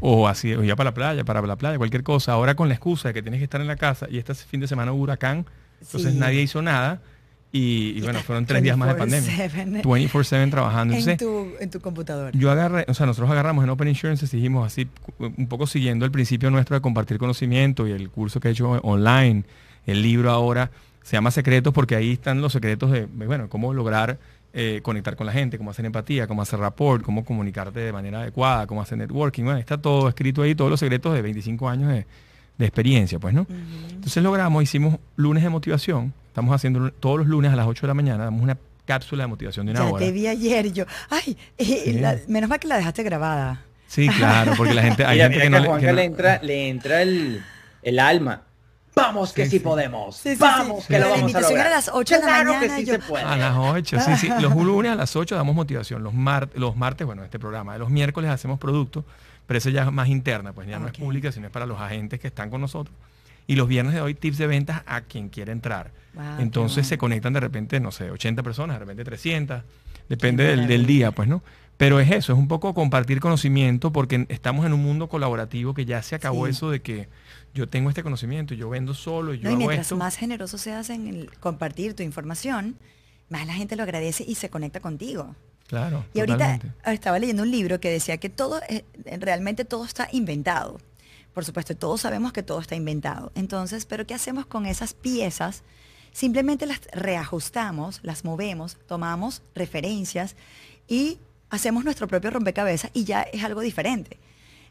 O 0.01 0.27
así, 0.27 0.53
o 0.53 0.65
ya 0.65 0.75
para 0.75 0.91
la 0.91 0.95
playa, 0.95 1.25
para 1.25 1.41
la 1.41 1.57
playa, 1.57 1.79
cualquier 1.79 2.03
cosa. 2.03 2.33
Ahora 2.33 2.57
con 2.57 2.69
la 2.69 2.75
excusa 2.75 3.09
de 3.09 3.15
que 3.15 3.23
tienes 3.23 3.39
que 3.39 3.45
estar 3.45 3.61
en 3.61 3.69
la 3.69 3.77
casa 3.77 4.09
y 4.11 4.19
este 4.19 4.35
fin 4.35 4.59
de 4.59 4.67
semana 4.67 4.93
hubo 4.93 5.05
huracán, 5.05 5.47
entonces 5.81 6.15
nadie 6.15 6.43
hizo 6.43 6.61
nada. 6.61 7.01
Y, 7.55 8.01
bueno, 8.01 8.19
fueron 8.21 8.47
tres 8.47 8.63
días 8.63 8.79
más 8.79 8.89
de 8.89 8.95
pandemia. 8.95 9.31
24/7 9.83 10.51
trabajando. 10.51 10.95
En, 10.95 11.17
tu, 11.19 11.53
en 11.61 11.71
tu 11.71 11.81
computadora. 11.81 12.31
Yo 12.33 12.51
agarré, 12.51 12.87
o 12.89 12.95
sea, 12.95 13.05
nosotros 13.05 13.31
agarramos 13.31 13.63
en 13.63 13.69
Open 13.69 13.89
Insurance, 13.89 14.27
dijimos 14.35 14.67
así, 14.67 14.89
un 15.19 15.47
poco 15.49 15.67
siguiendo 15.67 16.07
el 16.07 16.11
principio 16.11 16.51
nuestro 16.51 16.75
de 16.75 16.81
compartir 16.81 17.19
conocimiento 17.19 17.87
y 17.87 17.93
el 17.93 18.09
curso 18.09 18.41
que 18.41 18.49
he 18.49 18.51
hecho 18.53 18.71
online 18.71 19.45
el 19.87 20.03
libro 20.03 20.31
ahora 20.31 20.71
se 21.03 21.17
llama 21.17 21.31
Secretos 21.31 21.73
porque 21.73 21.97
ahí 21.97 22.13
están 22.13 22.41
los 22.41 22.53
secretos 22.53 22.91
de, 22.91 23.07
bueno, 23.07 23.49
cómo 23.49 23.75
lograr 23.75 24.19
eh, 24.55 24.81
conectar 24.83 25.17
con 25.17 25.27
la 25.27 25.33
gente, 25.33 25.57
cómo 25.57 25.71
hacer 25.71 25.87
empatía, 25.87 26.27
cómo 26.27 26.43
hacer 26.43 26.59
rapport, 26.59 27.03
cómo 27.03 27.25
comunicarte 27.25 27.81
de 27.81 27.93
manera 27.93 28.21
adecuada, 28.21 28.67
cómo 28.67 28.83
hacer 28.83 28.99
networking. 28.99 29.45
Bueno, 29.45 29.59
está 29.59 29.81
todo 29.81 30.09
escrito 30.09 30.43
ahí, 30.43 30.55
todos 30.55 30.71
los 30.71 30.79
secretos 30.79 31.15
de 31.15 31.23
25 31.23 31.69
años 31.69 31.89
de, 31.91 32.07
experiencia, 32.59 33.19
pues, 33.19 33.35
¿no? 33.35 33.45
Entonces 33.91 34.23
logramos, 34.23 34.63
hicimos 34.63 34.99
lunes 35.17 35.43
de 35.43 35.49
motivación, 35.49 36.13
estamos 36.29 36.55
haciendo 36.55 36.93
todos 36.93 37.19
los 37.19 37.27
lunes 37.27 37.51
a 37.51 37.57
las 37.57 37.67
8 37.67 37.81
de 37.81 37.89
la 37.89 37.95
mañana, 37.95 38.25
damos 38.25 38.41
una 38.41 38.57
cápsula 38.85 39.25
de 39.25 39.29
motivación 39.29 39.67
de 39.67 39.73
una 39.73 39.91
ya 39.91 39.97
te 39.97 40.13
vi 40.13 40.27
ayer 40.29 40.73
yo. 40.73 40.85
Ay, 41.11 41.37
menos 42.29 42.49
mal 42.49 42.61
que 42.61 42.69
la 42.69 42.77
dejaste 42.77 43.03
grabada. 43.03 43.65
Sí, 43.89 44.09
claro, 44.09 44.53
porque 44.57 44.75
la 44.75 44.83
gente... 44.83 45.05
Hay 45.05 45.19
gente 45.19 45.41
que, 45.41 45.51
no, 45.51 45.59
le, 45.59 46.05
entra, 46.05 46.41
le 46.41 46.69
entra 46.69 47.03
el, 47.03 47.43
el 47.83 47.99
alma. 47.99 48.43
Vamos 48.95 49.33
que 49.33 49.49
sí, 49.49 49.59
podemos. 49.59 50.23
vamos 50.39 50.87
que 50.87 50.99
lo 50.99 51.11
vamos 51.11 51.35
a 51.35 51.41
lograr. 51.41 51.67
a 51.67 51.71
las 51.71 51.91
8 51.93 52.15
de 52.15 52.21
la 52.21 52.45
mañana. 52.45 52.61
Que 52.61 52.71
sí 52.71 52.87
se 52.87 52.99
puede. 52.99 53.25
A 53.25 53.37
las 53.37 53.57
8, 53.57 53.97
sí, 54.01 54.17
sí. 54.17 54.29
Los 54.41 54.55
lunes 54.57 54.93
a 54.93 54.95
las 54.95 55.17
8 55.17 55.35
damos 55.35 55.55
motivación. 55.55 56.03
Los, 56.03 56.13
los 56.55 56.77
martes, 56.77 57.07
bueno, 57.07 57.25
este 57.25 57.39
programa. 57.39 57.77
Los 57.79 57.91
miércoles 57.91 58.31
hacemos 58.31 58.59
producto, 58.59 59.05
pero 59.47 59.59
eso 59.59 59.71
ya 59.71 59.85
es 59.85 59.93
más 59.93 60.09
interna, 60.09 60.53
pues 60.53 60.69
ya 60.69 60.79
no 60.79 60.89
es 60.89 60.93
pública, 60.97 61.33
sino 61.33 61.47
es 61.47 61.53
para 61.53 61.67
los 61.67 61.81
agentes 61.81 62.21
que 62.21 62.29
están 62.29 62.51
con 62.51 62.61
nosotros. 62.61 62.95
Y 63.47 63.57
los 63.57 63.69
viernes 63.69 63.95
de 63.95 64.01
hoy 64.01 64.15
tips 64.15 64.39
de 64.39 64.47
ventas 64.47 64.83
a 64.87 65.03
quien 65.03 65.29
quiere 65.29 65.53
entrar. 65.53 65.91
Entonces 66.39 66.87
se 66.87 66.99
conectan 66.99 67.33
de 67.33 67.41
repente, 67.41 67.81
no 67.81 67.91
sé, 67.91 68.11
80 68.11 68.43
personas, 68.43 68.77
de 68.77 68.81
repente 68.81 69.05
300, 69.05 69.63
depende 70.09 70.45
del, 70.45 70.67
del 70.67 70.87
día, 70.87 71.11
pues, 71.11 71.27
¿no? 71.27 71.43
Pero 71.79 71.99
es 72.01 72.11
eso, 72.11 72.33
es 72.33 72.39
un 72.39 72.49
poco 72.49 72.75
compartir 72.75 73.19
conocimiento 73.19 73.93
porque 73.93 74.27
estamos 74.29 74.67
en 74.67 74.73
un 74.73 74.83
mundo 74.83 75.09
colaborativo 75.09 75.75
que 75.75 75.85
ya 75.85 76.03
se 76.03 76.15
acabó 76.15 76.47
eso 76.47 76.71
de 76.71 76.81
que 76.81 77.09
yo 77.55 77.69
tengo 77.69 77.89
este 77.89 78.03
conocimiento, 78.03 78.55
yo 78.55 78.69
vendo 78.69 78.95
solo, 78.95 79.35
yo 79.35 79.51
no, 79.51 79.55
y 79.55 79.57
mientras 79.57 79.91
más 79.93 80.17
generoso 80.17 80.59
seas 80.59 80.91
en 80.91 81.09
el 81.09 81.31
compartir 81.41 81.95
tu 81.95 82.03
información, 82.03 82.77
más 83.31 83.47
la 83.47 83.55
gente 83.55 83.75
lo 83.77 83.83
agradece 83.83 84.25
y 84.27 84.37
se 84.37 84.49
conecta 84.49 84.81
contigo. 84.81 85.35
Claro. 85.67 86.05
Y 86.15 86.21
ahorita 86.21 86.61
estaba 86.85 87.19
leyendo 87.19 87.43
un 87.43 87.51
libro 87.51 87.81
que 87.81 87.91
decía 87.91 88.19
que 88.19 88.29
todo, 88.29 88.61
eh, 88.69 88.85
realmente 89.19 89.65
todo 89.65 89.85
está 89.85 90.09
inventado. 90.13 90.79
Por 91.35 91.45
supuesto, 91.45 91.77
todos 91.77 92.03
sabemos 92.03 92.33
que 92.33 92.43
todo 92.43 92.61
está 92.61 92.75
inventado. 92.75 93.33
Entonces, 93.35 93.87
¿pero 93.87 94.07
qué 94.07 94.15
hacemos 94.15 94.47
con 94.47 94.67
esas 94.67 94.95
piezas? 94.95 95.63
Simplemente 96.13 96.67
las 96.67 96.81
reajustamos, 96.93 98.01
las 98.03 98.25
movemos, 98.25 98.79
tomamos 98.87 99.43
referencias 99.55 100.37
y 100.87 101.19
hacemos 101.49 101.85
nuestro 101.85 102.07
propio 102.07 102.31
rompecabezas 102.31 102.91
y 102.93 103.05
ya 103.05 103.23
es 103.23 103.43
algo 103.45 103.61
diferente 103.61 104.19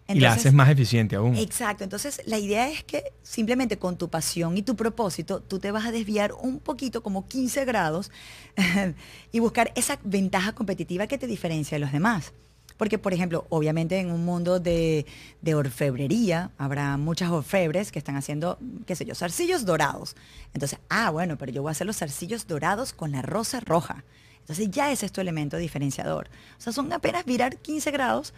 y 0.08 0.20
la 0.20 0.34
haces 0.34 0.54
más 0.54 0.70
eficiente 0.70 1.16
aún. 1.16 1.36
Exacto. 1.36 1.84
Entonces, 1.84 2.22
la 2.26 2.38
idea 2.38 2.70
es 2.70 2.84
que 2.84 3.14
simplemente 3.22 3.78
con 3.78 3.98
tu 3.98 4.10
pasión 4.10 4.58
y 4.58 4.62
tu 4.62 4.76
propósito, 4.76 5.42
tú 5.42 5.60
te 5.60 5.72
vas 5.72 5.86
a 5.86 5.92
desviar 5.92 6.34
un 6.34 6.60
poquito, 6.60 7.04
como 7.04 7.28
15 7.28 7.66
grados, 7.66 8.12
y 9.32 9.40
buscar 9.40 9.72
esa 9.76 10.00
ventaja 10.04 10.54
competitiva 10.54 11.08
que 11.08 11.18
te 11.18 11.28
diferencia 11.28 11.76
de 11.76 11.80
los 11.80 11.92
demás. 11.92 12.34
Porque, 12.82 12.98
por 12.98 13.14
ejemplo, 13.14 13.46
obviamente 13.50 14.00
en 14.00 14.10
un 14.10 14.26
mundo 14.26 14.60
de, 14.60 15.06
de, 15.44 15.54
orfebrería 15.54 16.50
habrá 16.58 16.98
muchas 16.98 17.30
orfebres 17.30 17.92
que 17.92 18.00
están 18.00 18.16
haciendo, 18.16 18.58
qué 18.88 18.96
sé 18.96 19.06
yo, 19.06 19.14
zarcillos 19.14 19.66
dorados. 19.66 20.16
Entonces, 20.56 20.80
ah, 20.90 21.12
bueno, 21.12 21.38
pero 21.38 21.52
yo 21.52 21.62
voy 21.62 21.70
a 21.70 21.74
hacer 21.74 21.86
los 21.86 21.98
zarcillos 21.98 22.48
dorados 22.48 22.92
con 22.92 23.12
la 23.12 23.22
rosa 23.22 23.60
roja. 23.60 24.04
Entonces 24.40 24.72
ya 24.72 24.92
ese 24.92 25.06
es 25.06 25.12
tu 25.12 25.22
elemento 25.22 25.58
diferenciador. 25.58 26.28
O 26.58 26.60
sea, 26.62 26.74
son 26.74 26.92
apenas 26.92 27.24
virar 27.24 27.58
15 27.58 27.92
grados 27.92 28.34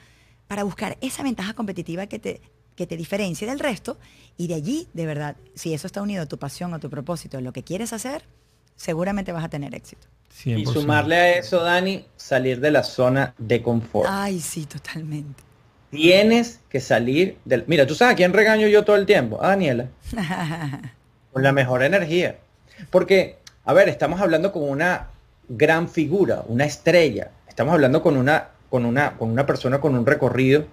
para 0.49 0.65
buscar 0.65 0.97
esa 0.99 1.23
ventaja 1.23 1.53
competitiva 1.53 2.08
que 2.08 2.19
te, 2.19 2.41
que 2.75 2.86
te 2.86 2.97
diferencie 2.97 3.47
del 3.47 3.60
resto 3.60 3.97
y 4.36 4.47
de 4.47 4.56
allí, 4.56 4.89
de 4.93 5.06
verdad, 5.06 5.38
si 5.56 5.73
eso 5.73 5.88
está 5.88 6.01
unido 6.01 6.23
a 6.23 6.25
tu 6.25 6.38
pasión, 6.38 6.73
o 6.73 6.82
tu 6.82 6.89
propósito, 6.89 7.39
lo 7.39 7.53
que 7.53 7.63
quieres 7.63 7.93
hacer, 7.93 8.25
seguramente 8.76 9.32
vas 9.32 9.44
a 9.44 9.50
tener 9.50 9.74
éxito. 9.76 10.08
Y 10.46 10.66
sumarle 10.66 11.16
a 11.16 11.38
eso, 11.38 11.62
Dani, 11.64 12.06
salir 12.16 12.60
de 12.60 12.72
la 12.72 12.84
zona 12.84 13.34
de 13.38 13.62
confort. 13.62 14.10
Ay, 14.12 14.40
sí, 14.40 14.66
totalmente. 14.66 15.44
Tienes 15.92 16.60
que 16.70 16.80
salir 16.80 17.38
del... 17.46 17.64
Mira, 17.68 17.86
tú 17.86 17.94
sabes 17.94 18.14
a 18.14 18.16
quién 18.16 18.34
regaño 18.34 18.68
yo 18.68 18.84
todo 18.84 18.96
el 18.96 19.06
tiempo, 19.06 19.42
a 19.44 19.50
Daniela. 19.50 19.88
con 21.32 21.44
la 21.44 21.52
mejor 21.52 21.84
energía. 21.84 22.38
Porque, 22.90 23.38
a 23.63 23.74
ver, 23.74 23.90
estamos 23.90 24.19
hablando 24.19 24.52
con 24.52 24.63
una 24.63 25.10
gran 25.48 25.88
figura, 25.88 26.44
una 26.48 26.65
estrella. 26.65 27.30
Estamos 27.48 27.74
hablando 27.74 28.02
con 28.02 28.17
una 28.17 28.50
con 28.74 28.86
una, 28.86 29.17
con 29.19 29.30
una 29.30 29.46
persona 29.46 29.80
con 29.80 29.94
un 29.94 30.04
recorrido 30.04 30.65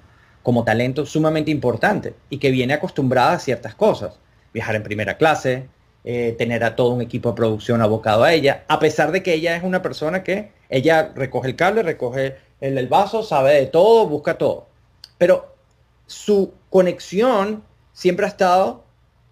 como 0.42 0.64
talento 0.64 1.04
sumamente 1.04 1.50
importante 1.50 2.14
y 2.30 2.38
que 2.38 2.50
viene 2.50 2.72
acostumbrada 2.72 3.32
a 3.32 3.38
ciertas 3.38 3.74
cosas. 3.74 4.18
Viajar 4.54 4.74
en 4.74 4.82
primera 4.82 5.18
clase, 5.18 5.68
eh, 6.04 6.34
tener 6.38 6.64
a 6.64 6.76
todo 6.76 6.90
un 6.90 7.02
equipo 7.02 7.30
de 7.30 7.36
producción 7.36 7.82
abocado 7.82 8.24
a 8.24 8.32
ella, 8.32 8.64
a 8.68 8.78
pesar 8.78 9.12
de 9.12 9.22
que 9.22 9.34
ella 9.34 9.56
es 9.56 9.62
una 9.62 9.82
persona 9.82 10.22
que 10.22 10.50
ella 10.68 11.12
recoge 11.14 11.48
el 11.48 11.56
cable, 11.56 11.82
recoge 11.82 12.36
el, 12.60 12.78
el 12.78 12.86
vaso, 12.86 13.22
sabe 13.22 13.54
de 13.54 13.66
todo, 13.66 14.06
busca 14.06 14.38
todo. 14.38 14.66
Pero 15.18 15.54
su 16.06 16.54
conexión 16.70 17.62
siempre 17.92 18.26
ha 18.26 18.28
estado 18.28 18.84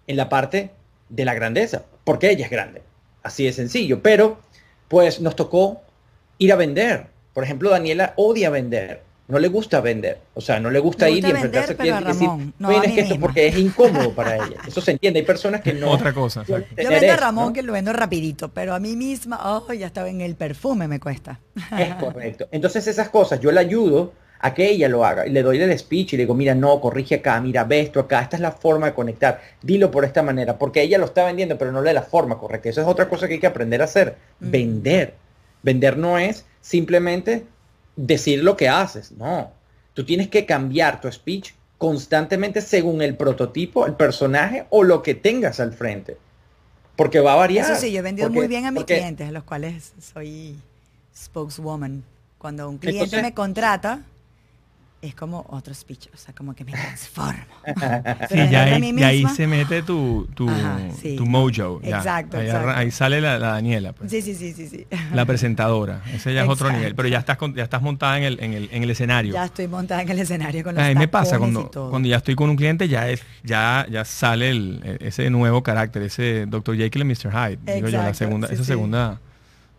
en 0.07 0.17
la 0.17 0.29
parte 0.29 0.71
de 1.09 1.25
la 1.25 1.33
grandeza, 1.33 1.85
porque 2.03 2.29
ella 2.29 2.45
es 2.45 2.51
grande, 2.51 2.81
así 3.23 3.45
de 3.45 3.53
sencillo. 3.53 4.01
Pero 4.01 4.37
pues 4.87 5.21
nos 5.21 5.35
tocó 5.35 5.81
ir 6.37 6.51
a 6.51 6.55
vender. 6.55 7.07
Por 7.33 7.43
ejemplo, 7.43 7.69
Daniela 7.69 8.13
odia 8.15 8.49
vender 8.49 9.08
no 9.29 9.37
le 9.37 9.47
gusta 9.47 9.79
vender. 9.79 10.19
O 10.33 10.41
sea, 10.41 10.59
no 10.59 10.71
le 10.71 10.79
gusta, 10.79 11.07
ir 11.07 11.23
y 11.23 11.29
enfrentarse 11.29 11.73
a 11.73 11.77
clientes 11.77 12.03
y 12.03 12.07
decir, 12.07 12.29
no, 12.57 12.71
es 12.71 12.91
que 12.91 13.01
esto 13.01 13.19
porque 13.19 13.47
es 13.47 13.57
incómodo 13.57 14.11
para 14.11 14.35
ella. 14.35 14.57
Eso 14.67 14.81
se 14.81 14.91
entiende. 14.91 15.19
Hay 15.19 15.25
personas 15.25 15.61
que 15.61 15.71
no. 15.73 15.91
Otra 15.91 16.13
cosa. 16.13 16.43
Yo, 16.47 16.57
vendo 16.75 17.13
a 17.13 17.15
Ramón 17.15 17.53
que 17.53 17.61
lo 17.61 17.71
vendo 17.71 17.93
rapidito, 17.93 18.49
pero 18.49 18.73
a 18.73 18.79
mí 18.79 18.95
misma, 18.95 19.39
oh, 19.43 19.71
ya 19.71 19.85
estaba 19.85 20.09
en 20.09 20.21
el 20.21 20.35
perfume, 20.35 20.87
me 20.87 20.99
cuesta. 20.99 21.39
Es 21.77 21.93
correcto. 21.95 22.47
Entonces 22.51 22.87
esas 22.87 23.09
cosas 23.09 23.39
yo 23.39 23.51
le 23.51 23.59
ayudo 23.59 24.13
a 24.39 24.53
que 24.55 24.67
ella 24.67 24.89
lo 24.89 25.05
haga. 25.05 25.27
Y 25.27 25.29
le 25.29 25.43
doy 25.43 25.61
el 25.61 25.77
speech 25.77 26.13
y 26.13 26.17
le 26.17 26.23
digo, 26.23 26.33
mira, 26.33 26.55
no, 26.55 26.81
corrige 26.81 27.15
acá, 27.15 27.39
mira, 27.39 27.65
ve 27.65 27.81
esto 27.81 27.99
acá, 27.99 28.21
esta 28.21 28.35
es 28.35 28.41
la 28.41 28.51
forma 28.51 28.87
de 28.87 28.93
conectar, 28.93 29.41
dilo 29.61 29.91
por 29.91 30.05
esta 30.05 30.23
manera, 30.23 30.57
porque 30.57 30.81
ella 30.81 30.97
lo 30.97 31.05
está 31.05 31.25
vendiendo, 31.25 31.57
pero 31.57 31.71
no 31.71 31.81
le 31.81 31.89
da 31.89 31.93
la 31.93 32.03
forma 32.03 32.39
correcta. 32.39 32.69
Eso 32.69 32.81
es 32.81 32.87
otra 32.87 33.07
cosa 33.07 33.27
que 33.27 33.35
hay 33.35 33.39
que 33.39 33.47
aprender 33.47 33.81
a 33.81 33.85
hacer, 33.85 34.15
vender. 34.39 35.13
Vender 35.61 35.97
no 35.97 36.17
es 36.17 36.45
simplemente 36.61 37.43
decir 37.99 38.43
lo 38.43 38.55
que 38.55 38.69
haces, 38.69 39.11
no. 39.11 39.51
Tú 39.93 40.05
tienes 40.05 40.29
que 40.29 40.45
cambiar 40.45 41.01
tu 41.01 41.11
speech 41.11 41.53
constantemente 41.77 42.61
según 42.61 43.01
el 43.01 43.15
prototipo, 43.15 43.85
el 43.85 43.93
personaje 43.93 44.65
o 44.69 44.83
lo 44.83 45.01
que 45.01 45.15
tengas 45.15 45.59
al 45.59 45.73
frente. 45.73 46.17
Porque 46.95 47.19
va 47.19 47.33
a 47.33 47.37
variar. 47.37 47.69
Eso 47.69 47.79
sí, 47.79 47.91
yo 47.91 47.99
he 47.99 48.01
vendido 48.01 48.29
muy 48.29 48.47
bien 48.47 48.65
a 48.65 48.71
mis 48.71 48.83
clientes, 48.83 49.27
a 49.27 49.31
los 49.31 49.43
cuales 49.43 49.93
soy 50.01 50.55
spokeswoman. 51.15 52.03
Cuando 52.37 52.69
un 52.69 52.77
cliente 52.77 53.21
me 53.21 53.33
contrata, 53.33 54.03
es 55.01 55.15
como 55.15 55.45
otro 55.49 55.73
speech, 55.73 56.07
o 56.13 56.17
sea, 56.17 56.33
como 56.33 56.53
que 56.53 56.65
me 56.65 56.73
transformo. 56.73 57.45
sí, 58.29 58.37
ya 58.49 58.63
ahí, 58.63 58.93
y 58.97 59.03
ahí 59.03 59.25
se 59.27 59.47
mete 59.47 59.81
tu, 59.81 60.27
tu, 60.33 60.49
tu 61.17 61.25
mojo. 61.25 61.79
Exacto, 61.81 62.37
ahí, 62.37 62.45
exacto. 62.47 62.69
ahí, 62.69 62.91
sale 62.91 63.21
la, 63.21 63.39
Daniela. 63.39 63.93
Pues. 63.93 64.11
Sí, 64.11 64.21
sí, 64.21 64.35
sí, 64.35 64.53
sí, 64.53 64.67
sí. 64.67 64.87
La 65.13 65.25
presentadora. 65.25 66.01
Ese 66.13 66.33
ya 66.33 66.43
es 66.43 66.49
otro 66.49 66.71
nivel. 66.71 66.95
Pero 66.95 67.07
ya 67.07 67.19
estás, 67.19 67.37
ya 67.55 67.63
estás 67.63 67.81
montada 67.81 68.17
en 68.17 68.23
el, 68.25 68.43
en, 68.43 68.53
el, 68.53 68.69
en 68.71 68.83
el 68.83 68.89
escenario. 68.89 69.33
Ya 69.33 69.45
estoy 69.45 69.67
montada 69.67 70.01
en 70.01 70.09
el 70.09 70.19
escenario 70.19 70.63
con 70.63 70.75
los 70.75 70.83
A 70.83 70.89
mí 70.89 70.95
me 70.95 71.07
pasa 71.07 71.39
cuando, 71.39 71.69
cuando 71.71 72.07
ya 72.07 72.17
estoy 72.17 72.35
con 72.35 72.49
un 72.49 72.57
cliente, 72.57 72.87
ya 72.89 73.09
es, 73.09 73.23
ya, 73.43 73.85
ya 73.89 74.03
sale 74.03 74.49
el, 74.49 74.81
e, 74.83 75.07
ese 75.07 75.29
nuevo 75.29 75.63
carácter, 75.63 76.01
ese 76.01 76.45
Dr. 76.45 76.75
Jekyll 76.75 77.03
y 77.03 77.05
Mr. 77.05 77.31
Hyde. 77.31 77.73
Digo 77.75 77.87
yo, 77.87 77.99
la 78.01 78.13
segunda, 78.13 78.47
esa 78.49 78.65
segunda 78.65 79.19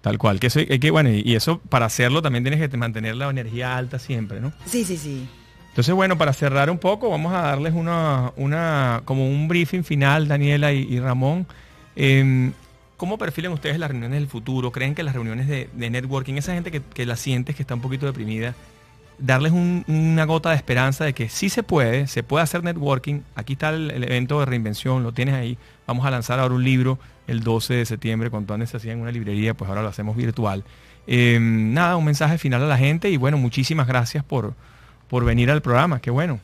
Tal 0.00 0.16
cual, 0.16 0.40
que 0.40 0.46
eso, 0.46 0.60
que, 0.64 0.90
bueno, 0.90 1.10
y, 1.10 1.34
eso 1.34 1.60
para 1.68 1.86
hacerlo 1.86 2.22
también 2.22 2.42
tienes 2.42 2.68
que 2.68 2.76
mantener 2.76 3.16
la 3.16 3.28
energía 3.28 3.76
alta 3.76 3.98
siempre, 3.98 4.40
¿no? 4.40 4.52
Sí, 4.64 4.84
sí, 4.84 4.96
sí. 4.96 5.28
Entonces, 5.68 5.94
bueno, 5.94 6.16
para 6.16 6.32
cerrar 6.32 6.70
un 6.70 6.78
poco, 6.78 7.10
vamos 7.10 7.32
a 7.34 7.42
darles 7.42 7.74
una, 7.74 8.32
una 8.36 9.02
como 9.04 9.28
un 9.28 9.46
briefing 9.46 9.84
final, 9.84 10.26
Daniela 10.26 10.72
y, 10.72 10.98
Ramón. 10.98 11.46
Em, 11.96 12.52
¿Cómo 12.96 13.18
perfilan 13.18 13.52
ustedes 13.52 13.78
las 13.78 13.90
reuniones 13.90 14.18
del 14.18 14.28
futuro? 14.28 14.72
¿Creen 14.72 14.94
que 14.94 15.02
las 15.02 15.14
reuniones 15.14 15.48
de, 15.48 15.68
networking, 15.74 16.34
esa 16.34 16.54
gente 16.54 16.70
que, 16.70 16.82
que, 16.82 17.06
la 17.06 17.16
sientes 17.16 17.56
que 17.56 17.62
está 17.62 17.74
un 17.74 17.80
poquito 17.80 18.06
deprimida, 18.06 18.54
darles 19.20 19.52
una 19.52 20.24
gota 20.24 20.50
de 20.50 20.56
esperanza 20.56 21.04
de 21.04 21.12
que 21.12 21.28
sí 21.28 21.48
se 21.48 21.62
puede, 21.62 22.06
se 22.06 22.22
puede 22.22 22.42
hacer 22.42 22.64
networking. 22.64 23.20
Aquí 23.34 23.52
está 23.54 23.70
el, 23.70 23.90
evento 24.02 24.40
de 24.40 24.46
reinvención, 24.46 25.02
lo 25.02 25.12
tienes 25.12 25.34
ahí. 25.34 25.58
Vamos 25.90 26.06
a 26.06 26.10
lanzar 26.12 26.38
ahora 26.38 26.54
un 26.54 26.62
libro 26.62 27.00
el 27.26 27.42
12 27.42 27.74
de 27.74 27.84
septiembre, 27.84 28.30
cuando 28.30 28.54
antes 28.54 28.70
se 28.70 28.76
hacía 28.76 28.92
en 28.92 29.00
una 29.00 29.10
librería, 29.10 29.54
pues 29.54 29.68
ahora 29.68 29.82
lo 29.82 29.88
hacemos 29.88 30.14
virtual. 30.14 30.62
Em, 31.08 31.74
nada, 31.74 31.96
un 31.96 32.04
mensaje 32.04 32.38
final 32.38 32.62
a 32.62 32.66
la 32.68 32.78
gente 32.78 33.10
y 33.10 33.16
bueno, 33.16 33.38
muchísimas 33.38 33.88
gracias 33.88 34.22
por, 34.22 34.54
por 35.08 35.24
venir 35.24 35.50
al 35.50 35.62
programa, 35.62 36.00
qué 36.00 36.12
bueno. 36.12 36.38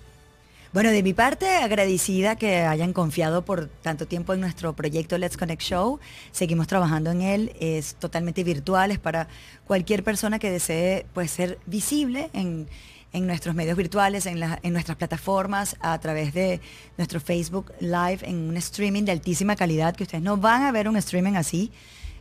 Bueno, 0.72 0.90
de 0.90 1.00
mi 1.04 1.12
parte, 1.12 1.46
agradecida 1.58 2.34
que 2.34 2.62
hayan 2.62 2.92
confiado 2.92 3.44
por 3.44 3.68
tanto 3.68 4.08
tiempo 4.08 4.34
en 4.34 4.40
nuestro 4.40 4.72
proyecto 4.72 5.16
Let's 5.16 5.36
Connect 5.36 5.62
Show. 5.62 6.00
Seguimos 6.32 6.66
trabajando 6.66 7.12
en 7.12 7.22
él, 7.22 7.52
es 7.60 7.94
totalmente 7.94 8.42
virtual, 8.42 8.90
es 8.90 8.98
para 8.98 9.28
cualquier 9.64 10.02
persona 10.02 10.40
que 10.40 10.50
desee 10.50 11.06
pues, 11.14 11.30
ser 11.30 11.60
visible 11.66 12.30
en, 12.32 12.66
nuestros 13.12 13.54
medios 13.54 13.76
virtuales, 13.76 14.26
en, 14.26 14.42
en, 14.42 14.72
nuestras 14.72 14.96
plataformas, 14.96 15.76
a 15.80 15.98
través 15.98 16.34
de 16.34 16.60
nuestro 16.96 17.20
Facebook 17.20 17.72
Live, 17.80 18.18
en 18.22 18.48
un 18.48 18.56
streaming 18.56 19.04
de 19.04 19.12
altísima 19.12 19.56
calidad, 19.56 19.94
que 19.94 20.04
ustedes 20.04 20.22
no 20.22 20.36
van 20.36 20.62
a 20.62 20.72
ver 20.72 20.88
un 20.88 20.96
streaming 20.96 21.34
así. 21.34 21.72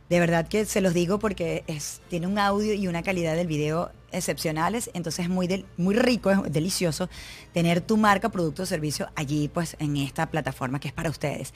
De 0.09 0.19
verdad 0.19 0.47
que 0.47 0.65
se 0.65 0.81
los 0.81 0.93
digo 0.93 1.17
porque 1.17 1.63
es, 1.65 2.01
tiene 2.09 2.27
un 2.27 2.37
audio 2.37 2.73
y 2.73 2.87
una 2.87 3.01
calidad 3.01 3.35
del 3.35 3.47
video 3.47 3.91
excepcionales, 4.11 4.89
entonces 4.93 5.25
es 5.25 5.29
muy, 5.29 5.65
muy 5.77 5.95
rico, 5.95 6.31
es 6.31 6.53
delicioso 6.53 7.09
tener 7.53 7.81
tu 7.81 7.97
marca, 7.97 8.29
producto 8.29 8.63
o 8.63 8.65
servicio 8.65 9.09
allí 9.15 9.47
pues 9.47 9.75
en 9.79 9.97
esta 9.97 10.27
plataforma 10.27 10.79
que 10.79 10.89
es 10.89 10.93
para 10.93 11.09
ustedes. 11.09 11.53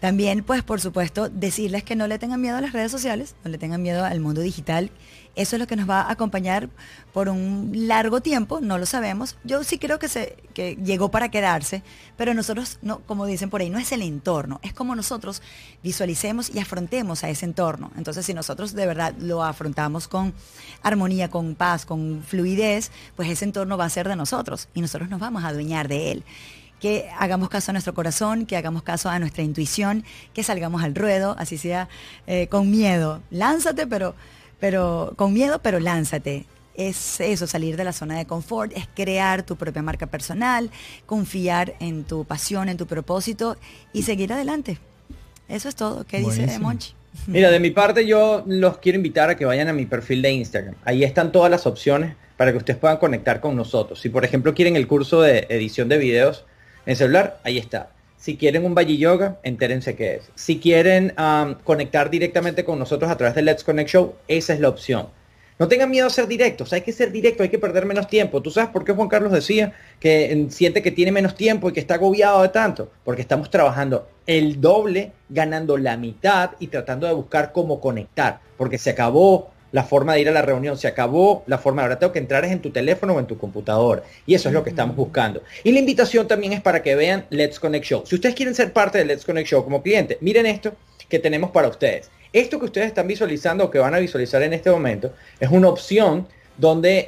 También, 0.00 0.44
pues, 0.44 0.62
por 0.62 0.80
supuesto, 0.80 1.28
decirles 1.30 1.82
que 1.82 1.96
no 1.96 2.06
le 2.06 2.18
tengan 2.18 2.40
miedo 2.40 2.56
a 2.56 2.60
las 2.60 2.72
redes 2.72 2.92
sociales, 2.92 3.34
no 3.44 3.50
le 3.50 3.58
tengan 3.58 3.82
miedo 3.82 4.04
al 4.04 4.20
mundo 4.20 4.42
digital. 4.42 4.90
Eso 5.36 5.56
es 5.56 5.60
lo 5.60 5.66
que 5.66 5.76
nos 5.76 5.88
va 5.88 6.00
a 6.02 6.12
acompañar 6.12 6.70
por 7.12 7.28
un 7.28 7.70
largo 7.74 8.22
tiempo, 8.22 8.60
no 8.60 8.78
lo 8.78 8.86
sabemos. 8.86 9.36
Yo 9.44 9.64
sí 9.64 9.78
creo 9.78 9.98
que, 9.98 10.08
se, 10.08 10.36
que 10.54 10.76
llegó 10.76 11.10
para 11.10 11.30
quedarse, 11.30 11.82
pero 12.16 12.32
nosotros, 12.32 12.78
no, 12.80 13.00
como 13.00 13.26
dicen 13.26 13.50
por 13.50 13.60
ahí, 13.60 13.68
no 13.68 13.78
es 13.78 13.92
el 13.92 14.00
entorno, 14.00 14.60
es 14.62 14.72
como 14.72 14.96
nosotros 14.96 15.42
visualicemos 15.82 16.54
y 16.54 16.58
afrontemos 16.58 17.22
a 17.22 17.28
ese 17.28 17.44
entorno. 17.44 17.90
Entonces, 17.98 18.24
si 18.24 18.32
nosotros 18.32 18.72
de 18.72 18.86
verdad 18.86 19.14
lo 19.18 19.44
afrontamos 19.44 20.08
con 20.08 20.32
armonía, 20.82 21.30
con 21.30 21.54
paz, 21.54 21.84
con 21.84 22.22
fluidez, 22.22 22.90
pues 23.14 23.28
ese 23.28 23.44
entorno 23.44 23.76
va 23.76 23.84
a 23.84 23.90
ser 23.90 24.08
de 24.08 24.16
nosotros 24.16 24.68
y 24.72 24.80
nosotros 24.80 25.10
nos 25.10 25.20
vamos 25.20 25.44
a 25.44 25.48
adueñar 25.48 25.88
de 25.88 26.12
él 26.12 26.24
que 26.80 27.08
hagamos 27.18 27.48
caso 27.48 27.70
a 27.70 27.72
nuestro 27.72 27.94
corazón, 27.94 28.46
que 28.46 28.56
hagamos 28.56 28.82
caso 28.82 29.08
a 29.08 29.18
nuestra 29.18 29.42
intuición, 29.42 30.04
que 30.34 30.42
salgamos 30.42 30.82
al 30.82 30.94
ruedo, 30.94 31.34
así 31.38 31.58
sea 31.58 31.88
eh, 32.26 32.48
con 32.48 32.70
miedo. 32.70 33.22
Lánzate, 33.30 33.86
pero, 33.86 34.14
pero 34.60 35.14
con 35.16 35.32
miedo, 35.32 35.60
pero 35.62 35.80
lánzate. 35.80 36.46
Es 36.74 37.20
eso, 37.20 37.46
salir 37.46 37.76
de 37.76 37.84
la 37.84 37.94
zona 37.94 38.18
de 38.18 38.26
confort, 38.26 38.70
es 38.76 38.86
crear 38.94 39.42
tu 39.42 39.56
propia 39.56 39.80
marca 39.80 40.06
personal, 40.06 40.70
confiar 41.06 41.74
en 41.80 42.04
tu 42.04 42.26
pasión, 42.26 42.68
en 42.68 42.76
tu 42.76 42.86
propósito 42.86 43.56
y 43.94 44.02
seguir 44.02 44.30
adelante. 44.32 44.78
Eso 45.48 45.70
es 45.70 45.74
todo. 45.74 46.04
¿Qué 46.04 46.18
dice 46.18 46.58
Monchi? 46.58 46.92
Mira, 47.26 47.50
de 47.50 47.60
mi 47.60 47.70
parte 47.70 48.06
yo 48.06 48.44
los 48.46 48.76
quiero 48.76 48.96
invitar 48.96 49.30
a 49.30 49.36
que 49.36 49.46
vayan 49.46 49.68
a 49.68 49.72
mi 49.72 49.86
perfil 49.86 50.20
de 50.20 50.32
Instagram. 50.32 50.74
Ahí 50.84 51.02
están 51.02 51.32
todas 51.32 51.50
las 51.50 51.66
opciones 51.66 52.14
para 52.36 52.52
que 52.52 52.58
ustedes 52.58 52.78
puedan 52.78 52.98
conectar 52.98 53.40
con 53.40 53.56
nosotros. 53.56 54.00
Si 54.00 54.10
por 54.10 54.24
ejemplo 54.24 54.52
quieren 54.52 54.76
el 54.76 54.86
curso 54.86 55.22
de 55.22 55.46
edición 55.48 55.88
de 55.88 55.96
videos, 55.96 56.44
en 56.86 56.96
celular, 56.96 57.40
ahí 57.44 57.58
está. 57.58 57.90
Si 58.16 58.36
quieren 58.36 58.64
un 58.64 58.74
Valle 58.74 58.96
Yoga, 58.96 59.38
entérense 59.42 59.94
qué 59.94 60.16
es. 60.16 60.30
Si 60.34 60.58
quieren 60.58 61.14
conectar 61.64 62.08
directamente 62.10 62.64
con 62.64 62.78
nosotros 62.78 63.10
a 63.10 63.16
través 63.16 63.34
de 63.34 63.42
Let's 63.42 63.62
Connect 63.62 63.90
Show, 63.90 64.14
esa 64.26 64.54
es 64.54 64.60
la 64.60 64.68
opción. 64.68 65.08
No 65.58 65.68
tengan 65.68 65.90
miedo 65.90 66.06
a 66.06 66.10
ser 66.10 66.26
directos, 66.26 66.74
hay 66.74 66.82
que 66.82 66.92
ser 66.92 67.10
directo, 67.10 67.42
hay 67.42 67.48
que 67.48 67.58
perder 67.58 67.86
menos 67.86 68.08
tiempo. 68.08 68.42
¿Tú 68.42 68.50
sabes 68.50 68.68
por 68.68 68.84
qué 68.84 68.92
Juan 68.92 69.08
Carlos 69.08 69.32
decía 69.32 69.72
que 70.00 70.46
siente 70.50 70.82
que 70.82 70.90
tiene 70.90 71.12
menos 71.12 71.34
tiempo 71.34 71.70
y 71.70 71.72
que 71.72 71.80
está 71.80 71.94
agobiado 71.94 72.42
de 72.42 72.50
tanto? 72.50 72.90
Porque 73.04 73.22
estamos 73.22 73.48
trabajando 73.48 74.06
el 74.26 74.60
doble, 74.60 75.12
ganando 75.30 75.78
la 75.78 75.96
mitad 75.96 76.50
y 76.58 76.66
tratando 76.66 77.06
de 77.06 77.14
buscar 77.14 77.52
cómo 77.52 77.80
conectar. 77.80 78.40
Porque 78.58 78.76
se 78.76 78.90
acabó 78.90 79.50
la 79.72 79.84
forma 79.84 80.14
de 80.14 80.20
ir 80.20 80.28
a 80.28 80.32
la 80.32 80.42
reunión, 80.42 80.78
se 80.78 80.88
acabó 80.88 81.42
la 81.46 81.58
forma, 81.58 81.82
ahora 81.82 81.98
tengo 81.98 82.12
que 82.12 82.18
entrar 82.18 82.44
es 82.44 82.52
en 82.52 82.60
tu 82.60 82.70
teléfono 82.70 83.14
o 83.14 83.18
en 83.20 83.26
tu 83.26 83.36
computadora. 83.38 84.02
Y 84.26 84.34
eso 84.34 84.48
es 84.48 84.54
lo 84.54 84.62
que 84.62 84.70
estamos 84.70 84.96
buscando. 84.96 85.42
Y 85.64 85.72
la 85.72 85.80
invitación 85.80 86.26
también 86.28 86.52
es 86.52 86.60
para 86.60 86.82
que 86.82 86.94
vean 86.94 87.26
Let's 87.30 87.60
Connect 87.60 87.84
Show. 87.84 88.02
Si 88.06 88.14
ustedes 88.14 88.34
quieren 88.34 88.54
ser 88.54 88.72
parte 88.72 88.98
de 88.98 89.04
Let's 89.04 89.24
Connect 89.24 89.48
Show 89.48 89.64
como 89.64 89.82
cliente, 89.82 90.18
miren 90.20 90.46
esto 90.46 90.72
que 91.08 91.18
tenemos 91.18 91.50
para 91.50 91.68
ustedes. 91.68 92.10
Esto 92.32 92.58
que 92.58 92.66
ustedes 92.66 92.88
están 92.88 93.06
visualizando 93.06 93.64
o 93.64 93.70
que 93.70 93.78
van 93.78 93.94
a 93.94 93.98
visualizar 93.98 94.42
en 94.42 94.52
este 94.52 94.70
momento 94.70 95.12
es 95.40 95.50
una 95.50 95.68
opción 95.68 96.26
donde 96.58 97.06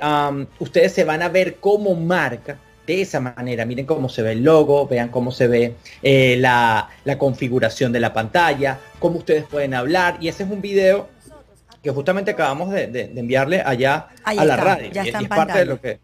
ustedes 0.59 0.93
se 0.93 1.05
van 1.05 1.23
a 1.23 1.29
ver 1.29 1.57
como 1.57 1.95
marca 1.95 2.59
de 2.87 3.03
esa 3.03 3.21
manera. 3.21 3.67
Miren 3.67 3.85
cómo 3.85 4.09
se 4.09 4.23
ve 4.23 4.33
el 4.33 4.43
logo, 4.43 4.87
vean 4.87 5.11
cómo 5.11 5.31
se 5.31 5.47
ve 5.47 5.75
eh, 6.03 6.37
la, 6.39 6.89
la 7.05 7.19
configuración 7.19 7.93
de 7.93 8.01
la 8.01 8.15
pantalla, 8.15 8.79
cómo 8.99 9.19
ustedes 9.19 9.45
pueden 9.45 9.75
hablar. 9.75 10.17
Y 10.21 10.29
ese 10.29 10.45
es 10.45 10.51
un 10.51 10.63
video 10.63 11.09
que 11.89 11.95
justamente 11.95 12.33
acabamos 12.33 12.71
de, 12.71 13.11
enviarle 13.17 13.63
allá 13.65 14.09
a 14.23 14.45
la 14.45 14.57
radio. 14.57 14.91
Ya 14.93 15.05
está 15.05 15.21
parte 15.23 15.61
de 15.61 15.65
lo 15.65 15.81
que 15.81 16.01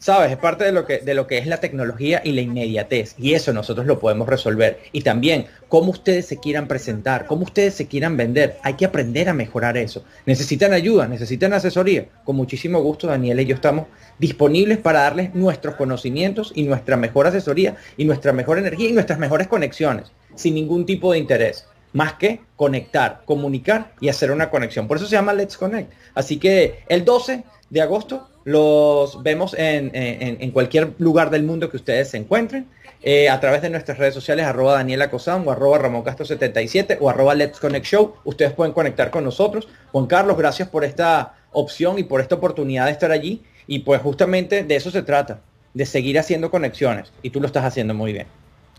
sabes, 0.00 0.32
es 0.32 0.38
parte 0.38 0.64
de 0.64 0.72
lo 0.72 0.86
que 0.86 0.98
de 0.98 1.14
lo 1.14 1.28
que 1.28 1.38
es 1.38 1.46
la 1.46 1.58
tecnología 1.58 2.20
y 2.24 2.32
la 2.32 2.40
inmediatez 2.40 3.14
y 3.16 3.34
eso 3.34 3.52
nosotros 3.52 3.86
lo 3.86 4.00
podemos 4.00 4.28
resolver. 4.28 4.80
Y 4.90 5.02
también 5.02 5.46
cómo 5.68 5.92
ustedes 5.92 6.26
se 6.26 6.38
quieran 6.38 6.66
presentar, 6.66 7.26
cómo 7.26 7.44
ustedes 7.44 7.74
se 7.74 7.86
quieran 7.86 8.16
vender, 8.16 8.56
hay 8.64 8.74
que 8.74 8.86
aprender 8.86 9.28
a 9.28 9.34
mejorar 9.34 9.76
eso. 9.76 10.04
Necesitan 10.26 10.72
ayuda, 10.72 11.06
necesitan 11.06 11.52
asesoría. 11.52 12.06
Con 12.24 12.34
muchísimo 12.34 12.82
gusto 12.82 13.06
Daniel 13.06 13.38
y 13.38 13.46
yo 13.46 13.54
estamos 13.54 13.86
disponibles 14.18 14.78
para 14.78 15.02
darles 15.02 15.32
nuestros 15.32 15.76
conocimientos 15.76 16.50
y 16.56 16.64
nuestra 16.64 16.96
mejor 16.96 17.28
asesoría 17.28 17.76
y 17.96 18.04
nuestra 18.04 18.32
mejor 18.32 18.58
energía 18.58 18.88
y 18.88 18.92
nuestras 18.92 19.20
mejores 19.20 19.46
conexiones 19.46 20.10
sin 20.34 20.54
ningún 20.54 20.86
tipo 20.86 21.12
de 21.12 21.18
interés 21.18 21.66
más 21.92 22.14
que 22.14 22.40
conectar, 22.56 23.22
comunicar 23.24 23.92
y 24.00 24.08
hacer 24.08 24.30
una 24.30 24.50
conexión. 24.50 24.86
Por 24.86 24.96
eso 24.96 25.06
se 25.06 25.12
llama 25.12 25.32
Let's 25.32 25.56
Connect. 25.56 25.92
Así 26.14 26.38
que 26.38 26.80
el 26.88 27.04
12 27.04 27.44
de 27.70 27.80
agosto 27.80 28.28
los 28.44 29.22
vemos 29.22 29.54
en, 29.56 30.50
cualquier 30.50 30.94
lugar 30.98 31.30
del 31.30 31.44
mundo 31.44 31.70
que 31.70 31.76
ustedes 31.76 32.10
se 32.10 32.16
encuentren. 32.16 32.66
Eh, 33.02 33.30
a 33.30 33.40
través 33.40 33.62
de 33.62 33.70
nuestras 33.70 33.96
redes 33.96 34.12
sociales, 34.12 34.44
arroba 34.44 34.74
Daniela 34.74 35.10
Cosán 35.10 35.42
o 35.46 35.50
arroba 35.50 35.78
Ramón 35.78 36.02
Castro 36.02 36.26
77 36.26 36.98
o 37.00 37.08
arroba 37.08 37.34
Let's 37.34 37.58
Connect 37.58 37.86
Show. 37.86 38.14
Ustedes 38.24 38.52
pueden 38.52 38.74
conectar 38.74 39.10
con 39.10 39.24
nosotros. 39.24 39.68
Juan 39.90 40.06
Carlos, 40.06 40.36
gracias 40.36 40.68
por 40.68 40.84
esta 40.84 41.34
opción 41.52 41.98
y 41.98 42.02
por 42.04 42.20
esta 42.20 42.34
oportunidad 42.34 42.86
de 42.86 42.92
estar 42.92 43.10
allí. 43.10 43.42
Y 43.66 43.80
pues 43.80 44.02
justamente 44.02 44.64
de 44.64 44.76
eso 44.76 44.90
se 44.90 45.02
trata, 45.02 45.40
de 45.72 45.86
seguir 45.86 46.18
haciendo 46.18 46.50
conexiones. 46.50 47.12
Y 47.22 47.30
tú 47.30 47.40
lo 47.40 47.46
estás 47.46 47.64
haciendo 47.64 47.94
muy 47.94 48.12
bien. 48.12 48.26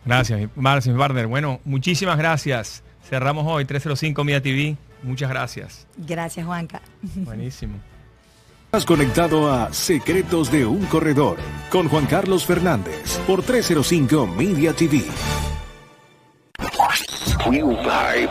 Gracias, 0.06 0.50
Marcin 0.56 0.98
Barder. 0.98 1.28
Bueno, 1.28 1.60
muchísimas 1.64 2.18
gracias. 2.18 2.84
Cerramos 3.08 3.46
hoy 3.48 3.66
305 3.66 4.24
Media 4.24 4.42
TV. 4.42 4.78
Muchas 5.04 5.30
gracias. 5.30 5.88
Gracias, 5.98 6.46
Juanca. 6.46 6.82
Buenísimo. 7.16 7.76
Has 8.72 8.86
conectado 8.86 9.52
a 9.52 9.74
Secretos 9.74 10.50
de 10.50 10.66
un 10.66 10.86
Corredor 10.86 11.38
con 11.70 11.90
Juan 11.90 12.06
Carlos 12.06 12.46
Fernández 12.46 13.18
por 13.28 13.44
305 13.44 14.28
Media 14.28 14.74
TV. 14.74 15.04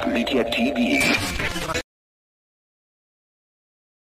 Media 0.07 0.45
TV. 0.51 1.59